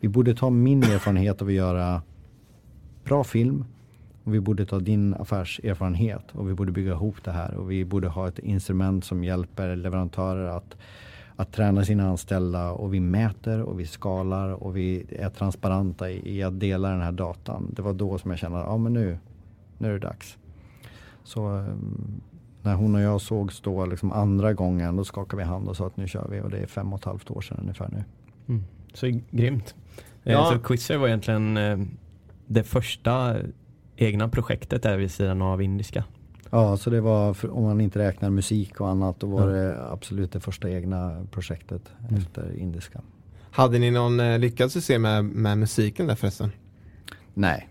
vi 0.00 0.08
borde 0.08 0.34
ta 0.34 0.50
min 0.50 0.82
erfarenhet 0.82 1.42
av 1.42 1.48
att 1.48 1.54
göra 1.54 2.02
bra 3.04 3.24
film 3.24 3.64
och 4.24 4.34
vi 4.34 4.40
borde 4.40 4.66
ta 4.66 4.78
din 4.78 5.14
affärserfarenhet 5.14 6.32
och 6.32 6.48
vi 6.48 6.54
borde 6.54 6.72
bygga 6.72 6.92
ihop 6.92 7.24
det 7.24 7.30
här 7.30 7.54
och 7.54 7.70
vi 7.70 7.84
borde 7.84 8.08
ha 8.08 8.28
ett 8.28 8.38
instrument 8.38 9.04
som 9.04 9.24
hjälper 9.24 9.76
leverantörer 9.76 10.48
att, 10.48 10.76
att 11.36 11.52
träna 11.52 11.84
sina 11.84 12.08
anställda 12.08 12.70
och 12.70 12.94
vi 12.94 13.00
mäter 13.00 13.62
och 13.62 13.80
vi 13.80 13.86
skalar 13.86 14.52
och 14.52 14.76
vi 14.76 15.06
är 15.08 15.30
transparenta 15.30 16.10
i, 16.10 16.36
i 16.36 16.42
att 16.42 16.60
dela 16.60 16.88
den 16.90 17.00
här 17.00 17.12
datan. 17.12 17.72
Det 17.76 17.82
var 17.82 17.92
då 17.92 18.18
som 18.18 18.30
jag 18.30 18.40
kände 18.40 18.58
att 18.58 18.68
ah, 18.68 18.78
men 18.78 18.92
nu, 18.92 19.18
nu 19.78 19.88
är 19.88 19.92
det 19.92 19.98
dags. 19.98 20.38
Så 21.24 21.46
ehm, 21.46 22.20
när 22.66 22.74
hon 22.74 22.94
och 22.94 23.00
jag 23.00 23.20
sågs 23.20 23.60
då 23.60 23.86
liksom 23.86 24.12
andra 24.12 24.52
gången, 24.52 24.96
då 24.96 25.04
skakade 25.04 25.42
vi 25.42 25.48
hand 25.48 25.68
och 25.68 25.76
sa 25.76 25.86
att 25.86 25.96
nu 25.96 26.08
kör 26.08 26.28
vi 26.30 26.40
och 26.40 26.50
det 26.50 26.58
är 26.58 26.66
fem 26.66 26.92
och 26.92 26.98
ett 26.98 27.04
halvt 27.04 27.30
år 27.30 27.40
sedan 27.40 27.58
ungefär 27.60 27.88
nu. 27.92 28.04
Mm. 28.48 28.64
Så 28.94 29.20
grymt. 29.30 29.74
Eh, 30.24 30.32
ja. 30.32 30.50
Så 30.52 30.58
Quizzer 30.58 30.96
var 30.96 31.08
egentligen 31.08 31.56
eh, 31.56 31.78
det 32.46 32.64
första 32.64 33.36
egna 33.96 34.28
projektet 34.28 34.82
där 34.82 34.96
vid 34.96 35.10
sidan 35.10 35.42
av 35.42 35.62
indiska. 35.62 36.04
Ja, 36.50 36.76
så 36.76 36.90
det 36.90 37.00
var, 37.00 37.50
om 37.50 37.62
man 37.64 37.80
inte 37.80 37.98
räknar 37.98 38.30
musik 38.30 38.80
och 38.80 38.88
annat, 38.88 39.20
då 39.20 39.26
var 39.26 39.40
ja. 39.40 39.46
det 39.46 39.90
absolut 39.90 40.32
det 40.32 40.40
första 40.40 40.70
egna 40.70 41.26
projektet 41.30 41.82
mm. 42.08 42.14
efter 42.14 42.58
indiska. 42.58 43.00
Hade 43.50 43.78
ni 43.78 43.90
någon 43.90 44.20
eh, 44.20 44.38
lyckad 44.38 44.72
succé 44.72 44.98
med, 44.98 45.24
med 45.24 45.58
musiken 45.58 46.06
där 46.06 46.14
förresten? 46.14 46.50
Nej, 47.34 47.68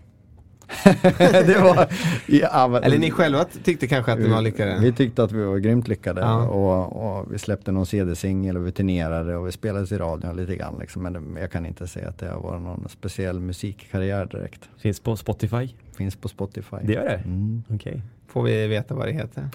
det 1.18 1.60
var, 1.62 1.88
ja, 2.26 2.68
men, 2.68 2.82
Eller 2.82 2.98
ni 2.98 3.10
själva 3.10 3.44
tyckte 3.44 3.86
kanske 3.86 4.12
att 4.12 4.18
det 4.18 4.28
var 4.28 4.42
lyckade? 4.42 4.78
Vi 4.80 4.92
tyckte 4.92 5.22
att 5.22 5.32
vi 5.32 5.44
var 5.44 5.58
grymt 5.58 5.88
lyckade 5.88 6.20
ja. 6.20 6.48
och, 6.48 7.18
och, 7.18 7.32
vi 7.32 7.38
släppte 7.38 7.72
någon 7.72 7.86
CD-singel 7.86 8.56
och 8.56 8.66
vi 8.66 8.72
turnerade 8.72 9.36
och 9.36 9.46
vi 9.46 9.52
spelade 9.52 9.94
i 9.94 9.98
radion 9.98 10.36
lite 10.36 10.56
grann. 10.56 10.74
Liksom, 10.80 11.02
men 11.02 11.36
jag 11.40 11.50
kan 11.50 11.66
inte 11.66 11.86
säga 11.86 12.08
att 12.08 12.18
det 12.18 12.28
har 12.28 12.40
varit 12.40 12.62
någon 12.62 12.88
speciell 12.88 13.40
musikkarriär 13.40 14.26
direkt. 14.26 14.68
Finns 14.78 15.00
på 15.00 15.16
Spotify? 15.16 15.68
Finns 15.96 16.16
på 16.16 16.28
Spotify. 16.28 16.76
Det 16.82 16.92
gör 16.92 17.04
det? 17.04 17.22
Mm. 17.24 17.62
Okej. 17.68 17.92
Okay. 17.92 18.02
Får 18.28 18.42
vi 18.42 18.66
veta 18.66 18.94
vad 18.94 19.06
det 19.06 19.12
heter? 19.12 19.48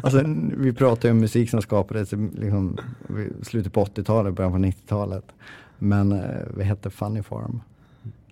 alltså, 0.02 0.22
vi 0.56 0.72
pratar 0.72 1.08
ju 1.08 1.12
om 1.12 1.18
musik 1.18 1.50
som 1.50 1.62
skapades 1.62 2.12
liksom, 2.12 2.78
i 3.40 3.44
slutet 3.44 3.72
på 3.72 3.84
80-talet, 3.84 4.34
början 4.34 4.52
på 4.52 4.58
90-talet. 4.58 5.24
Men 5.78 6.12
eh, 6.12 6.20
vi 6.56 6.64
hette 6.64 6.90
Funny 6.90 7.22
Farm. 7.22 7.60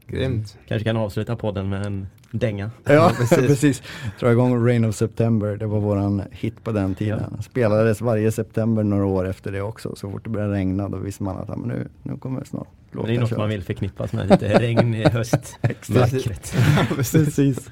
Grymt. 0.06 0.56
Kanske 0.68 0.84
kan 0.84 0.96
avsluta 0.96 1.36
podden 1.36 1.68
med 1.68 1.86
en 1.86 2.06
dänga. 2.30 2.70
Ja, 2.84 3.12
precis. 3.18 3.46
precis. 3.46 3.82
Dra 4.20 4.32
igång 4.32 4.66
Rain 4.66 4.84
of 4.84 4.94
September, 4.94 5.56
det 5.56 5.66
var 5.66 5.80
våran 5.80 6.22
hit 6.30 6.64
på 6.64 6.72
den 6.72 6.94
tiden. 6.94 7.32
Ja. 7.36 7.42
Spelades 7.42 8.00
varje 8.00 8.32
september 8.32 8.82
några 8.82 9.06
år 9.06 9.28
efter 9.28 9.52
det 9.52 9.62
också. 9.62 9.96
Så 9.96 10.10
fort 10.10 10.24
det 10.24 10.30
började 10.30 10.54
regna 10.54 10.88
då 10.88 10.98
visste 10.98 11.22
man 11.22 11.36
att 11.36 11.48
ja, 11.48 11.56
men 11.56 11.68
nu, 11.68 11.88
nu 12.02 12.16
kommer 12.16 12.40
det 12.40 12.46
snart. 12.46 12.68
Men 12.90 13.06
det 13.06 13.14
är 13.14 13.20
något 13.20 13.28
köra. 13.28 13.38
man 13.38 13.48
vill 13.48 13.62
förknippas 13.62 14.12
med, 14.12 14.30
lite 14.30 14.58
regn 14.58 14.94
i 14.94 15.08
höst. 15.08 15.58
Vackert. 15.88 16.54
precis. 16.96 17.70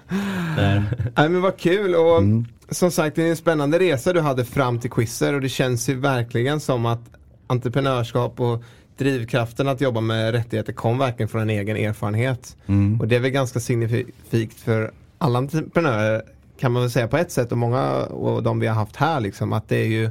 Nej 0.57 0.83
men 1.16 1.40
vad 1.40 1.57
kul 1.57 1.95
och 1.95 2.18
mm. 2.18 2.47
som 2.71 2.90
sagt 2.90 3.16
det 3.16 3.23
är 3.23 3.31
en 3.31 3.37
spännande 3.37 3.79
resa 3.79 4.12
du 4.12 4.21
hade 4.21 4.45
fram 4.45 4.81
till 4.81 4.90
Quizzer 4.90 5.35
och 5.35 5.40
det 5.40 5.49
känns 5.49 5.88
ju 5.88 5.95
verkligen 5.95 6.61
som 6.61 6.87
att 6.87 7.01
entreprenörskap 7.47 8.40
och 8.40 8.64
drivkraften 8.97 9.69
att 9.69 9.81
jobba 9.81 10.01
med 10.01 10.33
rättigheter 10.33 10.73
kom 10.73 10.99
verkligen 10.99 11.29
från 11.29 11.43
en 11.43 11.51
egen 11.51 11.77
erfarenhet. 11.77 12.57
Mm. 12.67 13.01
Och 13.01 13.09
det 13.09 13.17
är 13.17 13.21
väl 13.21 13.31
ganska 13.31 13.61
signifikt 13.61 14.61
för 14.61 14.93
alla 15.19 15.39
entreprenörer 15.39 16.23
kan 16.59 16.73
man 16.73 16.83
väl 16.83 16.91
säga 16.91 17.09
på 17.09 17.17
ett 17.17 17.31
sätt 17.31 17.53
och 17.53 17.59
många 17.59 18.05
och 18.05 18.43
de 18.43 18.61
vi 18.61 18.67
har 18.67 18.75
haft 18.75 18.97
här 18.97 19.21
liksom 19.21 19.53
att 19.53 19.69
det 19.69 19.77
är 19.77 19.87
ju 19.87 20.11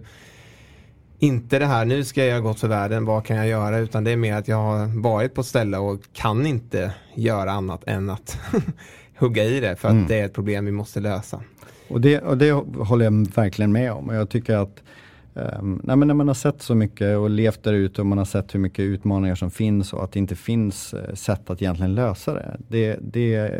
inte 1.19 1.59
det 1.59 1.65
här 1.65 1.85
nu 1.85 2.03
ska 2.03 2.21
jag 2.21 2.29
göra 2.29 2.39
gott 2.39 2.59
för 2.59 2.67
världen, 2.67 3.05
vad 3.05 3.25
kan 3.25 3.37
jag 3.37 3.47
göra? 3.47 3.77
Utan 3.77 4.03
det 4.03 4.11
är 4.11 4.17
mer 4.17 4.35
att 4.35 4.47
jag 4.47 4.57
har 4.57 5.01
varit 5.01 5.33
på 5.33 5.41
ett 5.41 5.47
ställe 5.47 5.77
och 5.77 6.01
kan 6.13 6.45
inte 6.45 6.93
göra 7.15 7.51
annat 7.51 7.83
än 7.87 8.09
att 8.09 8.39
hugga 9.17 9.43
i 9.43 9.59
det 9.59 9.75
för 9.75 9.87
att 9.87 9.93
mm. 9.93 10.07
det 10.07 10.19
är 10.19 10.25
ett 10.25 10.33
problem 10.33 10.65
vi 10.65 10.71
måste 10.71 10.99
lösa. 10.99 11.41
Och 11.87 12.01
det, 12.01 12.19
och 12.19 12.37
det 12.37 12.51
håller 12.51 13.05
jag 13.05 13.27
verkligen 13.35 13.71
med 13.71 13.91
om. 13.91 14.09
Och 14.09 14.15
jag 14.15 14.29
tycker 14.29 14.55
att 14.55 14.83
Um, 15.33 15.81
nej, 15.83 15.95
men 15.95 16.07
när 16.07 16.15
man 16.15 16.27
har 16.27 16.35
sett 16.35 16.61
så 16.61 16.75
mycket 16.75 17.17
och 17.17 17.29
levt 17.29 17.63
där 17.63 17.73
ute 17.73 18.01
och 18.01 18.07
man 18.07 18.17
har 18.17 18.25
sett 18.25 18.55
hur 18.55 18.59
mycket 18.59 18.83
utmaningar 18.83 19.35
som 19.35 19.51
finns 19.51 19.93
och 19.93 20.03
att 20.03 20.11
det 20.11 20.19
inte 20.19 20.35
finns 20.35 20.93
uh, 20.93 21.13
sätt 21.13 21.49
att 21.49 21.61
egentligen 21.61 21.95
lösa 21.95 22.33
det. 22.33 22.57
Det, 22.67 22.99
det, 23.01 23.51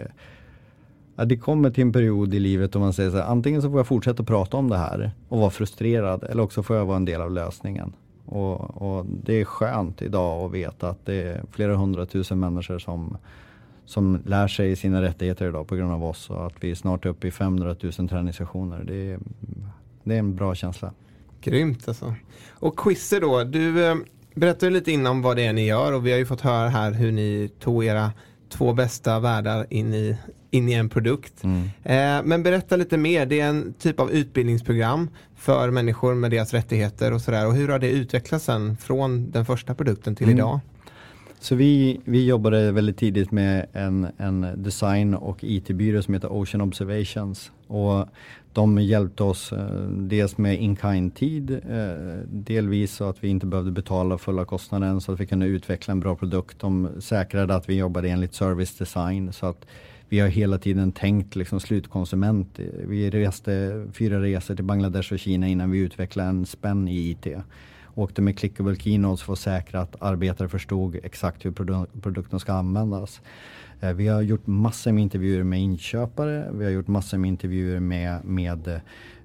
ja, 1.16 1.26
det 1.26 1.38
kommer 1.38 1.70
till 1.70 1.82
en 1.82 1.94
period 1.94 2.34
i 2.34 2.40
livet 2.40 2.72
då 2.72 2.80
man 2.80 2.94
säger 2.94 3.12
så 3.12 3.18
här, 3.18 3.24
antingen 3.24 3.62
så 3.62 3.70
får 3.70 3.80
jag 3.80 3.88
fortsätta 3.88 4.24
prata 4.24 4.58
om 4.58 4.70
det 4.70 4.78
här 4.78 5.12
och 5.30 5.40
vara 5.40 5.50
frustrerad 5.50 6.24
eller 6.24 6.44
också 6.44 6.64
får 6.64 6.76
jag 6.76 6.86
vara 6.86 6.98
en 6.98 7.06
del 7.06 7.22
av 7.22 7.32
lösningen. 7.32 7.94
Och, 8.26 8.82
och 8.82 9.06
det 9.06 9.42
är 9.42 9.46
skönt 9.46 10.02
idag 10.02 10.46
att 10.46 10.52
veta 10.52 10.90
att 10.90 11.06
det 11.06 11.22
är 11.22 11.44
flera 11.52 11.76
hundratusen 11.76 12.40
människor 12.40 12.80
som 12.80 13.18
som 13.86 14.22
lär 14.26 14.48
sig 14.48 14.76
sina 14.76 15.02
rättigheter 15.02 15.48
idag 15.48 15.68
på 15.68 15.76
grund 15.76 15.92
av 15.92 16.04
oss 16.04 16.30
och 16.30 16.46
att 16.46 16.54
vi 16.60 16.76
snart 16.76 17.06
är 17.06 17.10
uppe 17.10 17.28
i 17.28 17.32
500 17.32 17.76
000 17.82 18.10
träningssessioner. 18.10 18.84
Det 18.84 19.12
är, 19.12 19.20
det 20.04 20.16
är 20.16 20.20
en 20.20 20.36
bra 20.36 20.56
känsla. 20.56 20.92
Grymt 21.42 21.88
alltså. 21.88 22.16
Och 22.50 22.80
Quizzer 22.80 23.22
då, 23.22 23.44
du 23.44 23.86
eh, 23.86 23.96
berättade 24.36 24.72
lite 24.72 24.92
innan 24.92 25.22
vad 25.22 25.38
det 25.38 25.46
är 25.46 25.54
ni 25.54 25.66
gör 25.66 25.94
och 25.94 26.08
vi 26.08 26.12
har 26.12 26.18
ju 26.18 26.26
fått 26.26 26.42
höra 26.42 26.70
här 26.70 26.92
hur 26.92 27.12
ni 27.12 27.50
tog 27.60 27.86
era 27.86 28.12
två 28.50 28.74
bästa 28.74 29.20
världar 29.20 29.68
in 29.70 29.94
i, 29.94 30.18
in 30.52 30.70
i 30.70 30.74
en 30.74 30.90
produkt. 30.90 31.44
Mm. 31.44 31.64
Eh, 31.84 32.24
men 32.26 32.44
berätta 32.44 32.76
lite 32.76 32.98
mer, 32.98 33.26
det 33.26 33.40
är 33.40 33.48
en 33.48 33.74
typ 33.74 34.00
av 34.00 34.12
utbildningsprogram 34.12 35.10
för 35.36 35.72
människor 35.72 36.14
med 36.14 36.32
deras 36.32 36.54
rättigheter 36.54 37.14
och 37.14 37.22
sådär. 37.22 37.48
Och 37.48 37.54
hur 37.54 37.68
har 37.68 37.80
det 37.80 37.90
utvecklats 37.90 38.46
sen 38.46 38.78
från 38.78 39.32
den 39.32 39.46
första 39.46 39.76
produkten 39.76 40.16
till 40.16 40.28
mm. 40.28 40.38
idag? 40.38 40.60
Så 41.40 41.56
vi, 41.56 42.02
vi 42.06 42.26
jobbade 42.26 42.72
väldigt 42.72 42.98
tidigt 42.98 43.32
med 43.32 43.66
en, 43.74 44.08
en 44.18 44.64
design 44.64 45.14
och 45.14 45.44
IT-byrå 45.44 46.02
som 46.02 46.14
heter 46.14 46.34
Ocean 46.34 46.62
Observations. 46.62 47.52
Och 47.72 48.08
de 48.54 48.78
hjälpte 48.78 49.24
oss 49.24 49.54
eh, 49.54 49.82
dels 49.88 50.38
med 50.38 50.62
in-kind-tid, 50.62 51.52
eh, 51.52 52.20
delvis 52.28 52.96
så 52.96 53.10
att 53.10 53.24
vi 53.24 53.28
inte 53.28 53.46
behövde 53.46 53.72
betala 53.72 54.18
fulla 54.18 54.46
kostnaden 54.46 55.02
så 55.02 55.12
att 55.12 55.20
vi 55.20 55.26
kunde 55.26 55.46
utveckla 55.46 55.92
en 55.92 56.00
bra 56.00 56.16
produkt. 56.16 56.60
De 56.60 56.90
säkrade 57.00 57.56
att 57.56 57.70
vi 57.70 57.78
jobbade 57.78 58.10
enligt 58.10 58.34
service 58.34 58.78
design 58.78 59.34
så 59.34 59.46
att 59.46 59.66
vi 60.10 60.20
har 60.20 60.28
hela 60.28 60.58
tiden 60.58 60.92
tänkt 60.92 61.36
liksom 61.36 61.60
slutkonsument. 61.60 62.60
Vi 62.88 63.10
reste 63.10 63.86
fyra 63.94 64.22
resor 64.22 64.56
till 64.56 64.66
Bangladesh 64.66 65.14
och 65.14 65.20
Kina 65.20 65.48
innan 65.48 65.72
vi 65.72 65.80
utvecklade 65.80 66.30
en 66.30 66.46
spänn 66.46 66.88
i 66.88 67.10
IT. 67.10 67.28
Åkte 67.96 68.22
med 68.22 68.38
clickable 68.38 68.76
keynotes 68.76 69.22
för 69.22 69.34
att 69.34 69.40
säkra 69.40 69.82
att 69.82 69.96
arbetare 70.00 70.50
förstod 70.50 70.96
exakt 71.04 71.46
hur 71.46 71.52
produ 71.52 71.86
produkten 72.02 72.40
ska 72.40 72.54
användas. 72.54 73.22
Eh, 73.82 73.94
vi 73.94 74.08
har 74.08 74.22
gjort 74.22 74.48
massor 74.48 74.92
med 74.92 75.02
intervjuer 75.02 75.44
med 75.44 75.62
inköpare, 75.62 76.52
vi 76.54 76.64
har 76.64 76.72
gjort 76.72 76.88
massor 76.88 77.18
med 77.18 77.28
intervjuer 77.28 77.80
med, 77.80 78.26
med 78.26 78.68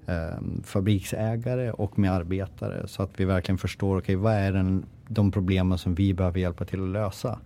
eh, 0.05 0.35
fabriksägare 0.63 1.71
och 1.71 1.99
med 1.99 2.11
arbetare 2.11 2.87
så 2.87 3.03
att 3.03 3.19
vi 3.19 3.25
verkligen 3.25 3.57
förstår, 3.57 3.97
okej 3.97 3.99
okay, 3.99 4.15
vad 4.15 4.33
är 4.33 4.51
den, 4.51 4.85
de 5.07 5.31
problemen 5.31 5.77
som 5.77 5.95
vi 5.95 6.13
behöver 6.13 6.39
hjälpa 6.39 6.65
till 6.65 6.83
att 6.83 6.89
lösa. 6.89 7.39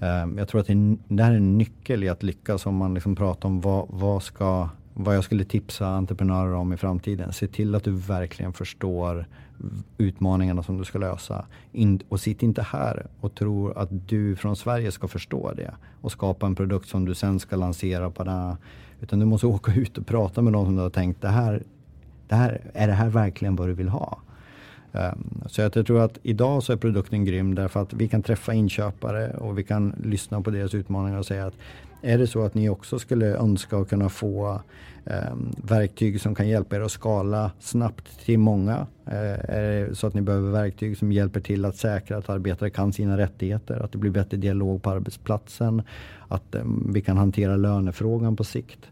Eh, 0.00 0.26
jag 0.36 0.48
tror 0.48 0.60
att 0.60 0.66
det, 0.66 0.96
det 1.08 1.22
här 1.22 1.32
är 1.32 1.36
en 1.36 1.58
nyckel 1.58 2.04
i 2.04 2.08
att 2.08 2.22
lyckas 2.22 2.66
om 2.66 2.76
man 2.76 2.94
liksom 2.94 3.16
pratar 3.16 3.48
om 3.48 3.60
vad, 3.60 3.86
vad 3.90 4.22
ska 4.22 4.68
vad 4.94 5.16
jag 5.16 5.24
skulle 5.24 5.44
tipsa 5.44 5.86
entreprenörer 5.86 6.54
om 6.54 6.72
i 6.72 6.76
framtiden. 6.76 7.32
Se 7.32 7.46
till 7.46 7.74
att 7.74 7.84
du 7.84 7.90
verkligen 7.90 8.52
förstår 8.52 9.26
utmaningarna 9.98 10.62
som 10.62 10.78
du 10.78 10.84
ska 10.84 10.98
lösa. 10.98 11.46
In, 11.72 12.00
och 12.08 12.20
sitt 12.20 12.42
inte 12.42 12.62
här 12.62 13.06
och 13.20 13.34
tro 13.34 13.72
att 13.72 14.08
du 14.08 14.36
från 14.36 14.56
Sverige 14.56 14.92
ska 14.92 15.08
förstå 15.08 15.52
det 15.56 15.74
och 16.00 16.12
skapa 16.12 16.46
en 16.46 16.54
produkt 16.54 16.88
som 16.88 17.04
du 17.04 17.14
sen 17.14 17.40
ska 17.40 17.56
lansera 17.56 18.10
på 18.10 18.24
den. 18.24 18.56
Utan 19.00 19.18
du 19.18 19.26
måste 19.26 19.46
åka 19.56 19.74
ut 19.74 19.98
och 19.98 20.06
prata 20.06 20.42
med 20.42 20.52
någon 20.52 20.66
som 20.66 20.76
du 20.76 20.82
har 20.82 20.90
tänkt, 20.90 21.22
det 21.22 21.28
här, 21.28 21.62
det 22.28 22.34
här, 22.34 22.60
är 22.74 22.86
det 22.86 22.94
här 22.94 23.08
verkligen 23.08 23.56
vad 23.56 23.68
du 23.68 23.72
vill 23.72 23.88
ha? 23.88 24.18
Um, 24.92 25.42
så 25.46 25.60
jag 25.60 25.72
tror 25.72 26.00
att 26.00 26.18
idag 26.22 26.62
så 26.62 26.72
är 26.72 26.76
produkten 26.76 27.24
grym 27.24 27.54
därför 27.54 27.82
att 27.82 27.92
vi 27.92 28.08
kan 28.08 28.22
träffa 28.22 28.54
inköpare 28.54 29.30
och 29.30 29.58
vi 29.58 29.64
kan 29.64 29.94
lyssna 30.04 30.40
på 30.40 30.50
deras 30.50 30.74
utmaningar 30.74 31.18
och 31.18 31.26
säga 31.26 31.46
att 31.46 31.54
är 32.04 32.18
det 32.18 32.26
så 32.26 32.44
att 32.44 32.54
ni 32.54 32.68
också 32.68 32.98
skulle 32.98 33.36
önska 33.36 33.76
att 33.76 33.88
kunna 33.88 34.08
få 34.08 34.60
eh, 35.04 35.36
verktyg 35.62 36.20
som 36.20 36.34
kan 36.34 36.48
hjälpa 36.48 36.76
er 36.76 36.80
att 36.80 36.92
skala 36.92 37.50
snabbt 37.58 38.24
till 38.24 38.38
många? 38.38 38.86
Eh, 39.06 39.54
är 39.54 39.62
det 39.62 39.94
så 39.94 40.06
att 40.06 40.14
ni 40.14 40.22
behöver 40.22 40.50
verktyg 40.50 40.98
som 40.98 41.12
hjälper 41.12 41.40
till 41.40 41.64
att 41.64 41.76
säkra 41.76 42.16
att 42.16 42.28
arbetare 42.28 42.70
kan 42.70 42.92
sina 42.92 43.18
rättigheter, 43.18 43.80
att 43.84 43.92
det 43.92 43.98
blir 43.98 44.10
bättre 44.10 44.36
dialog 44.36 44.82
på 44.82 44.90
arbetsplatsen, 44.90 45.82
att 46.28 46.54
eh, 46.54 46.62
vi 46.88 47.00
kan 47.00 47.16
hantera 47.16 47.56
lönefrågan 47.56 48.36
på 48.36 48.44
sikt. 48.44 48.88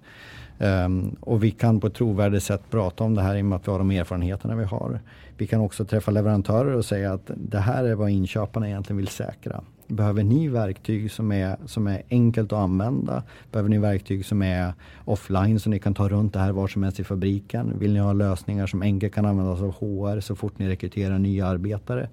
Um, 0.58 1.16
och 1.20 1.44
vi 1.44 1.50
kan 1.50 1.80
på 1.80 1.86
ett 1.86 1.94
trovärdigt 1.94 2.42
sätt 2.42 2.62
prata 2.70 3.04
om 3.04 3.14
det 3.14 3.22
här 3.22 3.36
i 3.36 3.40
och 3.40 3.44
med 3.44 3.56
att 3.56 3.68
vi 3.68 3.70
har 3.70 3.78
de 3.78 3.90
erfarenheterna 3.90 4.54
vi 4.54 4.64
har. 4.64 5.00
Vi 5.36 5.46
kan 5.46 5.60
också 5.60 5.84
träffa 5.84 6.10
leverantörer 6.10 6.76
och 6.76 6.84
säga 6.84 7.12
att 7.12 7.30
det 7.36 7.58
här 7.58 7.84
är 7.84 7.94
vad 7.94 8.10
inköparna 8.10 8.68
egentligen 8.68 8.96
vill 8.96 9.08
säkra. 9.08 9.64
Behöver 9.92 10.22
ni 10.22 10.48
verktyg 10.48 11.10
som 11.10 11.32
är, 11.32 11.56
som 11.66 11.86
är 11.86 12.02
enkelt 12.10 12.52
att 12.52 12.58
använda? 12.58 13.22
Behöver 13.52 13.70
ni 13.70 13.78
verktyg 13.78 14.24
som 14.24 14.42
är 14.42 14.72
offline 15.04 15.60
så 15.60 15.70
ni 15.70 15.78
kan 15.78 15.94
ta 15.94 16.08
runt 16.08 16.32
det 16.32 16.38
här 16.38 16.52
var 16.52 16.68
som 16.68 16.82
helst 16.82 17.00
i 17.00 17.04
fabriken? 17.04 17.78
Vill 17.78 17.92
ni 17.92 17.98
ha 17.98 18.12
lösningar 18.12 18.66
som 18.66 18.82
enkelt 18.82 19.14
kan 19.14 19.26
användas 19.26 19.60
av 19.60 19.72
HR 19.72 20.20
så 20.20 20.36
fort 20.36 20.58
ni 20.58 20.68
rekryterar 20.68 21.18
nya 21.18 21.46
arbetare? 21.46 22.08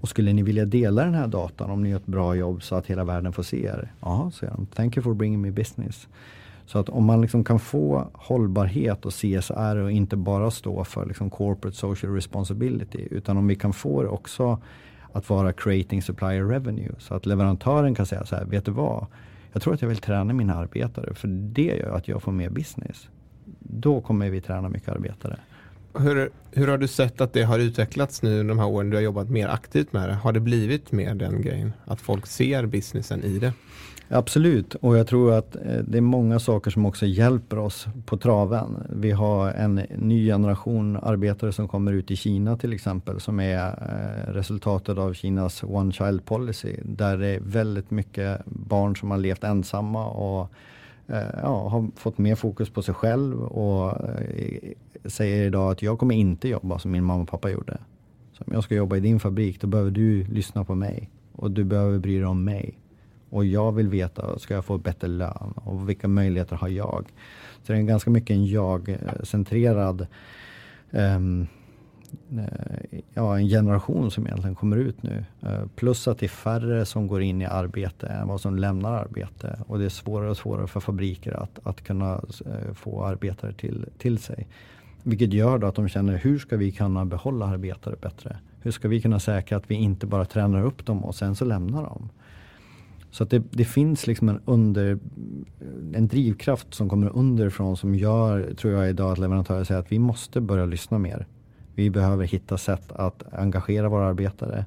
Och 0.00 0.08
skulle 0.08 0.32
ni 0.32 0.42
vilja 0.42 0.64
dela 0.64 1.04
den 1.04 1.14
här 1.14 1.26
datan 1.26 1.70
om 1.70 1.82
ni 1.82 1.90
gör 1.90 1.96
ett 1.96 2.06
bra 2.06 2.34
jobb 2.34 2.62
så 2.62 2.74
att 2.74 2.86
hela 2.86 3.04
världen 3.04 3.32
får 3.32 3.42
se 3.42 3.64
er? 3.64 3.92
Ja, 4.00 4.30
säger 4.34 4.52
de. 4.52 4.66
Thank 4.66 4.96
you 4.96 5.04
for 5.04 5.14
bringing 5.14 5.40
me 5.40 5.50
business. 5.50 6.08
Så 6.66 6.78
att 6.78 6.88
om 6.88 7.04
man 7.04 7.20
liksom 7.20 7.44
kan 7.44 7.58
få 7.58 8.08
hållbarhet 8.12 9.06
och 9.06 9.12
CSR 9.12 9.76
och 9.76 9.92
inte 9.92 10.16
bara 10.16 10.50
stå 10.50 10.84
för 10.84 11.06
liksom 11.06 11.30
corporate 11.30 11.76
social 11.76 12.14
responsibility 12.14 13.08
utan 13.10 13.36
om 13.36 13.46
vi 13.46 13.54
kan 13.54 13.72
få 13.72 14.02
det 14.02 14.08
också 14.08 14.58
att 15.12 15.30
vara 15.30 15.52
creating 15.52 16.02
supplier 16.02 16.44
revenue. 16.44 16.92
Så 16.98 17.14
att 17.14 17.26
leverantören 17.26 17.94
kan 17.94 18.06
säga 18.06 18.26
så 18.26 18.36
här, 18.36 18.44
vet 18.44 18.64
du 18.64 18.70
vad? 18.70 19.06
Jag 19.52 19.62
tror 19.62 19.74
att 19.74 19.82
jag 19.82 19.88
vill 19.88 19.98
träna 19.98 20.32
mina 20.32 20.54
arbetare 20.54 21.14
för 21.14 21.28
det 21.28 21.62
gör 21.62 21.96
att 21.96 22.08
jag 22.08 22.22
får 22.22 22.32
mer 22.32 22.50
business. 22.50 23.08
Då 23.58 24.00
kommer 24.00 24.30
vi 24.30 24.40
träna 24.40 24.68
mycket 24.68 24.88
arbetare. 24.88 25.38
Hur, 25.98 26.30
hur 26.52 26.68
har 26.68 26.78
du 26.78 26.88
sett 26.88 27.20
att 27.20 27.32
det 27.32 27.42
har 27.42 27.58
utvecklats 27.58 28.22
nu 28.22 28.44
de 28.44 28.58
här 28.58 28.66
åren 28.66 28.90
du 28.90 28.96
har 28.96 29.02
jobbat 29.02 29.28
mer 29.28 29.48
aktivt 29.48 29.92
med 29.92 30.08
det? 30.08 30.14
Har 30.14 30.32
det 30.32 30.40
blivit 30.40 30.92
mer 30.92 31.14
den 31.14 31.42
grejen? 31.42 31.72
Att 31.84 32.00
folk 32.00 32.26
ser 32.26 32.66
businessen 32.66 33.24
i 33.24 33.38
det? 33.38 33.52
Absolut, 34.10 34.74
och 34.74 34.98
jag 34.98 35.06
tror 35.06 35.32
att 35.32 35.56
eh, 35.56 35.78
det 35.86 35.98
är 35.98 36.02
många 36.02 36.38
saker 36.38 36.70
som 36.70 36.86
också 36.86 37.06
hjälper 37.06 37.58
oss 37.58 37.86
på 38.06 38.16
traven. 38.16 38.86
Vi 38.90 39.10
har 39.10 39.50
en 39.50 39.74
ny 39.96 40.26
generation 40.26 40.96
arbetare 40.96 41.52
som 41.52 41.68
kommer 41.68 41.92
ut 41.92 42.10
i 42.10 42.16
Kina 42.16 42.56
till 42.56 42.72
exempel 42.72 43.20
som 43.20 43.40
är 43.40 43.66
eh, 43.66 44.32
resultatet 44.32 44.98
av 44.98 45.12
Kinas 45.12 45.62
One 45.62 45.92
Child 45.92 46.24
Policy 46.24 46.76
där 46.82 47.18
det 47.18 47.28
är 47.28 47.40
väldigt 47.40 47.90
mycket 47.90 48.40
barn 48.46 48.96
som 48.96 49.10
har 49.10 49.18
levt 49.18 49.44
ensamma 49.44 50.06
och 50.06 50.50
eh, 51.06 51.22
ja, 51.42 51.68
har 51.68 51.88
fått 51.96 52.18
mer 52.18 52.34
fokus 52.34 52.70
på 52.70 52.82
sig 52.82 52.94
själv 52.94 53.42
och 53.42 53.94
säger 55.04 55.46
idag 55.46 55.72
att 55.72 55.82
jag 55.82 55.98
kommer 55.98 56.14
inte 56.14 56.48
jobba 56.48 56.78
som 56.78 56.90
min 56.90 57.04
mamma 57.04 57.22
och 57.22 57.28
pappa 57.28 57.50
gjorde. 57.50 57.78
Så 58.32 58.44
om 58.46 58.52
jag 58.52 58.64
ska 58.64 58.74
jobba 58.74 58.96
i 58.96 59.00
din 59.00 59.20
fabrik 59.20 59.60
då 59.60 59.66
behöver 59.66 59.90
du 59.90 60.24
lyssna 60.24 60.64
på 60.64 60.74
mig 60.74 61.10
och 61.32 61.50
du 61.50 61.64
behöver 61.64 61.98
bry 61.98 62.16
dig 62.16 62.26
om 62.26 62.44
mig. 62.44 62.78
Och 63.30 63.44
jag 63.44 63.72
vill 63.72 63.88
veta, 63.88 64.38
ska 64.38 64.54
jag 64.54 64.64
få 64.64 64.78
bättre 64.78 65.08
lön? 65.08 65.54
Och 65.54 65.88
vilka 65.88 66.08
möjligheter 66.08 66.56
har 66.56 66.68
jag? 66.68 67.06
Så 67.62 67.72
det 67.72 67.78
är 67.78 67.82
ganska 67.82 68.10
mycket 68.10 68.30
en 68.30 68.46
jag-centrerad 68.46 70.06
um, 70.90 71.46
ja, 73.14 73.38
en 73.38 73.48
generation 73.48 74.10
som 74.10 74.26
egentligen 74.26 74.54
kommer 74.54 74.76
ut 74.76 75.02
nu. 75.02 75.24
Eh, 75.42 75.66
plus 75.74 76.08
att 76.08 76.18
det 76.18 76.26
är 76.26 76.28
färre 76.28 76.84
som 76.84 77.06
går 77.06 77.22
in 77.22 77.42
i 77.42 77.46
arbete 77.46 78.06
än 78.06 78.28
vad 78.28 78.40
som 78.40 78.56
lämnar 78.56 78.92
arbete. 78.92 79.58
Och 79.66 79.78
det 79.78 79.84
är 79.84 79.88
svårare 79.88 80.30
och 80.30 80.36
svårare 80.36 80.66
för 80.66 80.80
fabriker 80.80 81.42
att, 81.42 81.58
att 81.62 81.84
kunna 81.84 82.14
eh, 82.46 82.74
få 82.74 83.04
arbetare 83.04 83.52
till, 83.52 83.86
till 83.98 84.18
sig. 84.18 84.46
Vilket 85.02 85.32
gör 85.32 85.58
då 85.58 85.66
att 85.66 85.74
de 85.74 85.88
känner, 85.88 86.16
hur 86.16 86.38
ska 86.38 86.56
vi 86.56 86.72
kunna 86.72 87.04
behålla 87.04 87.46
arbetare 87.46 87.96
bättre? 88.00 88.36
Hur 88.60 88.70
ska 88.70 88.88
vi 88.88 89.00
kunna 89.00 89.20
säkra 89.20 89.58
att 89.58 89.70
vi 89.70 89.74
inte 89.74 90.06
bara 90.06 90.24
tränar 90.24 90.62
upp 90.62 90.86
dem 90.86 91.04
och 91.04 91.14
sen 91.14 91.36
så 91.36 91.44
lämnar 91.44 91.82
dem? 91.82 92.08
Så 93.10 93.24
att 93.24 93.30
det, 93.30 93.42
det, 93.50 93.64
finns 93.64 94.06
liksom 94.06 94.28
en, 94.28 94.40
under, 94.44 94.98
en 95.94 96.08
drivkraft 96.08 96.74
som 96.74 96.88
kommer 96.88 97.16
underifrån 97.16 97.76
som 97.76 97.94
gör, 97.94 98.54
tror 98.54 98.72
jag 98.72 98.90
idag, 98.90 99.12
att 99.12 99.18
leverantörer 99.18 99.64
säger 99.64 99.80
att 99.80 99.92
vi 99.92 99.98
måste 99.98 100.40
börja 100.40 100.66
lyssna 100.66 100.98
mer. 100.98 101.26
Vi 101.74 101.90
behöver 101.90 102.26
hitta 102.26 102.58
sätt 102.58 102.92
att 102.92 103.22
engagera 103.32 103.88
våra 103.88 104.06
arbetare. 104.06 104.64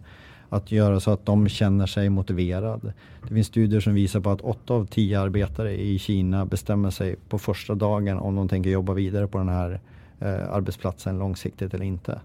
Att 0.49 0.71
göra 0.71 0.99
så 0.99 1.11
att 1.11 1.25
de 1.25 1.49
känner 1.49 1.85
sig 1.85 2.09
motiverade. 2.09 2.93
Det 3.27 3.33
finns 3.33 3.47
studier 3.47 3.79
som 3.79 3.93
visar 3.93 4.19
på 4.19 4.29
att 4.29 4.41
8 4.41 4.73
av 4.73 4.85
10 4.85 5.19
arbetare 5.19 5.81
i 5.81 5.99
Kina 5.99 6.45
bestämmer 6.45 6.89
sig 6.89 7.15
på 7.29 7.39
första 7.39 7.75
dagen 7.75 8.17
om 8.17 8.35
de 8.35 8.47
tänker 8.47 8.69
jobba 8.69 8.93
vidare 8.93 9.27
på 9.27 9.37
den 9.37 9.49
här 9.49 9.79
eh, 10.19 10.53
arbetsplatsen 10.53 11.19
långsiktigt 11.19 11.73
eller 11.73 11.85
inte. 11.85 12.19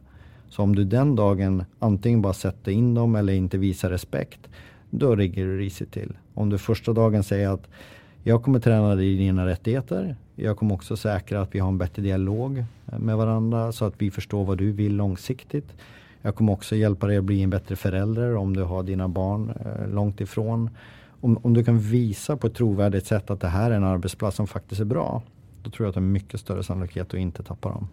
Så 0.49 0.63
om 0.63 0.77
du 0.77 0.85
den 0.85 1.17
dagen 1.17 1.65
antingen 1.79 2.23
bara 2.23 2.33
sätter 2.33 2.73
in 2.73 2.95
dem 2.95 3.17
eller 3.17 3.33
inte 3.33 3.59
visar 3.59 3.91
respekt 3.91 4.49
då 4.99 5.15
ligger 5.15 5.45
du 5.45 5.59
risigt 5.59 5.93
till. 5.93 6.17
Om 6.35 6.51
du 6.51 6.59
första 6.59 6.93
dagen 6.93 7.23
säger 7.23 7.49
att 7.49 7.69
jag 8.23 8.43
kommer 8.43 8.61
träna 8.61 8.95
dig 8.95 9.13
i 9.15 9.17
dina 9.17 9.47
rättigheter. 9.47 10.17
Jag 10.35 10.57
kommer 10.57 10.75
också 10.75 10.97
säkra 10.97 11.41
att 11.41 11.55
vi 11.55 11.59
har 11.59 11.69
en 11.69 11.79
bättre 11.79 12.03
dialog 12.03 12.59
eh, 12.59 12.99
med 12.99 13.17
varandra 13.17 13.73
så 13.73 13.85
att 13.85 13.95
vi 13.99 14.11
förstår 14.11 14.45
vad 14.45 14.59
du 14.59 14.73
vill 14.73 14.97
långsiktigt. 14.97 15.73
Jag 16.23 16.35
kommer 16.35 16.53
också 16.53 16.77
hjälpa 16.77 17.07
dig 17.07 17.17
att 17.17 17.25
bli 17.25 17.43
en 17.43 17.51
bättre 17.51 17.77
förälder 17.77 18.37
om 18.37 18.57
du 18.57 18.63
har 18.63 18.83
dina 18.83 19.09
barn 19.09 19.51
eh, 19.51 19.89
långt 19.95 20.21
ifrån. 20.21 20.71
Om, 21.21 21.39
om 21.43 21.55
du 21.55 21.65
kan 21.65 21.79
visa 21.79 22.37
på 22.37 22.47
ett 22.47 22.55
trovärdigt 22.55 23.07
sätt 23.07 23.31
att 23.31 23.41
det 23.41 23.49
här 23.49 23.71
är 23.71 23.77
en 23.77 23.85
arbetsplats 23.85 24.37
som 24.37 24.47
faktiskt 24.47 24.81
är 24.81 24.85
bra. 24.85 25.23
Då 25.63 25.71
tror 25.71 25.85
jag 25.85 25.89
att 25.89 25.95
det 25.95 26.01
är 26.01 26.03
mycket 26.03 26.41
större 26.41 26.63
sannolikhet 26.63 27.09
att 27.09 27.21
inte 27.21 27.43
tappa 27.43 27.69
dem. 27.69 27.89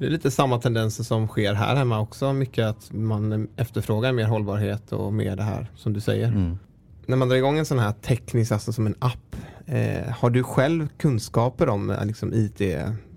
Det 0.00 0.06
är 0.06 0.10
lite 0.10 0.30
samma 0.30 0.58
tendenser 0.58 1.04
som 1.04 1.28
sker 1.28 1.54
här 1.54 1.76
hemma 1.76 2.00
också. 2.00 2.32
Mycket 2.32 2.66
att 2.66 2.92
man 2.92 3.48
efterfrågar 3.56 4.12
mer 4.12 4.24
hållbarhet 4.24 4.92
och 4.92 5.12
mer 5.12 5.36
det 5.36 5.42
här 5.42 5.66
som 5.76 5.92
du 5.92 6.00
säger. 6.00 6.28
Mm. 6.28 6.58
När 7.06 7.16
man 7.16 7.28
drar 7.28 7.36
igång 7.36 7.58
en 7.58 7.66
sån 7.66 7.78
här 7.78 7.92
teknisk, 7.92 8.52
alltså 8.52 8.72
som 8.72 8.86
en 8.86 8.94
app. 8.98 9.36
Eh, 9.66 10.12
har 10.12 10.30
du 10.30 10.42
själv 10.42 10.88
kunskaper 10.98 11.68
om 11.68 11.90
eh, 11.90 12.04
liksom, 12.04 12.34
IT, 12.34 12.60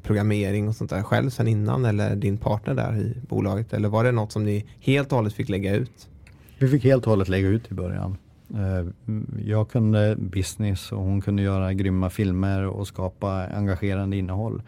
programmering 0.04 0.68
och 0.68 0.76
sånt 0.76 0.90
där 0.90 1.04
själv 1.04 1.30
sedan 1.30 1.48
innan 1.48 1.86
eller 1.86 2.16
din 2.16 2.38
partner 2.38 2.74
där 2.74 2.98
i 2.98 3.18
bolaget? 3.30 3.74
Eller 3.74 3.90
var 3.90 4.04
det 4.04 4.12
något 4.12 4.32
som 4.32 4.44
ni 4.44 4.66
helt 4.80 5.12
och 5.12 5.16
hållet 5.16 5.34
fick 5.34 5.50
lägga 5.50 5.76
ut? 5.76 6.10
Vi 6.58 6.68
fick 6.68 6.84
helt 6.84 7.04
och 7.04 7.10
hållet 7.10 7.30
lägga 7.30 7.48
ut 7.48 7.72
i 7.72 7.74
början. 7.74 8.18
Eh, 8.54 9.14
jag 9.46 9.70
kunde 9.70 10.16
business 10.16 10.92
och 10.92 11.02
hon 11.02 11.22
kunde 11.22 11.44
göra 11.44 11.74
grymma 11.74 12.10
filmer 12.10 12.66
och 12.66 12.88
skapa 12.88 13.48
engagerande 13.56 14.18
innehåll. 14.18 14.62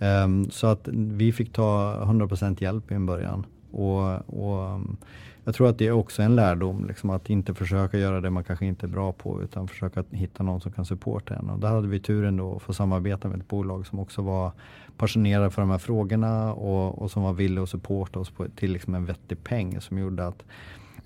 Um, 0.00 0.50
så 0.50 0.66
att 0.66 0.88
vi 0.92 1.32
fick 1.32 1.52
ta 1.52 1.96
100% 2.04 2.62
hjälp 2.62 2.90
i 2.90 2.94
en 2.94 3.06
början. 3.06 3.46
Och, 3.70 4.02
och 4.26 4.68
ehm, 4.68 4.96
jag 5.44 5.54
tror 5.54 5.68
att 5.68 5.78
det 5.78 5.86
är 5.86 5.92
också 5.92 6.22
en 6.22 6.36
lärdom, 6.36 6.84
liksom 6.86 7.10
att 7.10 7.30
inte 7.30 7.54
försöka 7.54 7.98
göra 7.98 8.20
det 8.20 8.30
man 8.30 8.44
kanske 8.44 8.66
inte 8.66 8.86
är 8.86 8.88
bra 8.88 9.12
på 9.12 9.42
utan 9.42 9.68
försöka 9.68 10.04
hitta 10.10 10.42
någon 10.42 10.60
som 10.60 10.72
kan 10.72 10.84
supporta 10.84 11.34
en. 11.34 11.50
Och 11.50 11.58
där 11.58 11.68
hade 11.68 11.88
vi 11.88 12.00
turen 12.00 12.36
då 12.36 12.56
att 12.56 12.62
få 12.62 12.72
samarbeta 12.72 13.28
med 13.28 13.40
ett 13.40 13.48
bolag 13.48 13.86
som 13.86 13.98
också 13.98 14.22
var 14.22 14.52
passionerade 14.96 15.50
för 15.50 15.62
de 15.62 15.70
här 15.70 15.78
frågorna 15.78 16.52
och, 16.52 17.02
och 17.02 17.10
som 17.10 17.22
var 17.22 17.32
villiga 17.32 17.62
att 17.62 17.70
supporta 17.70 18.18
oss 18.18 18.30
på, 18.30 18.46
till 18.56 18.72
liksom 18.72 18.94
en 18.94 19.04
vettig 19.04 19.44
peng 19.44 19.80
som 19.80 19.98
gjorde 19.98 20.26
att 20.26 20.42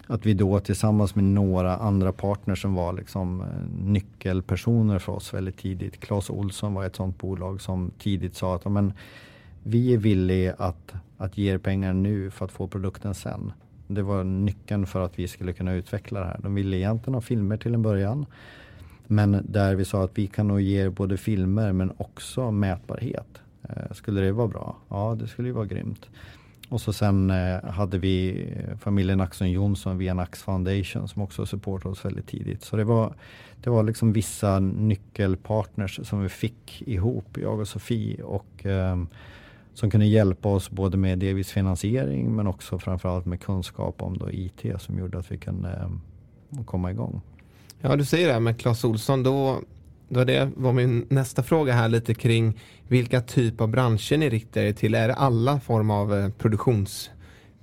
att 0.07 0.27
vi 0.27 0.35
då 0.35 0.61
tillsammans 0.61 1.15
med 1.15 1.25
några 1.25 1.77
andra 1.77 2.13
partners 2.13 2.63
som 2.63 2.75
var 2.75 2.93
liksom 2.93 3.41
eh, 3.41 3.47
nyckelpersoner 3.85 4.99
för 4.99 5.13
oss 5.13 5.35
väldigt 5.35 5.57
tidigt. 5.57 6.01
Claes 6.01 6.31
Olsson 6.31 6.75
var 6.75 6.85
ett 6.85 6.97
sådant 6.97 7.19
bolag 7.19 7.61
som 7.61 7.91
tidigt 7.99 8.35
sa 8.35 8.55
att 8.55 8.65
men, 8.65 8.93
vi 9.63 9.95
är 9.95 9.99
villiga 9.99 10.55
att, 10.59 10.95
att 11.17 11.39
ge 11.39 11.53
er 11.53 11.59
pengar 11.59 11.93
nu 11.93 12.31
för 12.31 12.45
att 12.45 12.53
få 12.53 12.67
produkten 12.67 13.15
sen. 13.15 13.53
Det 13.87 14.03
var 14.03 14.25
nyckeln 14.25 14.87
för 14.87 15.01
att 15.01 15.19
vi 15.19 15.29
skulle 15.29 15.53
kunna 15.53 15.75
utveckla 15.75 16.21
det 16.21 16.27
här. 16.27 16.41
De 16.43 16.55
ville 16.55 16.77
egentligen 16.77 17.15
ha 17.15 17.21
filmer 17.21 17.57
till 17.57 17.75
en 17.75 17.83
början. 17.83 18.27
Men 19.07 19.47
där 19.49 19.75
vi 19.75 19.85
sa 19.85 20.05
att 20.05 20.19
vi 20.19 20.27
kan 20.27 20.49
nog 20.49 20.61
ge 20.61 20.85
er 20.85 20.91
både 20.91 21.17
filmer 21.17 21.73
men 21.73 21.93
också 21.97 22.51
mätbarhet. 22.51 23.41
Eh, 23.63 23.93
skulle 23.93 24.21
det 24.21 24.33
vara 24.33 24.49
bra? 24.49 24.77
Ja, 24.89 25.17
det 25.21 25.29
skulle 25.29 25.49
ju 25.49 25.55
vara 25.55 25.67
grymt. 25.67 26.09
Och 26.69 26.81
så 26.81 26.93
sen 26.93 27.31
eh, 27.31 27.65
hade 27.65 27.99
vi 27.99 28.47
eh, 28.57 28.77
familjen 28.77 29.21
Axon 29.21 29.51
Jonsson 29.51 29.99
via 29.99 30.15
Nax 30.15 30.43
Foundation 30.43 31.09
som 31.09 31.23
också 31.23 31.47
supportade 31.47 31.93
oss 31.93 32.05
väldigt 32.05 32.27
tidigt. 32.27 32.63
Så 32.63 32.77
det 32.77 32.85
var, 32.85 33.15
det 33.63 33.71
var 33.71 33.83
liksom 33.83 34.13
vissa 34.13 34.61
nyckelpartners 34.61 36.01
som 36.03 36.23
vi 36.23 36.29
fick 36.29 36.83
ihop, 36.87 37.39
jag 37.41 37.61
och 37.61 37.69
Sofie. 37.69 38.23
Och, 38.23 38.67
eh, 38.67 38.97
som 39.75 39.91
kunde 39.91 40.07
hjälpa 40.07 40.49
oss 40.49 40.71
både 40.71 40.97
med 40.97 41.19
delvis 41.19 41.53
finansiering 41.53 42.37
men 42.37 42.47
också 42.47 42.79
framförallt 42.79 43.27
med 43.27 43.41
kunskap 43.41 44.03
om 44.03 44.19
då 44.19 44.31
IT 44.31 44.63
som 44.79 44.99
gjorde 44.99 45.19
att 45.19 45.33
vi 45.33 45.39
kunde 45.39 45.71
eh, 45.71 46.65
komma 46.65 46.91
igång. 46.91 47.21
Ja, 47.81 47.97
du 47.97 48.05
säger 48.05 48.27
det 48.27 48.33
här 48.33 48.41
med 48.41 48.61
Clas 48.61 48.85
Olsson. 48.85 49.23
Då, 49.23 49.61
då 50.09 50.25
det 50.25 50.51
var 50.57 50.73
min 50.73 51.07
nästa 51.09 51.43
fråga 51.43 51.73
här 51.73 51.89
lite 51.89 52.15
kring 52.15 52.61
vilka 52.89 53.21
typ 53.21 53.61
av 53.61 53.69
branscher 53.69 54.17
ni 54.17 54.31
riktar 54.31 54.61
er 54.61 54.73
till. 54.73 54.95
Är 54.95 55.09
det 55.09 55.15
alla 55.15 55.61
form 55.61 55.91
av 55.91 56.15
eh, 56.15 56.29
produktions, 56.29 57.11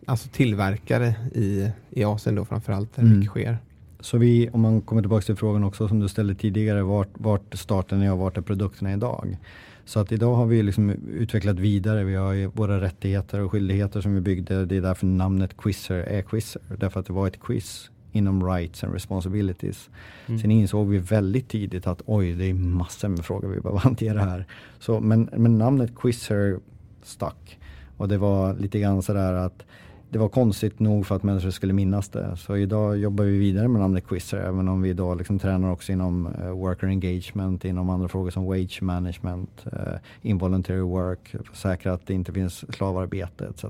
alltså 0.05 0.29
tillverkare 0.29 1.15
i, 1.35 1.71
i 1.89 2.03
Asien 2.03 2.35
då 2.35 2.45
framförallt 2.45 2.95
där 2.95 3.03
mm. 3.03 3.17
mycket 3.17 3.29
sker? 3.29 3.57
Så 3.99 4.17
vi, 4.17 4.49
om 4.49 4.61
man 4.61 4.81
kommer 4.81 5.01
tillbaka 5.01 5.25
till 5.25 5.35
frågan 5.35 5.63
också 5.63 5.87
som 5.87 5.99
du 5.99 6.07
ställde 6.07 6.35
tidigare, 6.35 6.83
vart, 6.83 7.09
vart 7.13 7.55
starten 7.57 8.01
är 8.01 8.11
och 8.11 8.17
vart 8.17 8.37
är 8.37 8.41
produkterna 8.41 8.93
idag? 8.93 9.37
Så 9.85 9.99
att 9.99 10.11
idag 10.11 10.35
har 10.35 10.45
vi 10.45 10.63
liksom 10.63 10.89
utvecklat 11.09 11.59
vidare. 11.59 12.03
Vi 12.03 12.15
har 12.15 12.47
våra 12.47 12.81
rättigheter 12.81 13.39
och 13.39 13.51
skyldigheter 13.51 14.01
som 14.01 14.15
vi 14.15 14.21
byggde. 14.21 14.65
Det 14.65 14.77
är 14.77 14.81
därför 14.81 15.05
namnet 15.05 15.57
Quizzer 15.57 15.95
är 15.95 16.21
Quizzer. 16.21 16.61
Därför 16.77 16.99
att 16.99 17.05
det 17.05 17.13
var 17.13 17.27
ett 17.27 17.39
quiz 17.39 17.89
inom 18.11 18.45
rights 18.45 18.83
and 18.83 18.93
responsibilities. 18.93 19.89
Mm. 20.25 20.39
Sen 20.39 20.51
insåg 20.51 20.87
vi 20.87 20.97
väldigt 20.97 21.49
tidigt 21.49 21.87
att 21.87 22.01
oj, 22.05 22.33
det 22.33 22.45
är 22.45 22.53
massor 22.53 23.07
med 23.07 23.25
frågor 23.25 23.47
vi 23.47 23.59
behöver 23.59 23.79
hantera 23.89 24.19
här. 24.19 24.45
Så, 24.79 24.99
men, 24.99 25.29
men 25.37 25.57
namnet 25.57 25.95
Quizzer 25.95 26.59
stack. 27.03 27.59
Och 27.97 28.07
det 28.07 28.17
var 28.17 28.53
lite 28.53 28.79
grann 28.79 29.01
sådär 29.01 29.33
att 29.33 29.63
det 30.11 30.19
var 30.19 30.29
konstigt 30.29 30.79
nog 30.79 31.05
för 31.05 31.15
att 31.15 31.23
människor 31.23 31.49
skulle 31.49 31.73
minnas 31.73 32.09
det. 32.09 32.37
Så 32.37 32.57
idag 32.57 32.97
jobbar 32.97 33.23
vi 33.23 33.37
vidare 33.37 33.67
med 33.67 33.81
namnet 33.81 34.07
Quizzer 34.07 34.37
även 34.37 34.67
om 34.67 34.81
vi 34.81 34.89
idag 34.89 35.17
liksom 35.17 35.39
tränar 35.39 35.71
också 35.71 35.91
inom 35.91 36.27
uh, 36.27 36.49
worker 36.49 36.87
engagement, 36.87 37.65
inom 37.65 37.89
andra 37.89 38.07
frågor 38.07 38.29
som 38.29 38.45
wage 38.45 38.81
management, 38.81 39.65
uh, 39.65 39.95
involuntary 40.21 40.79
work, 40.79 41.27
för 41.27 41.39
att 41.39 41.55
säkra 41.57 41.93
att 41.93 42.07
det 42.07 42.13
inte 42.13 42.33
finns 42.33 42.73
slavarbete 42.75 43.45
etc. 43.45 43.65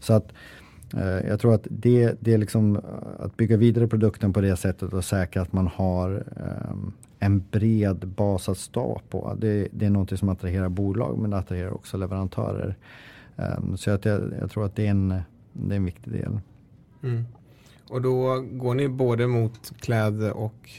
Så 0.00 0.12
att 0.12 0.32
jag 1.02 1.40
tror 1.40 1.54
att 1.54 1.66
det, 1.70 2.16
det 2.20 2.34
är 2.34 2.38
liksom 2.38 2.80
att 3.18 3.36
bygga 3.36 3.56
vidare 3.56 3.88
produkten 3.88 4.32
på 4.32 4.40
det 4.40 4.56
sättet 4.56 4.92
och 4.92 5.04
säkra 5.04 5.42
att 5.42 5.52
man 5.52 5.66
har 5.66 6.24
um, 6.70 6.92
en 7.18 7.44
bred 7.50 8.08
bas 8.08 8.48
att 8.48 8.58
stå 8.58 9.00
på. 9.10 9.36
Det, 9.38 9.68
det 9.72 9.86
är 9.86 9.90
något 9.90 10.18
som 10.18 10.28
attraherar 10.28 10.68
bolag 10.68 11.18
men 11.18 11.30
det 11.30 11.36
attraherar 11.36 11.74
också 11.74 11.96
leverantörer. 11.96 12.76
Um, 13.36 13.76
så 13.76 13.90
att 13.90 14.04
jag, 14.04 14.20
jag 14.40 14.50
tror 14.50 14.66
att 14.66 14.76
det 14.76 14.86
är 14.86 14.90
en 14.90 15.14
det 15.52 15.74
är 15.74 15.76
en 15.76 15.84
viktig 15.84 16.12
del. 16.12 16.40
Mm. 17.02 17.24
Och 17.88 18.02
då 18.02 18.40
går 18.40 18.74
ni 18.74 18.88
både 18.88 19.26
mot 19.26 19.72
kläder 19.80 20.32
och 20.32 20.70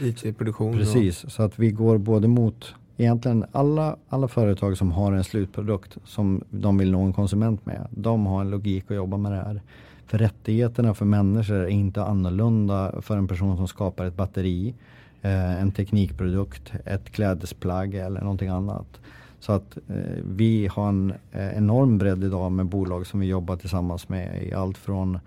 IT-produktion? 0.00 0.76
Precis, 0.76 1.24
och... 1.24 1.32
så 1.32 1.42
att 1.42 1.58
vi 1.58 1.70
går 1.70 1.98
både 1.98 2.28
mot 2.28 2.74
egentligen 2.96 3.44
alla, 3.52 3.96
alla 4.08 4.28
företag 4.28 4.76
som 4.76 4.92
har 4.92 5.12
en 5.12 5.24
slutprodukt 5.24 5.96
som 6.04 6.44
de 6.50 6.78
vill 6.78 6.92
nå 6.92 7.02
en 7.02 7.12
konsument 7.12 7.66
med. 7.66 7.86
De 7.90 8.26
har 8.26 8.40
en 8.40 8.50
logik 8.50 8.90
att 8.90 8.96
jobba 8.96 9.16
med 9.16 9.32
det 9.32 9.38
här. 9.38 9.60
För 10.06 10.18
rättigheterna 10.18 10.94
för 10.94 11.04
människor 11.04 11.56
är 11.56 11.66
inte 11.66 12.04
annorlunda 12.04 13.02
för 13.02 13.16
en 13.16 13.28
person 13.28 13.56
som 13.56 13.68
skapar 13.68 14.04
ett 14.04 14.16
batteri, 14.16 14.74
eh, 15.22 15.62
en 15.62 15.72
teknikprodukt, 15.72 16.72
ett 16.84 17.10
klädesplagg 17.10 17.94
eller 17.94 18.20
någonting 18.20 18.48
annat. 18.48 19.00
Så 19.40 19.52
att 19.52 19.76
eh, 19.88 20.22
vi 20.24 20.66
har 20.66 20.88
en 20.88 21.14
eh, 21.32 21.56
enorm 21.56 21.98
bredd 21.98 22.24
idag 22.24 22.52
med 22.52 22.66
bolag 22.66 23.06
som 23.06 23.20
vi 23.20 23.26
jobbar 23.26 23.56
tillsammans 23.56 24.08
med 24.08 24.42
i 24.42 24.52
allt 24.52 24.78
från 24.78 25.18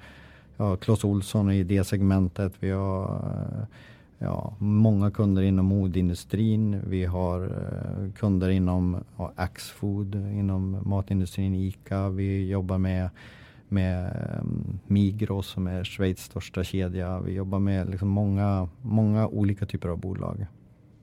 ja, 0.58 0.76
Clas 0.76 1.04
Olsson 1.04 1.52
i 1.52 1.64
det 1.64 1.84
segmentet. 1.84 2.54
Vi 2.60 2.72
har 2.72 3.04
eh, 3.04 3.66
ja, 4.20 4.54
många 4.60 5.12
kunder 5.12 5.42
inom 5.42 5.66
modindustrin. 5.66 6.82
Vi 6.88 7.06
har 7.06 7.44
eh, 7.44 8.12
kunder 8.12 8.50
inom 8.50 9.04
ja, 9.18 9.32
Axfood, 9.36 10.16
inom 10.16 10.78
matindustrin, 10.86 11.56
ICA. 11.56 12.10
Vi 12.10 12.50
jobbar 12.50 12.78
med 12.78 13.10
med 13.70 14.12
um, 14.42 14.80
Migros 14.88 15.48
som 15.48 15.68
är 15.68 15.84
Schweiz 15.84 16.20
största 16.20 16.64
kedja. 16.64 17.20
Vi 17.20 17.34
jobbar 17.34 17.60
med 17.60 17.90
liksom 17.90 18.10
många, 18.10 18.70
många 18.82 19.28
olika 19.28 19.66
typer 19.66 19.90
av 19.90 19.98
bolag. 19.98 20.46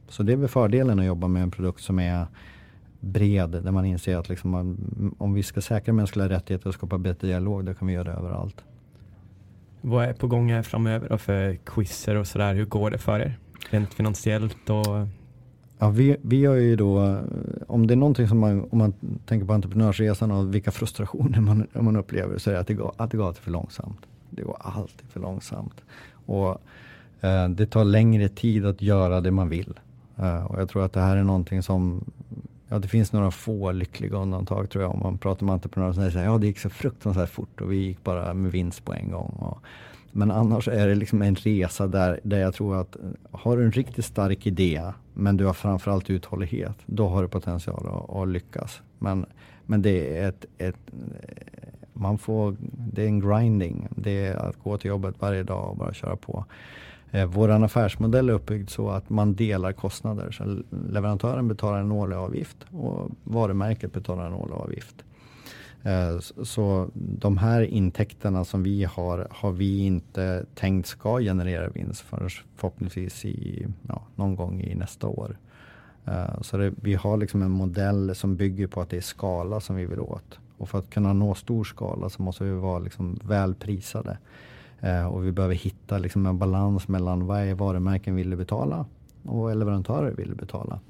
Så 0.08 0.22
det 0.22 0.32
är 0.32 0.36
väl 0.36 0.48
fördelen 0.48 0.98
att 0.98 1.06
jobba 1.06 1.28
med 1.28 1.42
en 1.42 1.50
produkt 1.50 1.80
som 1.80 1.98
är 1.98 2.26
bred 3.00 3.50
där 3.50 3.70
man 3.70 3.84
inser 3.84 4.16
att 4.16 4.28
liksom 4.28 4.50
man, 4.50 5.14
om 5.18 5.34
vi 5.34 5.42
ska 5.42 5.60
säkra 5.60 5.94
mänskliga 5.94 6.28
rättigheter 6.28 6.68
och 6.68 6.74
skapa 6.74 6.98
bättre 6.98 7.28
dialog 7.28 7.64
då 7.64 7.74
kan 7.74 7.88
vi 7.88 7.94
göra 7.94 8.04
det 8.04 8.18
överallt. 8.18 8.64
Vad 9.86 10.04
är 10.04 10.12
på 10.12 10.26
gång 10.26 10.52
här 10.52 10.62
framöver 10.62 11.08
då 11.08 11.18
för 11.18 11.56
quizzer 11.56 12.14
och 12.14 12.26
sådär? 12.26 12.54
Hur 12.54 12.64
går 12.64 12.90
det 12.90 12.98
för 12.98 13.20
er? 13.20 13.38
Rent 13.70 13.94
finansiellt 13.94 14.70
och 14.70 14.86
Ja, 15.78 15.90
vi, 15.90 16.16
vi 16.22 16.44
har 16.44 16.54
ju 16.54 16.76
då, 16.76 17.18
om 17.66 17.86
det 17.86 17.94
är 17.94 17.96
någonting 17.96 18.28
som 18.28 18.38
man, 18.38 18.68
om 18.70 18.78
man 18.78 18.92
tänker 19.26 19.46
på 19.46 19.52
entreprenörsresan 19.52 20.30
och 20.30 20.54
vilka 20.54 20.70
frustrationer 20.70 21.40
man, 21.40 21.66
man 21.72 21.96
upplever 21.96 22.38
så 22.38 22.50
är 22.50 22.54
det 22.54 22.60
att 22.60 22.66
det 22.66 22.74
går, 22.74 22.94
att 22.96 23.10
det 23.10 23.16
går 23.16 23.26
alltid 23.26 23.42
för 23.42 23.50
långsamt. 23.50 24.06
Det 24.30 24.42
går 24.42 24.56
alltid 24.60 25.08
för 25.08 25.20
långsamt. 25.20 25.84
Och 26.26 26.60
eh, 27.20 27.48
det 27.48 27.66
tar 27.66 27.84
längre 27.84 28.28
tid 28.28 28.66
att 28.66 28.82
göra 28.82 29.20
det 29.20 29.30
man 29.30 29.48
vill. 29.48 29.74
Eh, 30.16 30.44
och 30.44 30.60
jag 30.60 30.68
tror 30.68 30.84
att 30.84 30.92
det 30.92 31.00
här 31.00 31.16
är 31.16 31.24
någonting 31.24 31.62
som 31.62 32.04
Ja, 32.68 32.78
det 32.78 32.88
finns 32.88 33.12
några 33.12 33.30
få 33.30 33.72
lyckliga 33.72 34.16
undantag 34.16 34.70
tror 34.70 34.84
jag. 34.84 34.94
Om 34.94 35.00
man 35.00 35.18
pratar 35.18 35.46
med 35.46 35.52
entreprenörer 35.52 35.92
som 35.92 36.10
säger 36.10 36.26
ja 36.26 36.38
det 36.38 36.46
gick 36.46 36.58
så 36.58 36.70
fruktansvärt 36.70 37.30
fort 37.30 37.60
och 37.60 37.72
vi 37.72 37.76
gick 37.76 38.04
bara 38.04 38.34
med 38.34 38.52
vinst 38.52 38.84
på 38.84 38.92
en 38.92 39.10
gång. 39.10 39.36
Och, 39.38 39.58
men 40.12 40.30
annars 40.30 40.68
är 40.68 40.88
det 40.88 40.94
liksom 40.94 41.22
en 41.22 41.34
resa 41.34 41.86
där, 41.86 42.20
där 42.22 42.38
jag 42.38 42.54
tror 42.54 42.80
att 42.80 42.96
har 43.30 43.56
du 43.56 43.64
en 43.64 43.72
riktigt 43.72 44.04
stark 44.04 44.46
idé 44.46 44.82
men 45.14 45.36
du 45.36 45.46
har 45.46 45.52
framförallt 45.52 46.10
uthållighet, 46.10 46.76
då 46.86 47.08
har 47.08 47.22
du 47.22 47.28
potential 47.28 47.86
att, 47.86 48.16
att 48.16 48.28
lyckas. 48.28 48.82
Men, 48.98 49.26
men 49.66 49.82
det 49.82 50.18
är 50.18 50.28
ett, 50.28 50.44
ett, 50.58 50.76
man 51.92 52.18
får, 52.18 52.56
det 52.92 53.02
är 53.02 53.06
en 53.06 53.20
grinding. 53.20 53.88
Det 53.96 54.26
är 54.26 54.36
att 54.36 54.56
gå 54.62 54.78
till 54.78 54.88
jobbet 54.88 55.14
varje 55.18 55.42
dag 55.42 55.70
och 55.70 55.76
bara 55.76 55.94
köra 55.94 56.16
på. 56.16 56.44
Eh, 57.14 57.26
Vår 57.26 57.48
affärsmodell 57.48 58.28
är 58.28 58.32
uppbyggd 58.32 58.70
så 58.70 58.90
att 58.90 59.10
man 59.10 59.34
delar 59.34 59.72
kostnader. 59.72 60.30
Så 60.30 60.62
leverantören 60.90 61.48
betalar 61.48 61.78
en 61.78 61.92
årlig 61.92 62.16
avgift 62.16 62.56
och 62.70 63.10
varumärket 63.24 63.92
betalar 63.92 64.26
en 64.26 64.32
årlig 64.32 64.54
avgift. 64.54 65.04
Eh, 65.82 66.18
så 66.42 66.90
de 66.94 67.38
här 67.38 67.62
intäkterna 67.62 68.44
som 68.44 68.62
vi 68.62 68.84
har, 68.84 69.28
har 69.30 69.52
vi 69.52 69.78
inte 69.78 70.46
tänkt 70.54 70.86
ska 70.86 71.18
generera 71.18 71.68
vinst 71.68 72.00
förrän 72.00 72.30
förhoppningsvis 72.56 73.24
i, 73.24 73.66
ja, 73.88 74.02
någon 74.16 74.36
gång 74.36 74.60
i 74.60 74.74
nästa 74.74 75.06
år. 75.06 75.36
Eh, 76.06 76.40
så 76.40 76.56
det, 76.56 76.72
vi 76.80 76.94
har 76.94 77.16
liksom 77.16 77.42
en 77.42 77.50
modell 77.50 78.14
som 78.14 78.36
bygger 78.36 78.66
på 78.66 78.80
att 78.80 78.90
det 78.90 78.96
är 78.96 79.00
skala 79.00 79.60
som 79.60 79.76
vi 79.76 79.86
vill 79.86 80.00
åt. 80.00 80.38
Och 80.58 80.68
för 80.68 80.78
att 80.78 80.90
kunna 80.90 81.12
nå 81.12 81.34
stor 81.34 81.64
skala 81.64 82.08
så 82.08 82.22
måste 82.22 82.44
vi 82.44 82.50
vara 82.50 82.78
liksom 82.78 83.18
väl 83.22 83.54
prisade. 83.54 84.18
Eh, 84.84 85.06
och 85.06 85.26
vi 85.26 85.32
behöver 85.32 85.54
hitta 85.54 85.98
liksom 85.98 86.26
en 86.26 86.38
balans 86.38 86.88
mellan 86.88 87.26
vad 87.26 87.40
är 87.40 87.54
varumärken 87.54 88.14
vill 88.14 88.36
betala 88.36 88.86
och 89.22 89.38
vad 89.38 89.56
leverantörer 89.56 90.10
vill 90.10 90.34
betala. 90.34 90.80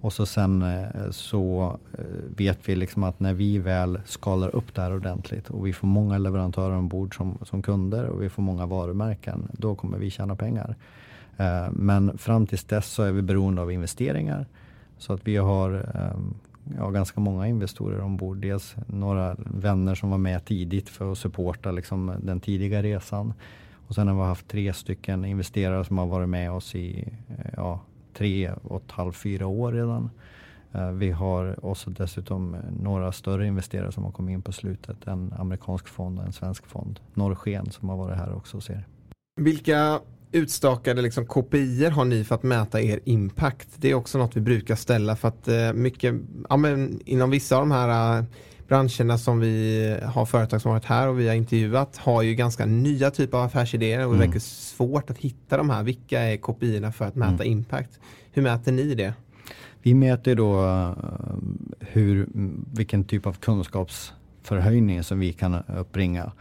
Och 0.00 0.12
så 0.12 0.26
sen 0.26 0.62
eh, 0.62 1.10
så 1.10 1.76
eh, 1.98 2.04
vet 2.36 2.68
vi 2.68 2.74
liksom 2.74 3.02
att 3.02 3.20
när 3.20 3.34
vi 3.34 3.58
väl 3.58 4.00
skalar 4.04 4.56
upp 4.56 4.74
det 4.74 4.82
här 4.82 4.94
ordentligt 4.94 5.50
och 5.50 5.66
vi 5.66 5.72
får 5.72 5.86
många 5.86 6.18
leverantörer 6.18 6.76
ombord 6.76 7.16
som, 7.16 7.38
som 7.42 7.62
kunder 7.62 8.04
och 8.04 8.22
vi 8.22 8.28
får 8.28 8.42
många 8.42 8.66
varumärken, 8.66 9.48
då 9.52 9.74
kommer 9.74 9.98
vi 9.98 10.10
tjäna 10.10 10.36
pengar. 10.36 10.76
Men 11.70 12.18
fram 12.18 12.46
tills 12.46 12.64
dess 12.64 12.86
så 12.86 13.02
är 13.02 13.12
vi 13.12 13.22
beroende 13.22 13.62
av 13.62 13.72
investeringar. 13.72 14.46
Så 14.98 15.12
att 15.12 15.26
vi 15.26 15.36
har 15.36 15.70
ehm, 15.94 16.34
ja, 16.76 16.90
ganska 16.90 17.20
många 17.20 17.48
investorer 17.48 18.00
ombord. 18.00 18.36
Dels 18.36 18.76
några 18.86 19.36
vänner 19.38 19.94
som 19.94 20.10
var 20.10 20.18
med 20.18 20.44
tidigt 20.44 20.88
för 20.88 21.12
att 21.12 21.18
supporta 21.18 21.70
liksom, 21.70 22.14
den 22.22 22.40
tidiga 22.40 22.82
resan. 22.82 23.34
Och 23.86 23.94
sen 23.94 24.08
har 24.08 24.14
vi 24.14 24.22
haft 24.22 24.48
tre 24.48 24.72
stycken 24.72 25.24
investerare 25.24 25.84
som 25.84 25.98
har 25.98 26.06
varit 26.06 26.28
med 26.28 26.52
oss 26.52 26.74
i 26.74 27.08
eh, 27.28 27.52
ja, 27.56 27.80
tre 28.14 28.52
och 28.52 28.82
ett 28.84 28.90
halvt, 28.90 29.16
fyra 29.16 29.46
år 29.46 29.72
redan. 29.72 30.10
Eh, 30.72 30.90
vi 30.90 31.10
har 31.10 31.64
också 31.66 31.90
dessutom 31.90 32.56
några 32.80 33.12
större 33.12 33.46
investerare 33.46 33.92
som 33.92 34.04
har 34.04 34.10
kommit 34.10 34.32
in 34.32 34.42
på 34.42 34.52
slutet. 34.52 35.06
En 35.06 35.34
amerikansk 35.38 35.88
fond 35.88 36.18
och 36.18 36.24
en 36.24 36.32
svensk 36.32 36.66
fond. 36.66 37.00
Norrsken 37.14 37.70
som 37.70 37.88
har 37.88 37.96
varit 37.96 38.16
här 38.16 38.34
också 38.34 38.56
och 38.56 38.62
ser. 38.62 38.86
Vilka 39.40 40.00
utstakade 40.32 41.02
liksom 41.02 41.26
KPI 41.26 41.84
har 41.84 42.04
ni 42.04 42.24
för 42.24 42.34
att 42.34 42.42
mäta 42.42 42.80
er 42.80 43.00
impact? 43.04 43.68
Det 43.76 43.90
är 43.90 43.94
också 43.94 44.18
något 44.18 44.36
vi 44.36 44.40
brukar 44.40 44.74
ställa 44.74 45.16
för 45.16 45.28
att 45.28 45.48
eh, 45.48 45.72
mycket, 45.72 46.14
ja, 46.48 46.56
men 46.56 47.00
inom 47.04 47.30
vissa 47.30 47.56
av 47.56 47.62
de 47.62 47.70
här 47.70 48.18
uh, 48.18 48.24
branscherna 48.68 49.18
som 49.18 49.40
vi 49.40 49.98
har 50.04 50.26
företag 50.26 50.60
som 50.60 50.70
varit 50.70 50.84
här 50.84 51.08
och 51.08 51.20
vi 51.20 51.28
har 51.28 51.34
intervjuat 51.34 51.96
har 51.96 52.22
ju 52.22 52.34
ganska 52.34 52.66
nya 52.66 53.10
typer 53.10 53.38
av 53.38 53.44
affärsidéer 53.44 54.06
och 54.06 54.12
det 54.12 54.16
mm. 54.16 54.26
verkar 54.28 54.40
svårt 54.40 55.10
att 55.10 55.18
hitta 55.18 55.56
de 55.56 55.70
här. 55.70 55.82
Vilka 55.82 56.20
är 56.20 56.36
KPI 56.36 56.90
för 56.94 57.04
att 57.04 57.14
mäta 57.14 57.44
mm. 57.44 57.46
impact? 57.46 58.00
Hur 58.32 58.42
mäter 58.42 58.72
ni 58.72 58.94
det? 58.94 59.14
Vi 59.82 59.94
mäter 59.94 60.34
då 60.34 60.64
uh, 60.64 60.92
hur, 61.80 62.28
vilken 62.72 63.04
typ 63.04 63.26
av 63.26 63.32
kunskapsförhöjning 63.32 65.02
som 65.02 65.18
vi 65.18 65.32
kan 65.32 65.54
uppbringa. 65.54 66.32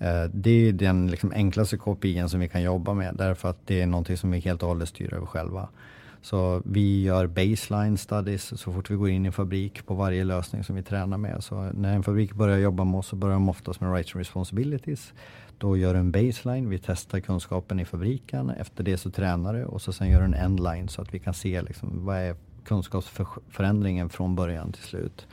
Eh, 0.00 0.24
det 0.32 0.50
är 0.50 0.72
den 0.72 1.06
liksom 1.06 1.32
enklaste 1.34 1.76
KPI 1.76 2.28
som 2.28 2.40
vi 2.40 2.48
kan 2.48 2.62
jobba 2.62 2.94
med 2.94 3.14
därför 3.16 3.48
att 3.48 3.66
det 3.66 3.80
är 3.80 3.86
någonting 3.86 4.16
som 4.16 4.30
vi 4.30 4.38
helt 4.38 4.62
och 4.62 4.68
hållet 4.68 4.88
styr 4.88 5.14
över 5.14 5.26
själva. 5.26 5.68
Så 6.22 6.62
vi 6.64 7.02
gör 7.02 7.26
baseline 7.26 7.96
studies 7.96 8.60
så 8.60 8.72
fort 8.72 8.90
vi 8.90 8.94
går 8.94 9.08
in 9.08 9.24
i 9.24 9.26
en 9.26 9.32
fabrik 9.32 9.86
på 9.86 9.94
varje 9.94 10.24
lösning 10.24 10.64
som 10.64 10.76
vi 10.76 10.82
tränar 10.82 11.18
med. 11.18 11.44
Så 11.44 11.70
när 11.74 11.94
en 11.94 12.02
fabrik 12.02 12.34
börjar 12.34 12.58
jobba 12.58 12.84
med 12.84 12.98
oss 12.98 13.06
så 13.06 13.16
börjar 13.16 13.34
de 13.34 13.48
oftast 13.48 13.80
med 13.80 13.94
rights 13.94 14.14
and 14.14 14.20
responsibilities. 14.20 15.12
Då 15.58 15.76
gör 15.76 15.94
du 15.94 16.00
en 16.00 16.12
baseline, 16.12 16.68
vi 16.68 16.78
testar 16.78 17.20
kunskapen 17.20 17.80
i 17.80 17.84
fabriken. 17.84 18.50
Efter 18.50 18.84
det 18.84 18.98
så 18.98 19.10
tränar 19.10 19.54
du 19.54 19.64
och 19.64 19.82
så 19.82 19.92
sen 19.92 20.10
gör 20.10 20.18
du 20.18 20.24
en 20.24 20.34
endline 20.34 20.88
så 20.88 21.02
att 21.02 21.14
vi 21.14 21.18
kan 21.18 21.34
se 21.34 21.62
liksom, 21.62 22.04
vad 22.04 22.16
är 22.16 22.36
kunskapsförändringen 22.64 24.08
från 24.08 24.36
början 24.36 24.72
till 24.72 24.82
slut. 24.82 25.26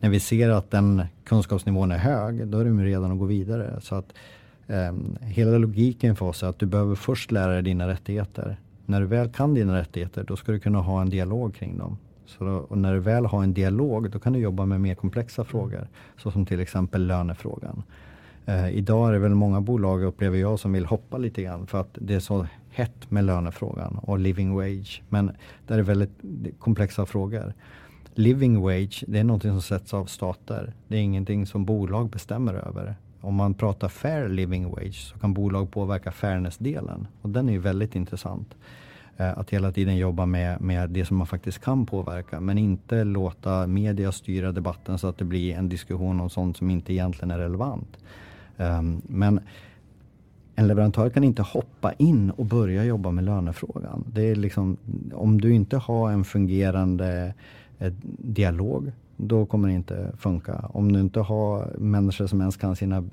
När 0.00 0.10
vi 0.10 0.20
ser 0.20 0.50
att 0.50 0.70
den 0.70 1.02
kunskapsnivån 1.24 1.92
är 1.92 1.98
hög, 1.98 2.46
då 2.46 2.58
är 2.58 2.64
det 2.64 2.84
redan 2.84 3.12
att 3.12 3.18
gå 3.18 3.24
vidare. 3.24 3.80
Så 3.80 3.94
att 3.94 4.14
eh, 4.66 4.92
Hela 5.20 5.58
logiken 5.58 6.16
för 6.16 6.26
oss 6.26 6.42
är 6.42 6.46
att 6.46 6.58
du 6.58 6.66
behöver 6.66 6.94
först 6.94 7.30
lära 7.30 7.52
dig 7.52 7.62
dina 7.62 7.88
rättigheter. 7.88 8.56
När 8.86 9.00
du 9.00 9.06
väl 9.06 9.32
kan 9.32 9.54
dina 9.54 9.78
rättigheter, 9.78 10.24
då 10.24 10.36
ska 10.36 10.52
du 10.52 10.60
kunna 10.60 10.78
ha 10.78 11.00
en 11.00 11.10
dialog 11.10 11.54
kring 11.54 11.78
dem. 11.78 11.98
Så 12.26 12.44
då, 12.44 12.76
när 12.76 12.94
du 12.94 13.00
väl 13.00 13.26
har 13.26 13.42
en 13.42 13.54
dialog, 13.54 14.10
då 14.10 14.18
kan 14.18 14.32
du 14.32 14.38
jobba 14.38 14.66
med 14.66 14.80
mer 14.80 14.94
komplexa 14.94 15.44
frågor. 15.44 15.88
Så 16.18 16.30
som 16.30 16.46
till 16.46 16.60
exempel 16.60 17.06
lönefrågan. 17.06 17.82
Eh, 18.46 18.70
idag 18.70 19.08
är 19.08 19.12
det 19.12 19.18
väl 19.18 19.34
många 19.34 19.60
bolag, 19.60 20.02
upplever 20.02 20.38
jag, 20.38 20.58
som 20.58 20.72
vill 20.72 20.86
hoppa 20.86 21.18
lite 21.18 21.42
grann 21.42 21.66
för 21.66 21.80
att 21.80 21.98
det 22.00 22.14
är 22.14 22.20
så 22.20 22.46
hett 22.70 23.10
med 23.10 23.24
lönefrågan 23.24 23.98
och 24.02 24.18
living 24.18 24.54
wage. 24.54 25.02
Men 25.08 25.30
det 25.66 25.74
är 25.74 25.82
väldigt 25.82 26.10
komplexa 26.58 27.06
frågor. 27.06 27.54
Living 28.18 28.60
wage, 28.60 29.04
det 29.06 29.18
är 29.18 29.24
någonting 29.24 29.50
som 29.50 29.62
sätts 29.62 29.94
av 29.94 30.04
stater. 30.04 30.72
Det 30.88 30.96
är 30.96 31.00
ingenting 31.00 31.46
som 31.46 31.64
bolag 31.64 32.10
bestämmer 32.10 32.54
över. 32.54 32.94
Om 33.20 33.34
man 33.34 33.54
pratar 33.54 33.88
fair 33.88 34.28
living 34.28 34.70
wage 34.70 34.94
så 35.12 35.18
kan 35.18 35.34
bolag 35.34 35.70
påverka 35.70 36.12
fairness-delen. 36.12 37.06
Och 37.22 37.30
den 37.30 37.48
är 37.48 37.52
ju 37.52 37.58
väldigt 37.58 37.94
intressant. 37.94 38.54
Eh, 39.16 39.38
att 39.38 39.50
hela 39.50 39.72
tiden 39.72 39.96
jobba 39.96 40.26
med, 40.26 40.60
med 40.60 40.90
det 40.90 41.04
som 41.04 41.16
man 41.16 41.26
faktiskt 41.26 41.58
kan 41.58 41.86
påverka 41.86 42.40
men 42.40 42.58
inte 42.58 43.04
låta 43.04 43.66
media 43.66 44.12
styra 44.12 44.52
debatten 44.52 44.98
så 44.98 45.06
att 45.06 45.18
det 45.18 45.24
blir 45.24 45.54
en 45.54 45.68
diskussion 45.68 46.20
om 46.20 46.30
sånt 46.30 46.56
som 46.56 46.70
inte 46.70 46.92
egentligen 46.92 47.30
är 47.30 47.38
relevant. 47.38 47.96
Um, 48.56 49.02
men 49.06 49.40
en 50.54 50.66
leverantör 50.66 51.10
kan 51.10 51.24
inte 51.24 51.42
hoppa 51.42 51.92
in 51.92 52.30
och 52.30 52.46
börja 52.46 52.84
jobba 52.84 53.10
med 53.10 53.24
lönefrågan. 53.24 54.04
Det 54.12 54.22
är 54.22 54.36
liksom, 54.36 54.76
om 55.12 55.40
du 55.40 55.54
inte 55.54 55.76
har 55.76 56.10
en 56.10 56.24
fungerande 56.24 57.34
Eh, 57.78 57.92
dialog, 58.18 58.92
då 59.16 59.46
kommer 59.46 59.68
det 59.68 59.74
inte 59.74 60.12
funka. 60.18 60.70
Om 60.72 60.92
du 60.92 61.00
inte 61.00 61.20
har 61.20 61.72
människor 61.78 62.26
som 62.26 62.40
ens 62.40 62.56
kan 62.56 62.76
sina 62.76 63.04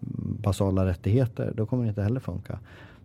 basala 0.41 0.86
rättigheter, 0.86 1.53
då 1.55 1.66
kommer 1.66 1.84
det 1.84 1.89
inte 1.89 2.03
heller 2.03 2.20
funka. 2.20 2.59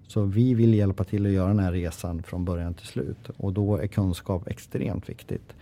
Så 0.06 0.22
vi 0.22 0.54
vill 0.54 0.74
hjälpa 0.74 1.04
till 1.04 1.26
att 1.26 1.32
göra 1.32 1.48
den 1.48 1.58
här 1.58 1.72
resan 1.72 2.22
från 2.22 2.44
början 2.44 2.74
till 2.74 2.86
slut 2.86 3.30
och 3.36 3.52
då 3.52 3.76
är 3.76 3.86
kunskap 3.86 4.48
extremt 4.48 5.08
viktigt. 5.08 5.54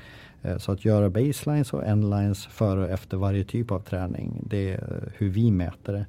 Eh, 0.43 0.59
så 0.59 0.73
att 0.73 0.85
göra 0.85 1.11
baselines 1.11 1.73
och 1.73 1.87
endlines 1.87 2.47
före 2.47 2.85
och 2.85 2.91
efter 2.91 3.17
varje 3.17 3.45
typ 3.45 3.71
av 3.71 3.81
träning, 3.81 4.43
det 4.51 4.73
är 4.73 5.13
hur 5.17 5.29
vi 5.29 5.51
mäter 5.51 5.93
det. 5.93 6.07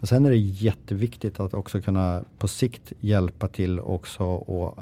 Men 0.00 0.06
sen 0.06 0.26
är 0.26 0.30
det 0.30 0.36
jätteviktigt 0.36 1.40
att 1.40 1.54
också 1.54 1.80
kunna 1.80 2.24
på 2.38 2.48
sikt 2.48 2.92
hjälpa 3.00 3.48
till 3.48 3.80
också 3.80 4.24
och 4.24 4.78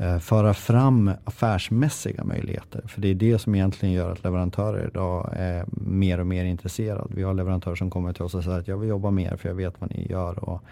Eh, 0.00 0.18
föra 0.18 0.54
fram 0.54 1.10
affärsmässiga 1.24 2.24
möjligheter. 2.24 2.82
För 2.86 3.00
det 3.00 3.08
är 3.08 3.14
det 3.14 3.38
som 3.38 3.54
egentligen 3.54 3.94
gör 3.94 4.12
att 4.12 4.24
leverantörer 4.24 4.86
idag 4.88 5.32
är 5.36 5.64
mer 5.70 6.20
och 6.20 6.26
mer 6.26 6.44
intresserade. 6.44 7.14
Vi 7.14 7.22
har 7.22 7.34
leverantörer 7.34 7.76
som 7.76 7.90
kommer 7.90 8.12
till 8.12 8.22
oss 8.22 8.34
och 8.34 8.44
säger 8.44 8.58
att 8.58 8.68
jag 8.68 8.78
vill 8.78 8.88
jobba 8.88 9.10
mer 9.10 9.36
för 9.36 9.48
jag 9.48 9.56
vet 9.56 9.80
vad 9.80 9.90
ni 9.90 10.06
gör. 10.10 10.44
Och 10.44 10.62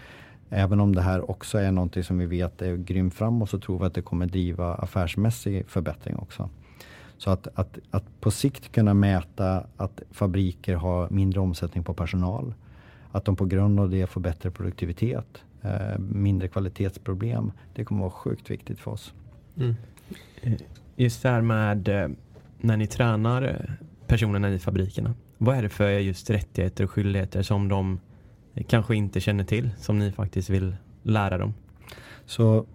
även 0.49 0.79
om 0.79 0.95
det 0.95 1.01
här 1.01 1.31
också 1.31 1.57
är 1.57 1.71
någonting 1.71 2.03
som 2.03 2.17
vi 2.17 2.25
vet 2.25 2.61
är 2.61 2.75
grymt 2.75 3.13
framåt 3.13 3.49
så 3.49 3.59
tror 3.59 3.79
vi 3.79 3.85
att 3.85 3.93
det 3.93 4.01
kommer 4.01 4.25
driva 4.25 4.75
affärsmässig 4.75 5.67
förbättring 5.67 6.15
också. 6.15 6.49
Så 7.17 7.29
att, 7.29 7.47
att, 7.55 7.77
att 7.91 8.21
på 8.21 8.31
sikt 8.31 8.71
kunna 8.71 8.93
mäta 8.93 9.63
att 9.77 10.01
fabriker 10.11 10.75
har 10.75 11.09
mindre 11.09 11.39
omsättning 11.39 11.83
på 11.83 11.93
personal 11.93 12.53
att 13.11 13.25
de 13.25 13.35
på 13.35 13.45
grund 13.45 13.79
av 13.79 13.89
det 13.89 14.07
får 14.07 14.21
bättre 14.21 14.51
produktivitet, 14.51 15.43
mindre 15.99 16.47
kvalitetsproblem. 16.47 17.51
Det 17.73 17.85
kommer 17.85 18.01
vara 18.01 18.11
sjukt 18.11 18.51
viktigt 18.51 18.79
för 18.79 18.91
oss. 18.91 19.13
Mm. 19.57 19.75
Eh, 20.41 20.53
just 20.95 21.23
det 21.23 21.29
här 21.29 21.41
med 21.41 21.87
eh, 21.87 22.09
när 22.61 22.77
ni 22.77 22.87
tränar 22.87 23.71
personerna 24.07 24.49
i 24.49 24.59
fabrikerna. 24.59 25.13
Vad 25.37 25.57
är 25.57 25.61
det 25.61 25.69
för 25.69 25.89
just 25.89 26.29
rättigheter 26.29 26.83
och 26.83 26.91
skyldigheter 26.91 27.41
som 27.41 27.67
de 27.67 27.99
kanske 28.67 28.95
inte 28.95 29.19
känner 29.19 29.43
till 29.43 29.69
som 29.77 29.99
ni 29.99 30.11
faktiskt 30.11 30.49
vill 30.49 30.75
lära 31.03 31.37
dem? 31.37 31.53
Så 32.25 32.65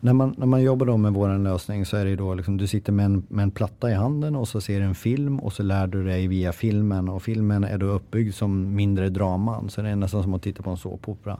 när 0.00 0.12
man, 0.12 0.34
när 0.38 0.46
man 0.46 0.62
jobbar 0.62 0.86
då 0.86 0.96
med 0.96 1.12
vår 1.12 1.38
lösning 1.38 1.86
så 1.86 1.96
är 1.96 2.04
det 2.04 2.16
då 2.16 2.34
liksom, 2.34 2.56
du 2.56 2.66
sitter 2.66 2.92
med 2.92 3.04
en, 3.04 3.26
med 3.28 3.42
en 3.42 3.50
platta 3.50 3.90
i 3.90 3.94
handen 3.94 4.36
och 4.36 4.48
så 4.48 4.60
ser 4.60 4.80
du 4.80 4.86
en 4.86 4.94
film 4.94 5.40
och 5.40 5.52
så 5.52 5.62
lär 5.62 5.86
du 5.86 6.04
dig 6.04 6.28
via 6.28 6.52
filmen 6.52 7.08
och 7.08 7.22
filmen 7.22 7.64
är 7.64 7.78
då 7.78 7.86
uppbyggd 7.86 8.34
som 8.34 8.74
mindre 8.74 9.08
draman 9.08 9.70
så 9.70 9.82
det 9.82 9.88
är 9.88 9.96
nästan 9.96 10.22
som 10.22 10.34
att 10.34 10.42
titta 10.42 10.62
på 10.62 10.70
en 10.70 10.76
såpopera. 10.76 11.38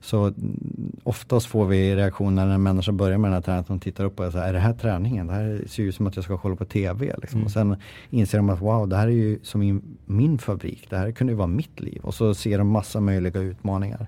Så 0.00 0.32
oftast 1.02 1.46
får 1.46 1.66
vi 1.66 1.96
reaktioner 1.96 2.46
när 2.46 2.54
en 2.54 2.62
människa 2.62 2.92
börjar 2.92 3.18
med 3.18 3.30
den 3.30 3.34
här 3.34 3.40
träningen 3.40 3.60
att 3.60 3.68
de 3.68 3.80
tittar 3.80 4.04
upp 4.04 4.20
och 4.20 4.32
säger, 4.32 4.48
är 4.48 4.52
det 4.52 4.58
här 4.58 4.74
träningen? 4.74 5.26
Det 5.26 5.32
här 5.32 5.64
ser 5.66 5.82
ut 5.82 5.94
som 5.94 6.06
att 6.06 6.16
jag 6.16 6.24
ska 6.24 6.38
kolla 6.38 6.56
på 6.56 6.64
TV. 6.64 7.14
Liksom. 7.20 7.38
Mm. 7.38 7.44
Och 7.44 7.50
sen 7.50 7.76
inser 8.10 8.38
de 8.38 8.50
att 8.50 8.60
wow, 8.60 8.88
det 8.88 8.96
här 8.96 9.06
är 9.06 9.12
ju 9.12 9.38
som 9.42 9.62
i 9.62 9.80
min 10.04 10.38
fabrik. 10.38 10.86
Det 10.90 10.96
här 10.96 11.12
kunde 11.12 11.32
ju 11.32 11.36
vara 11.36 11.46
mitt 11.46 11.80
liv. 11.80 12.00
Och 12.02 12.14
så 12.14 12.34
ser 12.34 12.58
de 12.58 12.68
massa 12.68 13.00
möjliga 13.00 13.40
utmaningar 13.40 14.06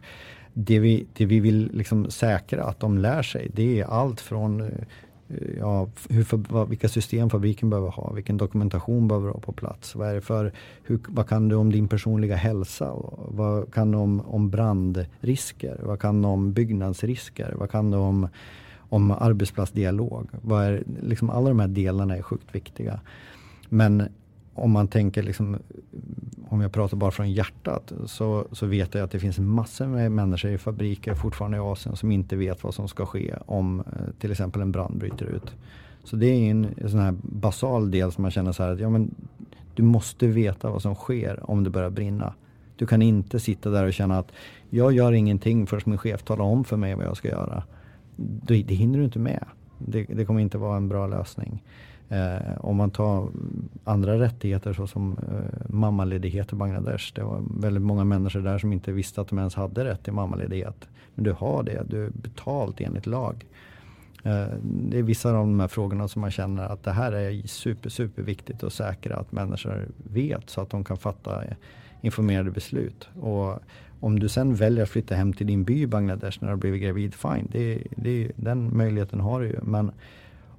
det 0.55 0.79
vi, 0.79 1.07
det 1.13 1.27
vi 1.27 1.41
vill 1.41 1.71
liksom 1.73 2.11
säkra 2.11 2.65
att 2.65 2.81
de 2.81 2.99
lär 2.99 3.23
sig, 3.23 3.51
det 3.55 3.81
är 3.81 3.85
allt 3.85 4.21
från 4.21 4.61
eh, 4.61 4.69
Eh, 5.29 5.59
ja, 5.59 5.89
hur, 6.09 6.67
vilka 6.67 6.89
system 6.89 7.31
fabriken 7.31 7.71
behöver 7.71 7.89
ha, 7.89 8.13
vilken 8.13 8.37
dokumentation 8.37 9.09
behöver 9.09 9.29
ha 9.29 9.41
på 9.41 9.53
plats. 9.53 9.95
Vad, 9.95 10.09
är 10.09 10.21
för, 10.21 10.53
hur, 10.83 11.01
vad 11.09 11.29
kan 11.29 11.49
du 11.49 11.57
om 11.57 11.73
din 11.73 11.89
personliga 11.89 12.37
hälsa? 12.37 12.93
Vad 13.29 13.75
kan 13.75 13.91
du 13.91 13.99
om, 13.99 14.21
om 14.21 14.51
brandrisker? 14.51 15.81
Vad 15.83 16.01
kan 16.01 16.23
du 16.23 16.29
om 16.29 16.53
byggnadsrisker? 16.53 17.55
Vad 17.59 17.71
kan 17.71 17.91
du 17.91 17.97
om, 17.97 18.29
om 18.77 19.11
arbetsplatsdialog? 19.11 20.29
Vad 20.43 20.65
är, 20.65 20.83
liksom 21.03 21.31
alla 21.31 21.49
de 21.49 21.61
här 21.61 21.69
delarna 21.69 22.17
är 22.17 22.23
sjukt 22.23 22.55
viktiga. 22.55 23.01
Men 23.69 24.09
om 24.55 24.71
man 24.71 24.89
tänker 24.89 25.23
liksom, 25.23 25.59
om 26.49 26.61
jag 26.61 26.73
pratar 26.73 26.97
bara 26.97 27.11
från 27.11 27.33
hjärtat, 27.33 27.93
så, 28.07 28.47
så 28.53 28.67
vet 28.67 28.95
jag 28.95 29.05
att 29.05 29.11
det 29.11 29.19
finns 29.19 29.39
massor 29.39 29.87
med 29.87 30.13
människor 30.13 30.51
i 30.51 30.59
fabriker 30.59 31.15
fortfarande 31.15 31.57
i 31.57 31.61
Asien 31.61 31.97
som 31.97 32.11
inte 32.11 32.37
vet 32.37 32.65
vad 32.65 32.75
som 32.75 32.89
ska 32.89 33.07
ske 33.07 33.35
om 33.47 33.81
eh, 33.81 33.85
till 34.19 34.31
exempel 34.31 34.63
en 34.63 34.73
brand 34.73 34.99
bryter 34.99 35.27
ut. 35.27 35.55
Så 36.05 36.17
det 36.17 36.27
är 36.27 36.51
en, 36.51 36.69
en 36.77 36.91
sån 36.91 37.01
här 37.01 37.15
basal 37.23 37.91
del 37.91 38.13
som 38.13 38.23
man 38.23 38.31
känner 38.31 38.53
så 38.53 38.63
här 38.63 38.73
att 38.73 38.81
ja, 38.81 38.91
men 38.91 39.15
du 39.75 39.83
måste 39.83 40.27
veta 40.27 40.71
vad 40.71 40.83
som 40.83 40.95
sker 40.95 41.51
om 41.51 41.65
det 41.65 41.71
börjar 41.71 41.91
brinna. 41.91 42.35
Du 42.77 42.87
kan 42.87 43.03
inte 43.03 43.41
sitta 43.41 43.71
där 43.71 43.87
och 43.87 43.93
känna 43.93 44.19
att 44.19 44.33
jag 44.71 44.93
gör 44.93 45.13
ingenting 45.13 45.67
förrän 45.67 45.83
min 45.85 45.99
chef 45.99 46.23
talar 46.23 46.45
om 46.45 46.65
för 46.65 46.77
mig 46.77 46.95
vad 46.95 47.05
jag 47.05 47.17
ska 47.17 47.29
göra. 47.29 47.63
Det, 48.17 48.63
det 48.63 48.75
hinner 48.75 48.99
du 48.99 49.05
inte 49.05 49.19
med. 49.19 49.45
Det, 49.79 50.05
det 50.05 50.25
kommer 50.25 50.41
inte 50.41 50.59
vara 50.59 50.77
en 50.77 50.89
bra 50.89 51.07
lösning. 51.07 51.63
Eh, 52.09 52.57
om 52.61 52.77
man 52.77 52.91
tar 52.91 53.29
andra 53.85 54.19
rättigheter 54.19 54.73
såsom 54.73 55.19
eh, 55.29 55.75
mammaledighet 55.75 56.53
i 56.53 56.57
Bangladesh. 56.57 57.13
Det 57.15 57.23
var 57.23 57.43
väldigt 57.61 57.83
många 57.83 58.05
människor 58.05 58.41
där 58.41 58.59
som 58.59 58.73
inte 58.73 58.93
visste 58.93 59.21
att 59.21 59.29
de 59.29 59.39
ens 59.39 59.55
hade 59.55 59.85
rätt 59.85 60.03
till 60.05 60.13
mammaledighet. 60.13 60.89
Men 61.15 61.25
du 61.25 61.33
har 61.33 61.63
det, 61.63 61.83
du 61.87 62.05
är 62.05 62.11
betalt 62.11 62.81
enligt 62.81 63.07
lag. 63.07 63.47
Eh, 64.25 64.47
det 64.63 64.99
är 64.99 65.03
vissa 65.03 65.29
av 65.29 65.35
de 65.35 65.61
här 65.61 65.69
frågorna 65.69 66.09
som 66.09 66.21
man 66.21 66.31
känner 66.31 66.65
att 66.65 66.83
det 66.83 66.93
här 66.93 67.13
är 67.13 67.47
super, 67.47 67.91
super 67.91 68.23
viktigt 68.23 68.63
att 68.63 68.73
säkra 68.73 69.17
att 69.17 69.33
människor 69.33 69.89
vet 69.97 70.51
så 70.51 70.61
att 70.61 70.71
de 70.71 70.85
kan 70.85 70.97
fatta 70.97 71.45
informerade 72.01 72.51
beslut. 72.51 73.09
Och 73.21 73.59
om 74.01 74.19
du 74.19 74.29
sen 74.29 74.55
väljer 74.55 74.83
att 74.83 74.91
flytta 74.91 75.15
hem 75.15 75.33
till 75.33 75.47
din 75.47 75.65
by 75.65 75.83
i 75.83 75.87
Bangladesh 75.87 76.39
när 76.41 76.49
du 76.49 76.53
har 76.53 76.61
blivit 76.61 76.83
gravid, 76.83 77.15
fine. 77.15 77.49
Det, 77.53 77.83
det, 77.97 78.33
den 78.37 78.77
möjligheten 78.77 79.21
har 79.21 79.41
du 79.41 79.47
ju. 79.47 79.59
Men 79.63 79.91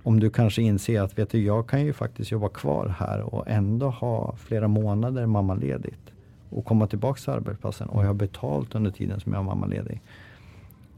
om 0.06 0.20
du 0.20 0.30
kanske 0.30 0.62
inser 0.62 1.02
att 1.02 1.20
vet 1.20 1.30
du, 1.30 1.44
jag 1.44 1.68
kan 1.68 1.86
ju 1.86 1.94
faktiskt 1.94 2.32
jobba 2.32 2.50
kvar 2.50 2.96
här 3.00 3.22
och 3.22 3.48
ändå 3.48 3.90
ha 3.90 4.36
flera 4.36 4.68
månader 4.68 5.26
mammaledigt 5.26 6.14
och 6.50 6.66
komma 6.66 6.88
tillbaka 6.88 7.20
till 7.20 7.30
arbetsplatsen 7.30 7.90
och 7.90 8.04
jag 8.04 8.08
har 8.08 8.14
betalt 8.14 8.76
under 8.76 8.92
tiden 8.92 9.20
som 9.20 9.34
jag 9.34 9.40
är 9.40 9.44
mammaledig. 9.44 10.02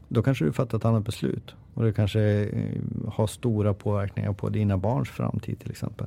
Då 0.08 0.22
kanske 0.22 0.44
du 0.44 0.52
fattar 0.52 0.78
ett 0.78 0.84
annat 0.84 1.04
beslut 1.04 1.54
och 1.74 1.84
det 1.84 1.92
kanske 1.92 2.20
eh, 2.20 2.82
har 3.12 3.26
stora 3.26 3.74
påverkningar 3.74 4.32
på 4.32 4.48
dina 4.48 4.78
barns 4.78 5.08
framtid 5.08 5.58
till 5.58 5.70
exempel. 5.70 6.06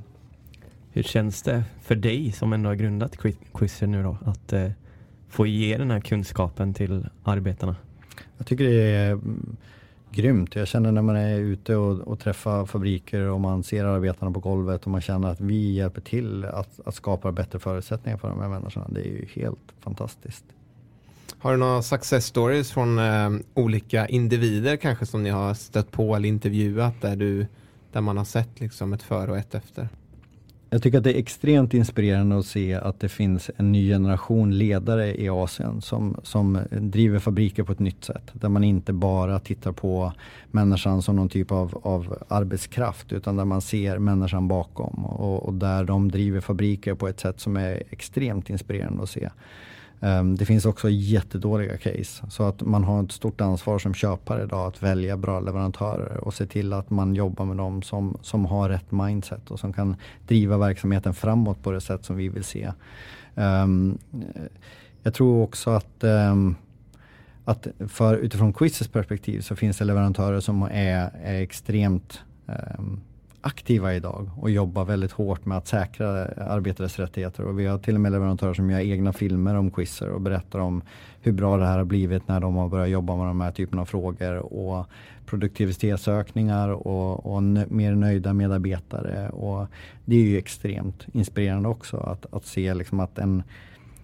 Hur 0.91 1.03
känns 1.03 1.41
det 1.41 1.63
för 1.81 1.95
dig 1.95 2.31
som 2.31 2.53
ändå 2.53 2.69
har 2.69 2.75
grundat 2.75 3.17
Quizzer 3.53 3.87
nu 3.87 4.03
då 4.03 4.17
att 4.25 4.53
eh, 4.53 4.71
få 5.29 5.47
ge 5.47 5.77
den 5.77 5.91
här 5.91 5.99
kunskapen 5.99 6.73
till 6.73 7.07
arbetarna? 7.23 7.75
Jag 8.37 8.47
tycker 8.47 8.63
det 8.63 8.95
är 8.95 9.19
grymt. 10.11 10.55
Jag 10.55 10.67
känner 10.67 10.91
när 10.91 11.01
man 11.01 11.15
är 11.15 11.39
ute 11.39 11.75
och, 11.75 11.99
och 11.99 12.19
träffar 12.19 12.65
fabriker 12.65 13.21
och 13.21 13.39
man 13.39 13.63
ser 13.63 13.85
arbetarna 13.85 14.31
på 14.31 14.39
golvet 14.39 14.83
och 14.83 14.91
man 14.91 15.01
känner 15.01 15.27
att 15.27 15.41
vi 15.41 15.71
hjälper 15.71 16.01
till 16.01 16.45
att, 16.45 16.79
att 16.85 16.95
skapa 16.95 17.31
bättre 17.31 17.59
förutsättningar 17.59 18.17
för 18.17 18.29
de 18.29 18.41
här 18.41 18.49
människorna. 18.49 18.87
Det 18.89 19.01
är 19.01 19.11
ju 19.11 19.25
helt 19.33 19.73
fantastiskt. 19.79 20.45
Har 21.39 21.51
du 21.51 21.57
några 21.57 21.81
success 21.81 22.25
stories 22.25 22.71
från 22.71 22.99
eh, 22.99 23.29
olika 23.53 24.07
individer 24.07 24.75
kanske 24.75 25.05
som 25.05 25.23
ni 25.23 25.29
har 25.29 25.53
stött 25.53 25.91
på 25.91 26.15
eller 26.15 26.29
intervjuat 26.29 27.01
där, 27.01 27.15
du, 27.15 27.47
där 27.91 28.01
man 28.01 28.17
har 28.17 28.25
sett 28.25 28.59
liksom 28.59 28.93
ett 28.93 29.03
före 29.03 29.31
och 29.31 29.37
ett 29.37 29.55
efter? 29.55 29.89
Jag 30.73 30.83
tycker 30.83 30.97
att 30.97 31.03
det 31.03 31.13
är 31.17 31.19
extremt 31.19 31.73
inspirerande 31.73 32.37
att 32.37 32.45
se 32.45 32.73
att 32.73 32.99
det 32.99 33.09
finns 33.09 33.51
en 33.57 33.71
ny 33.71 33.89
generation 33.89 34.57
ledare 34.57 35.21
i 35.21 35.29
Asien 35.29 35.81
som, 35.81 36.17
som 36.23 36.59
driver 36.69 37.19
fabriker 37.19 37.63
på 37.63 37.71
ett 37.71 37.79
nytt 37.79 38.03
sätt. 38.03 38.31
Där 38.33 38.49
man 38.49 38.63
inte 38.63 38.93
bara 38.93 39.39
tittar 39.39 39.71
på 39.71 40.13
människan 40.51 41.01
som 41.01 41.15
någon 41.15 41.29
typ 41.29 41.51
av, 41.51 41.79
av 41.83 42.23
arbetskraft 42.27 43.13
utan 43.13 43.35
där 43.35 43.45
man 43.45 43.61
ser 43.61 43.97
människan 43.97 44.47
bakom 44.47 45.05
och, 45.05 45.43
och 45.43 45.53
där 45.53 45.83
de 45.83 46.11
driver 46.11 46.41
fabriker 46.41 46.93
på 46.93 47.07
ett 47.07 47.19
sätt 47.19 47.39
som 47.39 47.57
är 47.57 47.83
extremt 47.89 48.49
inspirerande 48.49 49.03
att 49.03 49.09
se. 49.09 49.29
Ehm, 50.01 50.35
det 50.35 50.45
finns 50.45 50.65
också 50.65 50.89
jättedåliga 50.89 51.77
case. 51.77 52.25
Så 52.29 52.43
att 52.43 52.61
man 52.61 52.83
har 52.83 53.03
ett 53.03 53.11
stort 53.11 53.41
ansvar 53.41 53.79
som 53.79 53.93
köpare 53.93 54.43
idag 54.43 54.67
att 54.67 54.83
välja 54.83 55.17
bra 55.17 55.39
leverantörer 55.39 56.17
och 56.17 56.33
se 56.33 56.45
till 56.45 56.73
att 56.73 56.89
man 56.89 57.15
jobbar 57.15 57.45
med 57.45 57.57
dem 57.57 57.81
som, 57.81 58.17
som 58.21 58.45
har 58.45 58.69
rätt 58.69 58.91
mindset 58.91 59.51
och 59.51 59.59
som 59.59 59.73
kan 59.73 59.95
driva 60.27 60.57
verksamheten 60.57 61.13
framåt 61.13 61.63
på 61.63 61.71
det 61.71 61.81
sätt 61.81 62.05
som 62.05 62.15
vi 62.15 62.29
vill 62.29 62.43
se. 62.43 62.71
Ehm, 63.35 63.97
jag 65.03 65.13
tror 65.13 65.43
också 65.43 65.69
att, 65.69 66.03
ehm, 66.03 66.55
att 67.45 67.67
för, 67.87 68.17
utifrån 68.17 68.53
quizets 68.53 68.91
perspektiv 68.91 69.41
så 69.41 69.55
finns 69.55 69.77
det 69.77 69.85
leverantörer 69.85 70.39
som 70.39 70.63
är, 70.63 71.11
är 71.23 71.41
extremt 71.41 72.19
aktiva 73.41 73.95
idag 73.95 74.29
och 74.37 74.49
jobbar 74.49 74.85
väldigt 74.85 75.11
hårt 75.11 75.45
med 75.45 75.57
att 75.57 75.67
säkra 75.67 76.25
arbetares 76.25 76.99
rättigheter. 76.99 77.43
Och 77.43 77.59
vi 77.59 77.65
har 77.65 77.77
till 77.77 77.95
och 77.95 78.01
med 78.01 78.11
leverantörer 78.11 78.53
som 78.53 78.69
gör 78.69 78.79
egna 78.79 79.13
filmer 79.13 79.55
om 79.55 79.71
quizzer 79.71 80.09
och 80.09 80.21
berättar 80.21 80.59
om 80.59 80.81
hur 81.21 81.31
bra 81.31 81.57
det 81.57 81.65
här 81.65 81.77
har 81.77 81.85
blivit 81.85 82.27
när 82.27 82.39
de 82.39 82.55
har 82.55 82.69
börjat 82.69 82.89
jobba 82.89 83.15
med 83.15 83.27
de 83.27 83.41
här 83.41 83.51
typen 83.51 83.79
av 83.79 83.85
frågor. 83.85 84.37
Och 84.37 84.85
produktivitetsökningar 85.25 86.69
och, 86.69 87.35
och 87.35 87.43
mer 87.67 87.95
nöjda 87.95 88.33
medarbetare. 88.33 89.29
Och 89.29 89.67
det 90.05 90.15
är 90.15 90.23
ju 90.23 90.37
extremt 90.37 91.05
inspirerande 91.13 91.69
också 91.69 91.97
att, 91.97 92.33
att 92.33 92.45
se 92.45 92.73
liksom 92.73 92.99
att 92.99 93.17
en 93.17 93.43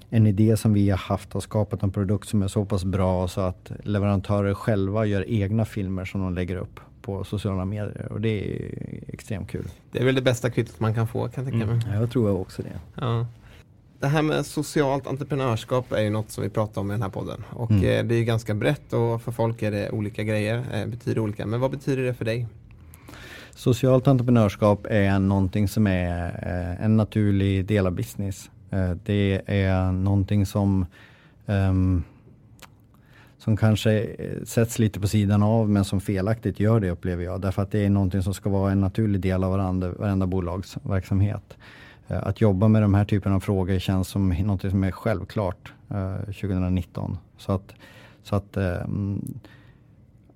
en 0.10 0.28
idé 0.28 0.58
som 0.58 0.74
vi 0.74 0.90
har 0.90 0.98
haft 0.98 1.34
har 1.34 1.42
skapat 1.42 1.84
en 1.84 1.92
produkt 1.92 2.28
som 2.28 2.42
är 2.42 2.48
så 2.48 2.66
pass 2.66 2.86
bra 2.86 3.28
så 3.28 3.42
att 3.42 3.72
leverantörer 3.84 4.54
själva 4.54 5.06
gör 5.06 5.30
egna 5.30 5.66
filmer 5.66 6.06
som 6.06 6.22
de 6.22 6.34
lägger 6.34 6.56
upp 6.56 6.80
på 7.08 7.24
sociala 7.24 7.66
medier 7.66 8.08
och 8.12 8.22
det 8.22 8.30
är 8.30 8.72
extremt 9.08 9.50
kul. 9.50 9.68
Det 9.92 10.00
är 10.00 10.06
väl 10.06 10.16
det 10.16 10.22
bästa 10.22 10.50
kvittot 10.50 10.80
man 10.80 10.94
kan 10.94 11.08
få 11.08 11.28
kan 11.28 11.44
jag 11.44 11.54
tänka 11.54 11.66
mig. 11.66 11.80
Mm, 11.86 12.02
jag 12.02 12.12
tror 12.12 12.42
också 12.42 12.62
det. 12.62 12.80
Ja. 12.96 13.26
Det 14.00 14.08
här 14.08 14.22
med 14.22 14.46
socialt 14.46 15.08
entreprenörskap 15.08 15.92
är 15.92 16.02
ju 16.02 16.10
något 16.10 16.32
som 16.32 16.44
vi 16.44 16.50
pratar 16.50 16.82
om 16.82 16.92
i 16.92 16.94
den 16.94 17.02
här 17.02 17.10
podden. 17.10 17.44
Och 17.50 17.72
mm. 17.72 17.84
Eh, 17.84 18.04
det 18.04 18.16
är 18.16 18.24
ganska 18.24 18.54
brett 18.54 18.94
och 18.94 19.22
för 19.22 19.32
folk 19.32 19.62
är 19.62 19.72
det 19.72 19.90
olika 19.90 20.24
grejer, 20.24 20.64
eh, 20.74 20.86
betyder 20.86 21.20
olika. 21.20 21.46
Men 21.46 21.60
vad 21.60 21.72
betyder 21.72 22.04
det 22.04 22.14
för 22.14 22.26
dig? 22.26 22.48
Socialt 23.52 24.08
entreprenörskap 24.08 24.86
är 24.90 25.20
någonting 25.20 25.68
som 25.68 25.88
är 25.88 26.26
eh, 26.26 26.86
en 26.86 26.98
naturlig 26.98 27.66
del 27.66 27.88
av 27.88 27.94
business. 27.94 28.50
Det 29.04 29.42
är 29.46 29.92
någonting 29.92 30.46
som 30.46 30.86
um, 31.46 32.04
som 33.48 33.58
kanske 33.58 34.00
eh, 34.00 34.44
sätts 34.44 34.80
lite 34.80 35.00
på 35.00 35.08
sidan 35.08 35.44
av 35.44 35.70
men 35.70 35.86
som 35.86 36.02
felaktigt 36.02 36.60
gör 36.60 36.80
det 36.80 36.90
upplever 36.90 37.24
jag. 37.24 37.42
Därför 37.42 37.62
att 37.62 37.72
det 37.72 37.86
är 37.86 37.90
någonting 37.90 38.22
som 38.22 38.34
ska 38.34 38.50
vara 38.50 38.72
en 38.72 38.82
naturlig 38.82 39.22
del 39.22 39.44
av 39.44 39.52
varandra, 39.52 39.92
varenda 39.92 40.28
bolags 40.28 40.78
verksamhet. 40.84 41.58
Eh, 42.08 42.28
att 42.28 42.42
jobba 42.42 42.68
med 42.68 42.82
de 42.82 42.94
här 42.94 43.06
typen 43.06 43.34
av 43.34 43.40
frågor 43.40 43.80
känns 43.80 44.08
som 44.08 44.30
något 44.30 44.62
som 44.62 44.84
är 44.84 44.92
självklart 44.92 45.74
eh, 45.90 46.16
2019. 46.20 47.18
Så 47.38 47.52
att, 47.52 47.74
så 48.24 48.36
att 48.36 48.58
mm, 48.58 49.40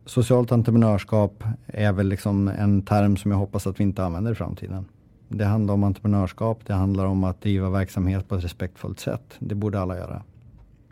Socialt 0.06 0.52
entreprenörskap 0.52 1.44
är 1.68 1.92
väl 1.92 2.08
liksom 2.08 2.48
en 2.48 2.82
term 2.82 3.18
som 3.18 3.32
jag 3.32 3.38
hoppas 3.38 3.68
att 3.68 3.80
vi 3.80 3.84
inte 3.84 4.04
använder 4.04 4.32
i 4.32 4.36
framtiden. 4.36 4.86
Det 5.28 5.46
handlar 5.46 5.74
om 5.74 5.84
entreprenörskap, 5.84 6.60
det 6.66 6.74
handlar 6.74 7.06
om 7.06 7.24
att 7.24 7.42
driva 7.42 7.70
verksamhet 7.70 8.28
på 8.28 8.36
ett 8.36 8.44
respektfullt 8.44 9.00
sätt. 9.00 9.36
Det 9.40 9.56
borde 9.56 9.80
alla 9.80 9.98
göra. 9.98 10.24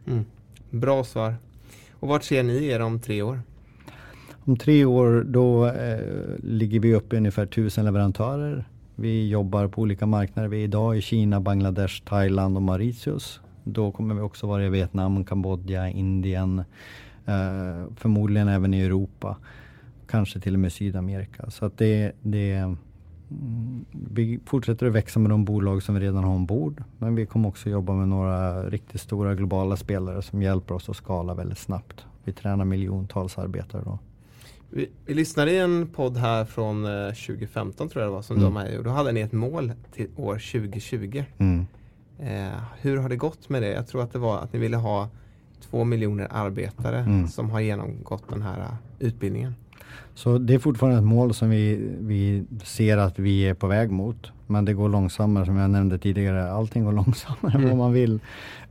Mm. 0.07 0.25
Bra 0.69 1.03
svar. 1.03 1.35
Och 1.99 2.07
vart 2.07 2.23
ser 2.23 2.43
ni 2.43 2.65
er 2.65 2.79
om 2.79 2.99
tre 2.99 3.21
år? 3.21 3.41
Om 4.45 4.57
tre 4.57 4.85
år 4.85 5.23
då 5.27 5.67
eh, 5.67 5.99
ligger 6.43 6.79
vi 6.79 6.95
uppe 6.95 7.15
i 7.15 7.19
ungefär 7.19 7.45
tusen 7.45 7.85
leverantörer. 7.85 8.65
Vi 8.95 9.29
jobbar 9.29 9.67
på 9.67 9.81
olika 9.81 10.05
marknader. 10.05 10.49
Vi 10.49 10.59
är 10.59 10.63
idag 10.63 10.97
i 10.97 11.01
Kina, 11.01 11.39
Bangladesh, 11.39 12.03
Thailand 12.03 12.55
och 12.55 12.61
Mauritius. 12.61 13.39
Då 13.63 13.91
kommer 13.91 14.15
vi 14.15 14.21
också 14.21 14.47
vara 14.47 14.65
i 14.65 14.69
Vietnam, 14.69 15.25
Kambodja, 15.25 15.89
Indien, 15.89 16.59
eh, 17.25 17.85
förmodligen 17.95 18.47
även 18.47 18.73
i 18.73 18.81
Europa. 18.81 19.37
Kanske 20.07 20.39
till 20.39 20.53
och 20.53 20.59
med 20.59 20.71
Sydamerika. 20.71 21.49
Så 21.49 21.65
att 21.65 21.77
det, 21.77 22.11
det 22.21 22.75
vi 23.91 24.39
fortsätter 24.45 24.85
att 24.85 24.93
växa 24.93 25.19
med 25.19 25.29
de 25.29 25.45
bolag 25.45 25.83
som 25.83 25.95
vi 25.95 26.01
redan 26.01 26.23
har 26.23 26.33
ombord. 26.33 26.83
Men 26.97 27.15
vi 27.15 27.25
kommer 27.25 27.49
också 27.49 27.69
jobba 27.69 27.93
med 27.93 28.07
några 28.07 28.63
riktigt 28.69 29.01
stora 29.01 29.35
globala 29.35 29.77
spelare 29.77 30.21
som 30.21 30.41
hjälper 30.41 30.75
oss 30.75 30.89
att 30.89 30.95
skala 30.95 31.33
väldigt 31.33 31.57
snabbt. 31.57 32.05
Vi 32.23 32.33
tränar 32.33 32.65
miljontals 32.65 33.37
arbetare 33.37 33.81
då. 33.85 33.99
Vi, 34.69 34.89
vi 35.05 35.13
lyssnade 35.13 35.51
i 35.51 35.57
en 35.57 35.87
podd 35.87 36.17
här 36.17 36.45
från 36.45 36.83
2015 37.27 37.87
eh, 37.87 37.91
tror 37.91 38.03
jag 38.03 38.11
det 38.11 38.15
var 38.15 38.21
som 38.21 38.37
mm. 38.37 38.47
du 38.47 38.53
var 38.53 38.63
med 38.63 38.77
och 38.77 38.83
då 38.83 38.89
hade 38.89 39.11
ni 39.11 39.21
ett 39.21 39.31
mål 39.31 39.71
till 39.91 40.07
år 40.15 40.33
2020. 40.33 41.23
Mm. 41.37 41.65
Eh, 42.19 42.59
hur 42.81 42.97
har 42.97 43.09
det 43.09 43.15
gått 43.15 43.49
med 43.49 43.61
det? 43.61 43.71
Jag 43.71 43.87
tror 43.87 44.03
att 44.03 44.13
det 44.13 44.19
var 44.19 44.37
att 44.37 44.53
ni 44.53 44.59
ville 44.59 44.77
ha 44.77 45.09
två 45.61 45.83
miljoner 45.83 46.27
arbetare 46.31 46.99
mm. 46.99 47.27
som 47.27 47.49
har 47.49 47.59
genomgått 47.59 48.29
den 48.29 48.41
här 48.41 48.59
uh, 48.59 48.73
utbildningen. 48.99 49.55
Så 50.13 50.37
det 50.37 50.53
är 50.53 50.59
fortfarande 50.59 50.97
ett 50.99 51.05
mål 51.05 51.33
som 51.33 51.49
vi, 51.49 51.89
vi 51.99 52.43
ser 52.63 52.97
att 52.97 53.19
vi 53.19 53.41
är 53.41 53.53
på 53.53 53.67
väg 53.67 53.91
mot. 53.91 54.31
Men 54.47 54.65
det 54.65 54.73
går 54.73 54.89
långsammare 54.89 55.45
som 55.45 55.57
jag 55.57 55.69
nämnde 55.69 55.97
tidigare. 55.97 56.51
Allting 56.51 56.85
går 56.85 56.91
långsammare 57.03 57.53
mm. 57.53 57.63
än 57.63 57.69
vad 57.69 57.77
man 57.77 57.93
vill. 57.93 58.13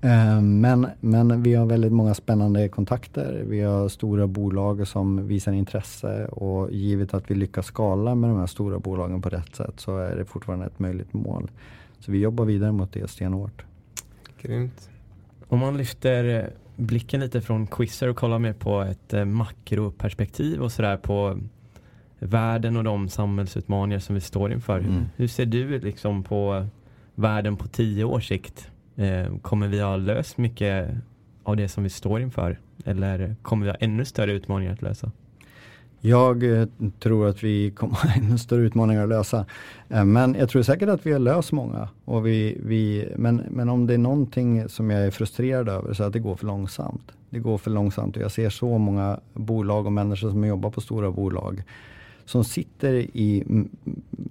Uh, 0.05 0.41
men, 0.41 0.87
men 1.01 1.43
vi 1.43 1.55
har 1.55 1.67
väldigt 1.67 1.93
många 1.93 2.15
spännande 2.15 2.69
kontakter. 2.69 3.45
Vi 3.47 3.61
har 3.61 3.89
stora 3.89 4.27
bolag 4.27 4.89
som 4.89 5.27
visar 5.27 5.53
intresse 5.53 6.27
och 6.27 6.73
givet 6.73 7.15
att 7.15 7.31
vi 7.31 7.35
lyckas 7.35 7.67
skala 7.67 8.15
med 8.15 8.31
de 8.31 8.39
här 8.39 8.47
stora 8.47 8.79
bolagen 8.79 9.23
på 9.23 9.29
rätt 9.29 9.57
sätt 9.57 9.75
så 9.77 9.99
är 9.99 10.17
det 10.17 10.25
fortfarande 10.25 10.67
ett 10.67 10.79
möjligt 10.79 11.13
mål. 11.13 11.51
Så 11.99 12.13
vi 12.13 12.19
jobbar 12.19 12.45
vidare 12.45 12.73
mot 12.73 12.93
det 12.93 13.11
stenhårt. 13.11 13.65
Grymt. 14.43 14.91
Om 15.49 15.59
man 15.59 15.77
lyfter 15.77 16.51
blicken 16.79 17.21
lite 17.21 17.41
från 17.41 17.67
Quizzer 17.67 18.09
och 18.09 18.17
kollar 18.17 18.39
mer 18.39 18.53
på 18.53 18.81
ett 18.81 19.15
eh, 19.15 19.25
makroperspektiv 19.25 20.63
och 20.63 20.73
sådär 20.73 20.97
på 20.97 21.39
världen 22.19 22.77
och 22.77 22.85
de 22.85 23.09
samhällsutmaningar 23.09 23.99
som 23.99 24.15
vi 24.15 24.21
står 24.21 24.53
inför. 24.53 24.79
Mm. 24.79 25.05
Hur 25.17 25.29
ser 25.29 25.47
du 25.47 25.81
liksom 25.81 26.23
på 26.23 26.67
världen 27.15 27.57
på 27.57 27.69
tio 27.69 28.05
års 28.05 28.29
sikt? 28.29 28.71
Eh, 28.97 29.39
kommer 29.43 29.69
vi 29.69 29.81
ha 29.81 29.97
löst 29.97 30.39
mycket 30.39 30.91
av 31.43 31.57
det 31.57 31.69
som 31.69 31.85
vi 31.85 31.91
står 31.91 32.21
inför? 32.21 32.59
Eller 32.85 33.37
kommer 33.43 33.65
vi 33.65 33.71
ha 33.71 33.77
ännu 33.81 34.05
större 34.05 34.33
utmaningar 34.33 34.73
att 34.73 34.83
lösa? 34.83 35.13
Jag 36.01 36.61
eh, 36.61 36.67
tror 36.99 37.29
att 37.29 37.45
vi 37.45 37.71
kommer 37.71 37.95
ha 37.95 38.11
ännu 38.17 38.39
större 38.39 38.63
utmaningar 38.63 39.03
att 39.03 39.09
lösa. 39.09 39.47
Eh, 39.89 40.05
men 40.05 40.35
jag 40.35 40.49
tror 40.49 40.63
säkert 40.63 40.89
att 40.89 41.07
vi 41.07 41.13
har 41.13 41.19
löst 41.19 41.53
många. 41.53 41.89
Och 42.05 42.27
vi, 42.27 42.61
vi, 42.65 43.09
men, 43.17 43.37
men 43.51 43.69
om 43.69 43.87
det 43.87 43.95
är 43.95 43.99
någonting 43.99 44.69
som 44.69 44.91
jag 44.91 45.07
är 45.07 45.11
frustrerad 45.11 45.69
över 45.69 45.95
så 45.95 46.03
är 46.03 46.07
att 46.07 46.13
det 46.13 46.19
går 46.19 46.37
för 46.37 46.47
långsamt. 46.47 47.13
Det 47.31 47.39
går 47.39 47.59
för 47.59 47.71
långsamt 47.71 48.17
och 48.17 48.23
jag 48.23 48.33
ser 48.33 48.51
så 48.51 48.79
många 48.79 49.21
bolag 49.35 49.87
och 49.87 49.93
människor 49.93 50.31
som 50.31 50.45
jobbar 50.45 50.71
på 50.71 50.81
stora 50.81 51.11
bolag 51.11 51.63
som 52.29 52.45
sitter 52.45 52.95
i 52.95 53.45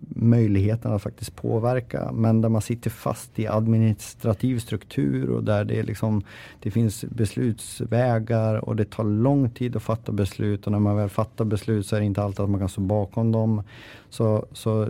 möjligheten 0.10 0.94
att 0.94 1.02
faktiskt 1.02 1.36
påverka 1.36 2.12
men 2.12 2.42
där 2.42 2.50
man 2.50 2.62
sitter 2.62 2.90
fast 2.90 3.40
i 3.40 3.48
administrativ 3.48 4.60
struktur 4.60 5.30
och 5.30 5.44
där 5.44 5.64
det, 5.64 5.80
är 5.80 5.84
liksom, 5.84 6.22
det 6.60 6.72
finns 6.72 7.06
beslutsvägar 7.06 8.56
och 8.56 8.76
det 8.76 8.86
tar 8.86 9.04
lång 9.04 9.50
tid 9.50 9.76
att 9.76 9.84
fatta 9.84 10.12
beslut 10.12 10.66
och 10.66 10.72
när 10.72 10.80
man 10.80 10.96
väl 10.96 11.10
fattar 11.10 11.46
beslut 11.46 11.88
så 11.88 11.96
är 11.96 12.00
det 12.00 12.06
inte 12.06 12.24
alltid 12.24 12.40
att 12.40 12.50
man 12.50 12.60
kan 12.60 12.70
stå 12.70 12.82
bakom 12.82 13.32
dem. 13.32 13.64
Så, 14.10 14.46
så 14.52 14.90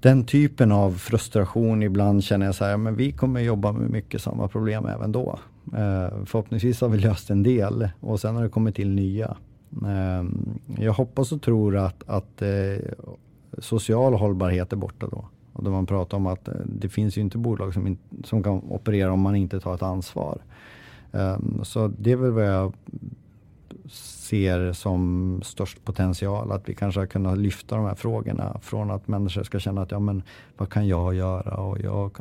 den 0.00 0.24
typen 0.24 0.72
av 0.72 0.92
frustration 0.92 1.82
ibland 1.82 2.24
känner 2.24 2.46
jag 2.46 2.54
så 2.54 2.64
här, 2.64 2.76
men 2.76 2.96
vi 2.96 3.12
kommer 3.12 3.40
jobba 3.40 3.72
med 3.72 3.90
mycket 3.90 4.22
samma 4.22 4.48
problem 4.48 4.86
även 4.86 5.12
då. 5.12 5.38
Eh, 5.66 6.24
förhoppningsvis 6.24 6.80
har 6.80 6.88
vi 6.88 6.98
löst 6.98 7.30
en 7.30 7.42
del 7.42 7.88
och 8.00 8.20
sen 8.20 8.36
har 8.36 8.42
det 8.42 8.48
kommit 8.48 8.74
till 8.74 8.90
nya. 8.90 9.36
Ehm, 9.86 10.58
jag 10.78 10.92
hoppas 10.92 11.32
och 11.32 11.42
tror 11.42 11.76
att, 11.76 12.08
att 12.08 12.42
eh, 12.42 12.92
social 13.58 14.14
hållbarhet 14.14 14.72
är 14.72 14.76
borta 14.76 15.06
då. 15.06 15.24
Och 15.52 15.64
då 15.64 15.70
man 15.70 15.86
pratar 15.86 16.16
om 16.16 16.26
att 16.26 16.48
eh, 16.48 16.54
det 16.66 16.88
finns 16.88 17.16
ju 17.16 17.20
inte 17.20 17.38
bolag 17.38 17.74
som, 17.74 17.86
in, 17.86 17.98
som 18.24 18.42
kan 18.42 18.52
operera 18.52 19.12
om 19.12 19.20
man 19.20 19.36
inte 19.36 19.60
tar 19.60 19.74
ett 19.74 19.82
ansvar. 19.82 20.42
Um, 21.12 21.60
så 21.64 21.88
det 21.98 22.12
är 22.12 22.16
väl 22.16 22.30
vad 22.30 22.46
jag 22.46 22.74
ser 23.92 24.72
som 24.72 25.40
störst 25.44 25.84
potential. 25.84 26.52
Att 26.52 26.68
vi 26.68 26.74
kanske 26.74 27.00
har 27.00 27.06
kunnat 27.06 27.38
lyfta 27.38 27.76
de 27.76 27.84
här 27.84 27.94
frågorna 27.94 28.58
från 28.62 28.90
att 28.90 29.08
människor 29.08 29.42
ska 29.42 29.58
känna 29.58 29.82
att 29.82 29.90
ja 29.90 29.98
men 29.98 30.22
vad 30.56 30.70
kan 30.70 30.88
jag 30.88 31.14
göra 31.14 31.54
och 31.54 31.80
jag, 31.80 32.18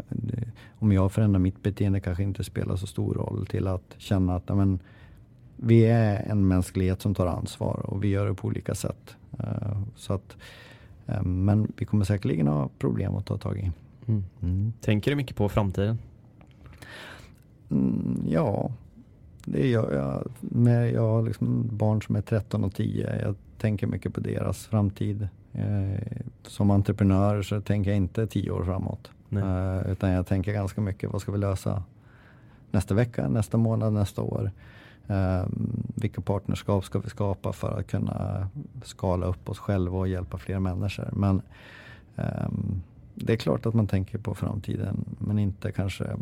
om 0.80 0.92
jag 0.92 1.12
förändrar 1.12 1.40
mitt 1.40 1.64
beteende 1.64 2.00
kanske 2.00 2.24
inte 2.24 2.44
spelar 2.44 2.76
så 2.76 2.88
stor 2.88 3.14
roll 3.14 3.46
till 3.46 3.68
att 3.68 3.96
känna 3.98 4.36
att 4.36 4.44
ja, 4.46 4.56
men, 4.56 4.80
vi 5.62 5.86
är 5.86 6.24
en 6.30 6.48
mänsklighet 6.48 7.02
som 7.02 7.16
tar 7.16 7.28
ansvar 7.28 7.82
och 7.84 8.04
vi 8.04 8.08
gör 8.08 8.28
det 8.28 8.34
på 8.34 8.48
olika 8.48 8.76
sätt. 8.76 9.16
Uh, 9.40 9.82
så 9.96 10.14
att, 10.14 10.38
uh, 11.10 11.24
men 11.24 11.72
vi 11.78 11.86
kommer 11.86 12.06
säkerligen 12.06 12.48
ha 12.48 12.70
problem 12.80 13.16
att 13.16 13.26
ta 13.26 13.38
tag 13.38 13.58
i. 13.58 13.72
Mm. 14.08 14.24
Mm. 14.42 14.74
Tänker 14.82 15.12
du 15.12 15.18
mycket 15.18 15.36
på 15.36 15.50
framtiden? 15.50 16.00
Mm, 17.72 18.24
ja, 18.28 18.72
det 19.46 19.68
gör 19.68 19.94
jag. 19.94 20.32
Med, 20.40 20.92
jag 20.92 21.02
har 21.02 21.24
liksom 21.24 21.70
barn 21.72 22.02
som 22.02 22.16
är 22.16 22.22
13 22.22 22.64
och 22.64 22.74
10. 22.74 23.22
Jag 23.22 23.36
tänker 23.58 23.88
mycket 23.88 24.14
på 24.14 24.20
deras 24.20 24.66
framtid. 24.66 25.28
Eh, 25.54 26.22
som 26.44 26.72
entreprenör 26.72 27.42
så 27.42 27.62
tänker 27.62 27.90
jag 27.90 27.98
inte 27.98 28.28
10 28.28 28.52
år 28.52 28.64
framåt. 28.64 29.12
Eh, 29.32 29.92
utan 29.92 30.10
jag 30.10 30.28
tänker 30.28 30.54
ganska 30.54 30.82
mycket, 30.82 31.12
vad 31.12 31.22
ska 31.22 31.32
vi 31.32 31.38
lösa 31.38 31.84
nästa 32.72 32.94
vecka, 32.94 33.28
nästa 33.28 33.58
månad, 33.58 33.94
nästa 33.94 34.22
år? 34.22 34.52
Eh, 35.10 35.46
vilka 35.96 36.22
partnerskap 36.22 36.86
ska 36.86 37.00
vi 37.00 37.10
skapa 37.10 37.54
för 37.54 37.80
att 37.80 37.88
kunna 37.88 38.48
skala 38.84 39.26
upp 39.26 39.50
oss 39.50 39.60
själva 39.60 39.98
och 39.98 40.08
hjälpa 40.08 40.38
fler 40.38 40.60
människor? 40.60 41.10
Men 41.14 41.42
ehm, 42.16 42.82
det 43.16 43.34
är 43.34 43.38
klart 43.38 43.66
att 43.66 43.74
man 43.74 43.88
tänker 43.88 44.18
på 44.18 44.36
framtiden 44.36 45.06
men 45.20 45.40
inte 45.40 45.72
kanske 45.72 46.18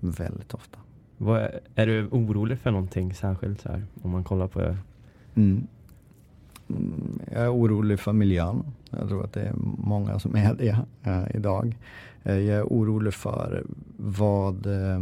väldigt 0.00 0.54
ofta. 0.54 0.78
Vad, 1.18 1.48
är 1.74 1.86
du 1.86 2.06
orolig 2.06 2.58
för 2.58 2.70
någonting 2.70 3.14
särskilt 3.14 3.60
så 3.60 3.68
här, 3.68 3.86
om 4.02 4.10
man 4.10 4.24
kollar 4.24 4.46
på 4.46 4.60
det? 4.60 4.76
Mm. 5.34 5.66
mm. 6.68 7.20
Jag 7.32 7.42
är 7.42 7.52
orolig 7.52 8.00
för 8.00 8.12
miljön. 8.12 8.64
Jag 8.90 9.08
tror 9.08 9.24
att 9.24 9.32
det 9.32 9.42
är 9.42 9.54
många 9.78 10.18
som 10.18 10.36
är 10.36 10.54
det 10.54 10.78
äh, 11.02 11.36
idag. 11.36 11.76
Eh, 12.22 12.38
jag 12.38 12.58
är 12.58 12.64
orolig 12.64 13.14
för 13.14 13.64
vad, 13.96 14.66
äh, 14.66 15.00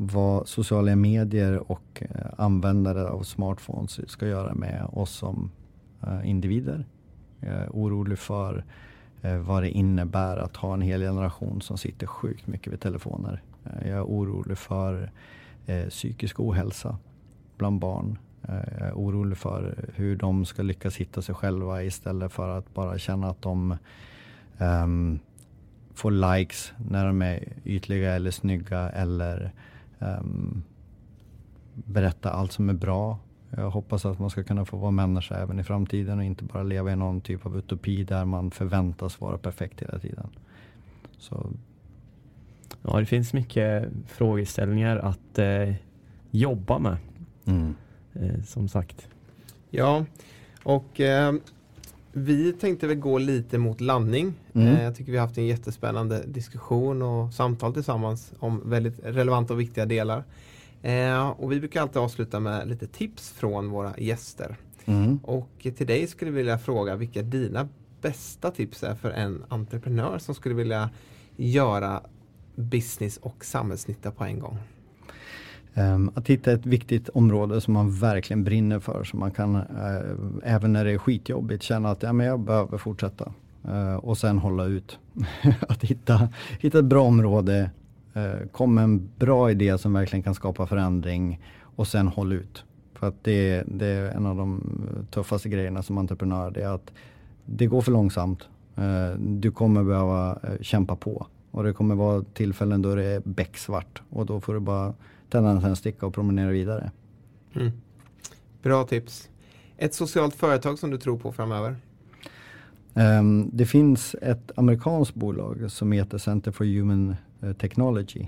vad 0.00 0.48
sociala 0.48 0.96
medier 0.96 1.70
och 1.70 2.02
eh, 2.02 2.26
användare 2.36 3.08
av 3.08 3.22
smartphones 3.22 4.10
ska 4.10 4.26
göra 4.26 4.54
med 4.54 4.86
oss 4.92 5.10
som 5.10 5.50
eh, 6.02 6.30
individer. 6.30 6.86
Jag 7.40 7.54
är 7.54 7.68
orolig 7.70 8.18
för 8.18 8.64
eh, 9.22 9.36
vad 9.36 9.62
det 9.62 9.70
innebär 9.70 10.36
att 10.36 10.56
ha 10.56 10.74
en 10.74 10.82
hel 10.82 11.00
generation 11.00 11.60
som 11.60 11.78
sitter 11.78 12.06
sjukt 12.06 12.46
mycket 12.46 12.72
vid 12.72 12.80
telefoner 12.80 13.42
jag 13.80 13.88
är 13.88 14.02
orolig 14.02 14.58
för 14.58 15.10
psykisk 15.88 16.40
ohälsa 16.40 16.98
bland 17.56 17.80
barn. 17.80 18.18
Jag 18.42 18.88
är 18.88 18.92
orolig 18.92 19.38
för 19.38 19.90
hur 19.94 20.16
de 20.16 20.44
ska 20.44 20.62
lyckas 20.62 20.96
hitta 20.96 21.22
sig 21.22 21.34
själva 21.34 21.82
istället 21.82 22.32
för 22.32 22.48
att 22.48 22.74
bara 22.74 22.98
känna 22.98 23.30
att 23.30 23.42
de 23.42 23.76
um, 24.58 25.20
får 25.94 26.10
likes 26.10 26.72
när 26.90 27.06
de 27.06 27.22
är 27.22 27.44
ytliga 27.64 28.14
eller 28.14 28.30
snygga 28.30 28.88
eller 28.88 29.52
um, 29.98 30.62
berätta 31.74 32.30
allt 32.30 32.52
som 32.52 32.68
är 32.68 32.74
bra. 32.74 33.18
Jag 33.50 33.70
hoppas 33.70 34.04
att 34.04 34.18
man 34.18 34.30
ska 34.30 34.42
kunna 34.42 34.64
få 34.64 34.76
vara 34.76 34.90
människa 34.90 35.34
även 35.36 35.60
i 35.60 35.64
framtiden 35.64 36.18
och 36.18 36.24
inte 36.24 36.44
bara 36.44 36.62
leva 36.62 36.92
i 36.92 36.96
någon 36.96 37.20
typ 37.20 37.46
av 37.46 37.58
utopi 37.58 38.04
där 38.04 38.24
man 38.24 38.50
förväntas 38.50 39.20
vara 39.20 39.38
perfekt 39.38 39.82
hela 39.82 39.98
tiden. 39.98 40.28
Så 41.18 41.50
Ja, 42.82 43.00
det 43.00 43.06
finns 43.06 43.32
mycket 43.32 43.88
frågeställningar 44.06 44.96
att 44.96 45.38
eh, 45.38 45.74
jobba 46.30 46.78
med. 46.78 46.96
Mm. 47.44 47.74
Eh, 48.12 48.42
som 48.42 48.68
sagt. 48.68 49.08
Ja, 49.70 50.04
och 50.62 51.00
eh, 51.00 51.34
vi 52.12 52.52
tänkte 52.52 52.86
väl 52.86 52.96
gå 52.96 53.18
lite 53.18 53.58
mot 53.58 53.80
landning. 53.80 54.34
Mm. 54.52 54.68
Eh, 54.68 54.82
jag 54.82 54.96
tycker 54.96 55.12
vi 55.12 55.18
har 55.18 55.26
haft 55.26 55.38
en 55.38 55.46
jättespännande 55.46 56.22
diskussion 56.26 57.02
och 57.02 57.34
samtal 57.34 57.74
tillsammans 57.74 58.32
om 58.38 58.70
väldigt 58.70 59.00
relevanta 59.04 59.54
och 59.54 59.60
viktiga 59.60 59.86
delar. 59.86 60.24
Eh, 60.82 61.28
och 61.28 61.52
vi 61.52 61.58
brukar 61.58 61.82
alltid 61.82 61.96
avsluta 61.96 62.40
med 62.40 62.68
lite 62.68 62.86
tips 62.86 63.30
från 63.30 63.70
våra 63.70 63.94
gäster. 63.98 64.56
Mm. 64.84 65.18
Och 65.22 65.50
till 65.76 65.86
dig 65.86 66.06
skulle 66.06 66.30
jag 66.30 66.36
vilja 66.36 66.58
fråga 66.58 66.96
vilka 66.96 67.22
dina 67.22 67.68
bästa 68.00 68.50
tips 68.50 68.82
är 68.82 68.94
för 68.94 69.10
en 69.10 69.44
entreprenör 69.48 70.18
som 70.18 70.34
skulle 70.34 70.54
vilja 70.54 70.90
göra 71.36 72.02
business 72.54 73.16
och 73.16 73.44
samhällsnytta 73.44 74.10
på 74.10 74.24
en 74.24 74.38
gång? 74.38 74.58
Ehm, 75.78 76.10
att 76.14 76.28
hitta 76.28 76.52
ett 76.52 76.66
viktigt 76.66 77.08
område 77.08 77.60
som 77.60 77.74
man 77.74 77.90
verkligen 77.90 78.44
brinner 78.44 78.80
för. 78.80 79.04
Så 79.04 79.16
man 79.16 79.30
kan, 79.30 79.56
eh, 79.56 79.62
även 80.42 80.72
när 80.72 80.84
det 80.84 80.92
är 80.92 80.98
skitjobbigt, 80.98 81.62
känna 81.62 81.90
att 81.90 82.02
ja, 82.02 82.12
men 82.12 82.26
jag 82.26 82.40
behöver 82.40 82.78
fortsätta. 82.78 83.32
Eh, 83.64 83.94
och 83.94 84.18
sen 84.18 84.38
hålla 84.38 84.64
ut. 84.64 84.98
att 85.68 85.84
hitta, 85.84 86.28
hitta 86.60 86.78
ett 86.78 86.84
bra 86.84 87.02
område, 87.02 87.70
eh, 88.14 88.46
kom 88.52 88.74
med 88.74 88.84
en 88.84 89.08
bra 89.18 89.50
idé 89.50 89.78
som 89.78 89.92
verkligen 89.92 90.22
kan 90.22 90.34
skapa 90.34 90.66
förändring 90.66 91.40
och 91.62 91.88
sen 91.88 92.08
håll 92.08 92.32
ut. 92.32 92.64
För 92.94 93.08
att 93.08 93.24
det, 93.24 93.64
det 93.66 93.86
är 93.86 94.10
en 94.10 94.26
av 94.26 94.36
de 94.36 94.62
tuffaste 95.10 95.48
grejerna 95.48 95.82
som 95.82 95.98
entreprenör. 95.98 96.50
Det 96.50 96.62
är 96.62 96.74
att 96.74 96.92
det 97.46 97.66
går 97.66 97.80
för 97.80 97.92
långsamt. 97.92 98.48
Du 99.18 99.50
kommer 99.50 99.84
behöva 99.84 100.38
kämpa 100.60 100.96
på. 100.96 101.26
Och 101.50 101.64
det 101.64 101.72
kommer 101.72 101.94
vara 101.94 102.24
tillfällen 102.34 102.82
då 102.82 102.94
det 102.94 103.04
är 103.04 103.22
becksvart 103.24 104.02
och 104.10 104.26
då 104.26 104.40
får 104.40 104.54
du 104.54 104.60
bara 104.60 104.94
tända 105.28 105.50
en 105.50 105.76
sticka 105.76 106.06
och 106.06 106.14
promenera 106.14 106.50
vidare. 106.50 106.90
Mm. 107.54 107.72
Bra 108.62 108.84
tips. 108.84 109.28
Ett 109.76 109.94
socialt 109.94 110.34
företag 110.34 110.78
som 110.78 110.90
du 110.90 110.98
tror 110.98 111.18
på 111.18 111.32
framöver? 111.32 111.76
Um, 112.94 113.50
det 113.52 113.66
finns 113.66 114.16
ett 114.22 114.50
amerikanskt 114.56 115.14
bolag 115.14 115.70
som 115.70 115.92
heter 115.92 116.18
Center 116.18 116.52
for 116.52 116.64
Human 116.64 117.16
eh, 117.42 117.52
Technology. 117.52 118.26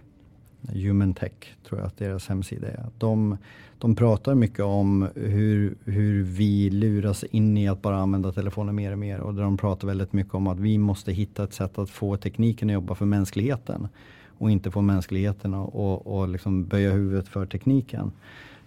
Human 0.68 1.14
Tech 1.14 1.32
tror 1.68 1.80
jag 1.80 1.86
att 1.86 1.98
deras 1.98 2.28
hemsida 2.28 2.68
är. 2.68 2.86
De, 2.98 3.36
de 3.78 3.96
pratar 3.96 4.34
mycket 4.34 4.64
om 4.64 5.08
hur, 5.14 5.74
hur 5.84 6.22
vi 6.22 6.70
luras 6.70 7.24
in 7.24 7.56
i 7.56 7.68
att 7.68 7.82
bara 7.82 7.96
använda 7.96 8.32
telefonen 8.32 8.74
mer 8.74 8.92
och 8.92 8.98
mer. 8.98 9.20
Och 9.20 9.34
de 9.34 9.56
pratar 9.56 9.88
väldigt 9.88 10.12
mycket 10.12 10.34
om 10.34 10.46
att 10.46 10.60
vi 10.60 10.78
måste 10.78 11.12
hitta 11.12 11.44
ett 11.44 11.54
sätt 11.54 11.78
att 11.78 11.90
få 11.90 12.16
tekniken 12.16 12.70
att 12.70 12.74
jobba 12.74 12.94
för 12.94 13.06
mänskligheten. 13.06 13.88
Och 14.40 14.50
inte 14.50 14.70
få 14.70 14.80
mänskligheten 14.80 15.54
att 15.54 15.68
och, 15.72 16.06
och 16.06 16.28
liksom 16.28 16.64
böja 16.64 16.92
huvudet 16.92 17.28
för 17.28 17.46
tekniken. 17.46 18.12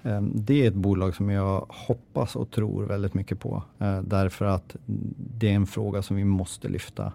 Ehm, 0.04 0.32
det 0.36 0.64
är 0.64 0.68
ett 0.68 0.74
bolag 0.74 1.16
som 1.16 1.30
jag 1.30 1.66
hoppas 1.70 2.36
och 2.36 2.52
tror 2.52 2.84
väldigt 2.84 3.14
mycket 3.14 3.40
på. 3.40 3.64
Eh, 3.80 4.02
därför 4.02 4.46
att 4.46 4.76
det 5.40 5.50
är 5.50 5.56
en 5.56 5.68
fråga 5.68 6.02
som 6.02 6.16
vi 6.16 6.24
måste 6.24 6.68
lyfta. 6.70 7.14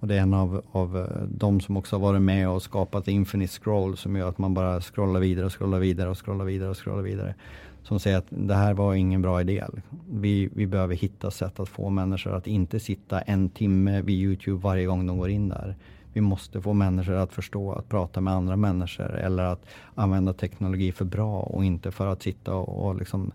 Och 0.00 0.08
det 0.08 0.14
är 0.14 0.20
en 0.20 0.34
av, 0.34 0.62
av 0.72 0.98
eh, 0.98 1.22
de 1.28 1.60
som 1.60 1.76
också 1.76 1.96
har 1.96 2.00
varit 2.00 2.22
med 2.22 2.48
och 2.48 2.62
skapat 2.62 3.08
Infinite 3.08 3.52
Scroll 3.52 3.96
som 3.96 4.16
gör 4.16 4.28
att 4.28 4.38
man 4.38 4.54
bara 4.54 4.80
scrollar 4.80 5.20
vidare 5.20 5.46
och 5.46 5.58
scrollar 5.58 5.78
vidare 5.78 6.10
och 6.10 6.24
scrollar 6.24 6.44
vidare 6.44 6.70
och 6.70 6.84
scrollar 6.84 7.02
vidare. 7.02 7.34
Som 7.82 8.00
säger 8.00 8.18
att 8.18 8.26
det 8.28 8.54
här 8.54 8.74
var 8.74 8.94
ingen 8.94 9.22
bra 9.22 9.40
idé. 9.40 9.64
Liksom. 9.74 9.98
Vi, 10.10 10.48
vi 10.52 10.66
behöver 10.66 10.94
hitta 10.94 11.30
sätt 11.30 11.60
att 11.60 11.68
få 11.68 11.90
människor 11.90 12.34
att 12.34 12.46
inte 12.46 12.80
sitta 12.80 13.20
en 13.20 13.48
timme 13.48 14.02
vid 14.02 14.16
Youtube 14.16 14.62
varje 14.62 14.86
gång 14.86 15.06
de 15.06 15.18
går 15.18 15.30
in 15.30 15.48
där. 15.48 15.76
Vi 16.16 16.22
måste 16.22 16.60
få 16.60 16.72
människor 16.72 17.14
att 17.14 17.32
förstå 17.32 17.72
att 17.72 17.88
prata 17.88 18.20
med 18.20 18.34
andra 18.34 18.56
människor 18.56 19.16
eller 19.16 19.42
att 19.42 19.66
använda 19.94 20.32
teknologi 20.32 20.92
för 20.92 21.04
bra 21.04 21.40
och 21.40 21.64
inte 21.64 21.90
för 21.90 22.06
att 22.06 22.22
sitta 22.22 22.54
och, 22.54 22.86
och 22.86 22.96
liksom 22.96 23.32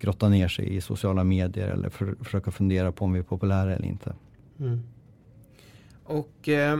grotta 0.00 0.28
ner 0.28 0.48
sig 0.48 0.76
i 0.76 0.80
sociala 0.80 1.24
medier 1.24 1.68
eller 1.68 1.88
för, 1.88 2.14
försöka 2.22 2.50
fundera 2.50 2.92
på 2.92 3.04
om 3.04 3.12
vi 3.12 3.18
är 3.18 3.22
populära 3.22 3.74
eller 3.74 3.86
inte. 3.86 4.14
Mm. 4.58 4.82
Och 6.04 6.48
eh, 6.48 6.78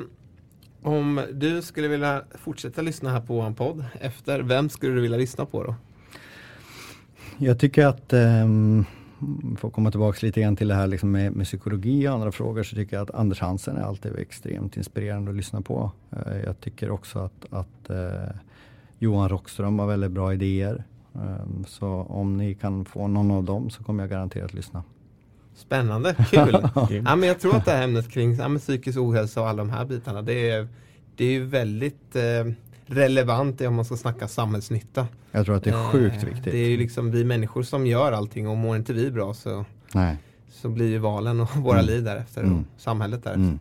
om 0.83 1.21
du 1.33 1.63
skulle 1.63 1.89
vilja 1.89 2.23
fortsätta 2.35 2.83
lyssna 2.83 3.11
här 3.11 3.21
på 3.21 3.35
vår 3.35 3.51
podd 3.51 3.85
efter, 4.01 4.41
vem 4.41 4.69
skulle 4.69 4.95
du 4.95 5.01
vilja 5.01 5.19
lyssna 5.19 5.47
på 5.47 5.65
då? 5.65 5.75
Jag 7.39 7.59
tycker 7.59 7.87
att, 7.87 8.13
eh, 8.13 8.49
för 9.59 9.69
att 9.69 9.75
komma 9.75 9.91
tillbaka 9.91 10.27
lite 10.27 10.41
grann 10.41 10.57
till 10.57 10.69
det 10.69 10.75
här 10.75 10.87
liksom 10.87 11.11
med, 11.11 11.33
med, 11.33 11.47
psykologi 11.47 12.09
och 12.09 12.13
andra 12.13 12.33
frågor, 12.33 12.63
så 12.63 12.77
tycker 12.77 12.97
jag 12.97 13.03
att 13.03 13.15
Anders 13.15 13.41
Hansen 13.41 13.77
är 13.77 13.83
alltid 13.83 14.19
extremt 14.19 14.77
inspirerande 14.77 15.31
att 15.31 15.37
lyssna 15.37 15.61
på. 15.61 15.93
Eh, 16.11 16.37
jag 16.45 16.61
tycker 16.61 16.91
också 16.91 17.19
att, 17.19 17.47
att 17.51 17.91
eh, 17.91 18.37
Johan 18.99 19.29
Rockström 19.29 19.79
har 19.79 19.87
väldigt 19.87 20.11
bra 20.11 20.35
idéer. 20.35 20.85
Ehm, 21.15 21.65
så 21.67 21.89
om 21.89 22.37
ni 22.37 22.55
kan 22.55 22.85
få 22.85 23.09
någon 23.09 23.31
av 23.31 23.45
dem 23.45 23.71
så 23.71 23.85
kommer 23.85 24.03
jag 24.03 24.11
garanterat 24.11 24.55
lyssna. 24.55 24.83
Spännande, 25.55 26.15
kul! 26.31 26.69
ja, 27.05 27.17
men 27.17 27.23
jag 27.23 27.41
tror 27.41 27.57
att 27.57 27.65
det 27.65 27.71
här 27.71 27.85
ämnet 27.85 28.11
kring 28.11 28.35
ja, 28.35 28.59
psykisk 28.59 28.99
ohälsa 28.99 29.41
och 29.41 29.49
alla 29.49 29.59
de 29.65 29.71
här 29.71 29.85
bitarna 29.85 30.23
det 30.23 30.51
är, 30.51 30.69
det 31.17 31.25
är 31.25 31.41
väldigt 31.41 32.17
eh, 32.17 32.53
relevant 32.87 33.61
om 33.61 33.75
man 33.75 33.85
ska 33.85 33.97
snacka 33.97 34.29
samhällsnytta. 34.29 35.07
Jag 35.33 35.45
tror 35.45 35.57
att 35.57 35.65
det 35.65 35.71
är 35.71 35.93
sjukt 35.93 36.23
eh, 36.23 36.29
viktigt. 36.29 36.45
Det 36.53 36.59
är 36.59 36.69
ju 36.69 36.77
liksom 36.77 37.11
vi 37.11 37.25
människor 37.25 37.63
som 37.63 37.87
gör 37.87 38.13
allting 38.13 38.49
och 38.49 38.57
mår 38.57 38.77
inte 38.77 38.93
vi 38.93 39.11
bra 39.11 39.35
så, 39.35 39.65
Nej. 39.93 40.17
så 40.51 40.69
blir 40.69 40.89
ju 40.89 40.99
valen 40.99 41.41
och 41.41 41.57
våra 41.57 41.79
mm. 41.79 41.87
liv 41.87 42.05
därefter 42.05 42.43
mm. 42.43 42.59
och 42.59 42.65
samhället 42.77 43.25
därefter. 43.25 43.43
Mm. 43.43 43.59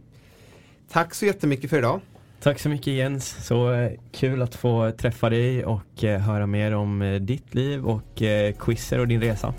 Tack 0.92 1.14
så 1.14 1.26
jättemycket 1.26 1.70
för 1.70 1.78
idag. 1.78 2.00
Tack 2.42 2.60
så 2.60 2.70
mycket 2.70 2.94
Jens, 2.94 3.46
så 3.46 3.74
eh, 3.74 3.92
kul 4.12 4.42
att 4.42 4.56
få 4.56 4.92
träffa 4.92 5.30
dig 5.30 5.66
och 5.66 6.04
eh, 6.04 6.20
höra 6.20 6.48
mer 6.48 6.76
om 6.76 7.20
ditt 7.22 7.56
liv 7.56 7.86
och 7.86 8.22
quizzer 8.60 9.00
och 9.00 9.08
din 9.08 9.22
resa. 9.22 9.54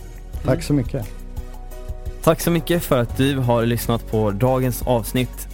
Tack 0.45 0.63
så 0.63 0.73
mycket. 0.73 1.07
Tack 2.23 2.41
så 2.41 2.51
mycket 2.51 2.83
för 2.83 2.99
att 2.99 3.17
du 3.17 3.37
har 3.39 3.67
lyssnat 3.67 4.11
på 4.11 4.31
dagens 4.31 4.83
avsnitt. 4.83 5.54